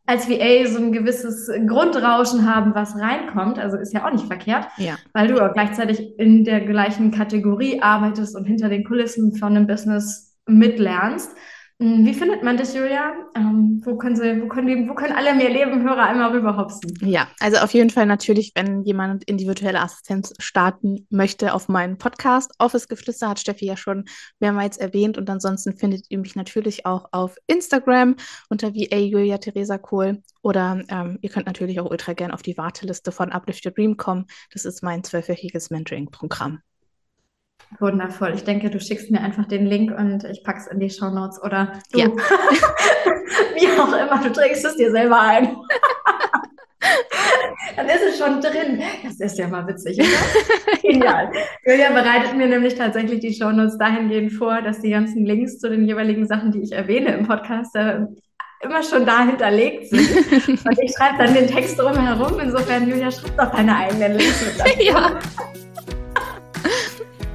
als 0.06 0.28
VA 0.28 0.66
so 0.66 0.78
ein 0.78 0.92
gewisses 0.92 1.50
Grundrauschen 1.66 2.52
haben, 2.52 2.74
was 2.74 2.96
reinkommt. 2.98 3.58
Also 3.58 3.76
ist 3.76 3.92
ja 3.92 4.06
auch 4.06 4.12
nicht 4.12 4.26
verkehrt, 4.26 4.66
Ja. 4.76 4.96
weil 5.12 5.28
du 5.28 5.40
auch 5.40 5.52
gleichzeitig 5.52 6.18
in 6.18 6.44
der 6.44 6.60
gleichen 6.62 7.10
Kategorie 7.12 7.80
arbeitest 7.80 8.36
und 8.36 8.44
hinter 8.44 8.68
den 8.68 8.84
Kulissen 8.84 9.34
von 9.36 9.56
einem 9.56 9.66
Business 9.66 10.36
mitlernst. 10.46 11.30
Hm, 11.82 12.06
Wie 12.06 12.14
findet 12.14 12.44
man 12.44 12.56
dich, 12.56 12.72
Julia? 12.74 13.12
Ähm, 13.34 13.82
wo 13.84 13.96
können 13.96 14.14
sie, 14.14 14.40
wo 14.40 14.46
können 14.46 14.88
wo 14.88 14.94
können 14.94 15.16
alle 15.16 15.34
mehr 15.34 15.50
Lebenhörer 15.50 16.04
einmal 16.04 16.30
rüberhopsen? 16.30 16.96
Ja, 17.00 17.26
also 17.40 17.58
auf 17.58 17.74
jeden 17.74 17.90
Fall 17.90 18.06
natürlich, 18.06 18.52
wenn 18.54 18.84
jemand 18.84 19.24
in 19.24 19.36
die 19.36 19.48
virtuelle 19.48 19.80
Assistenz 19.80 20.32
starten 20.38 21.08
möchte, 21.10 21.52
auf 21.52 21.68
meinen 21.68 21.98
Podcast. 21.98 22.52
Office 22.58 22.86
Geflüster 22.86 23.28
hat 23.28 23.40
Steffi 23.40 23.66
ja 23.66 23.76
schon 23.76 24.04
mehrmals 24.38 24.76
erwähnt. 24.76 25.18
Und 25.18 25.28
ansonsten 25.28 25.76
findet 25.76 26.06
ihr 26.08 26.18
mich 26.18 26.36
natürlich 26.36 26.86
auch 26.86 27.08
auf 27.10 27.34
Instagram 27.48 28.14
unter 28.48 28.76
VA 28.76 28.98
Julia 28.98 29.38
Theresa 29.38 29.76
Kohl. 29.76 30.22
Oder 30.42 30.84
ähm, 30.86 31.18
ihr 31.20 31.30
könnt 31.30 31.46
natürlich 31.46 31.80
auch 31.80 31.90
ultra 31.90 32.12
gern 32.12 32.30
auf 32.30 32.42
die 32.42 32.56
Warteliste 32.56 33.10
von 33.10 33.32
Uplift 33.32 33.66
Your 33.66 33.72
Dream 33.72 33.96
kommen. 33.96 34.26
Das 34.52 34.64
ist 34.66 34.84
mein 34.84 35.02
zwölfwöchiges 35.02 35.70
Mentoring-Programm. 35.70 36.60
Wundervoll. 37.78 38.32
Ich 38.34 38.44
denke, 38.44 38.70
du 38.70 38.80
schickst 38.80 39.10
mir 39.10 39.20
einfach 39.20 39.46
den 39.46 39.66
Link 39.66 39.96
und 39.96 40.24
ich 40.24 40.44
pack's 40.44 40.66
in 40.66 40.78
die 40.78 40.90
Shownotes 40.90 41.42
oder 41.42 41.72
du. 41.92 42.00
Ja. 42.00 42.06
Wie 43.54 43.80
auch 43.80 43.88
immer, 43.88 44.22
du 44.22 44.30
trägst 44.30 44.64
es 44.64 44.76
dir 44.76 44.90
selber 44.90 45.20
ein. 45.20 45.56
Dann 47.76 47.86
ist 47.86 48.02
es 48.02 48.18
schon 48.18 48.40
drin. 48.40 48.82
Das 49.04 49.20
ist 49.20 49.38
ja 49.38 49.48
mal 49.48 49.66
witzig, 49.66 49.98
oder? 49.98 50.78
Genial. 50.82 51.30
Julia 51.64 51.90
bereitet 51.90 52.36
mir 52.36 52.46
nämlich 52.46 52.74
tatsächlich 52.74 53.20
die 53.20 53.32
Shownotes 53.32 53.78
dahingehend 53.78 54.32
vor, 54.32 54.60
dass 54.62 54.80
die 54.80 54.90
ganzen 54.90 55.24
Links 55.24 55.58
zu 55.58 55.70
den 55.70 55.86
jeweiligen 55.86 56.26
Sachen, 56.26 56.52
die 56.52 56.62
ich 56.62 56.72
erwähne 56.72 57.14
im 57.14 57.26
Podcast, 57.26 57.74
äh, 57.76 58.00
immer 58.62 58.82
schon 58.82 59.06
da 59.06 59.24
hinterlegt 59.24 59.88
sind. 59.88 60.66
Und 60.66 60.78
ich 60.80 60.92
schreibe 60.92 61.18
dann 61.18 61.34
den 61.34 61.48
Text 61.48 61.78
drumherum. 61.78 62.38
Insofern, 62.40 62.88
Julia, 62.88 63.10
schreib 63.10 63.36
doch 63.36 63.50
deine 63.50 63.76
eigenen 63.76 64.18
Links 64.18 64.44
mit 64.44 64.60
dazu. 64.60 64.82
Ja. 64.82 65.18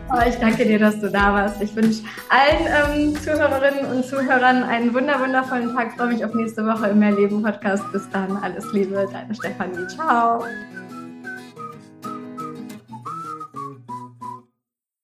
Aber 0.09 0.27
ich 0.27 0.35
danke 0.35 0.65
dir, 0.65 0.79
dass 0.79 0.99
du 0.99 1.09
da 1.09 1.33
warst. 1.33 1.61
Ich 1.61 1.75
wünsche 1.75 2.03
allen 2.29 3.11
ähm, 3.11 3.15
Zuhörerinnen 3.21 3.85
und 3.85 4.05
Zuhörern 4.05 4.63
einen 4.63 4.93
wunder 4.93 5.19
wundervollen 5.19 5.75
Tag. 5.75 5.89
Ich 5.91 5.97
freue 5.97 6.07
mich 6.07 6.23
auf 6.23 6.33
nächste 6.33 6.65
Woche 6.65 6.87
im 6.87 6.99
Mehrleben 6.99 7.43
Podcast. 7.43 7.83
Bis 7.91 8.09
dann, 8.11 8.37
alles 8.37 8.71
Liebe, 8.71 9.07
deine 9.11 9.35
Stefanie. 9.35 9.87
Ciao. 9.87 10.43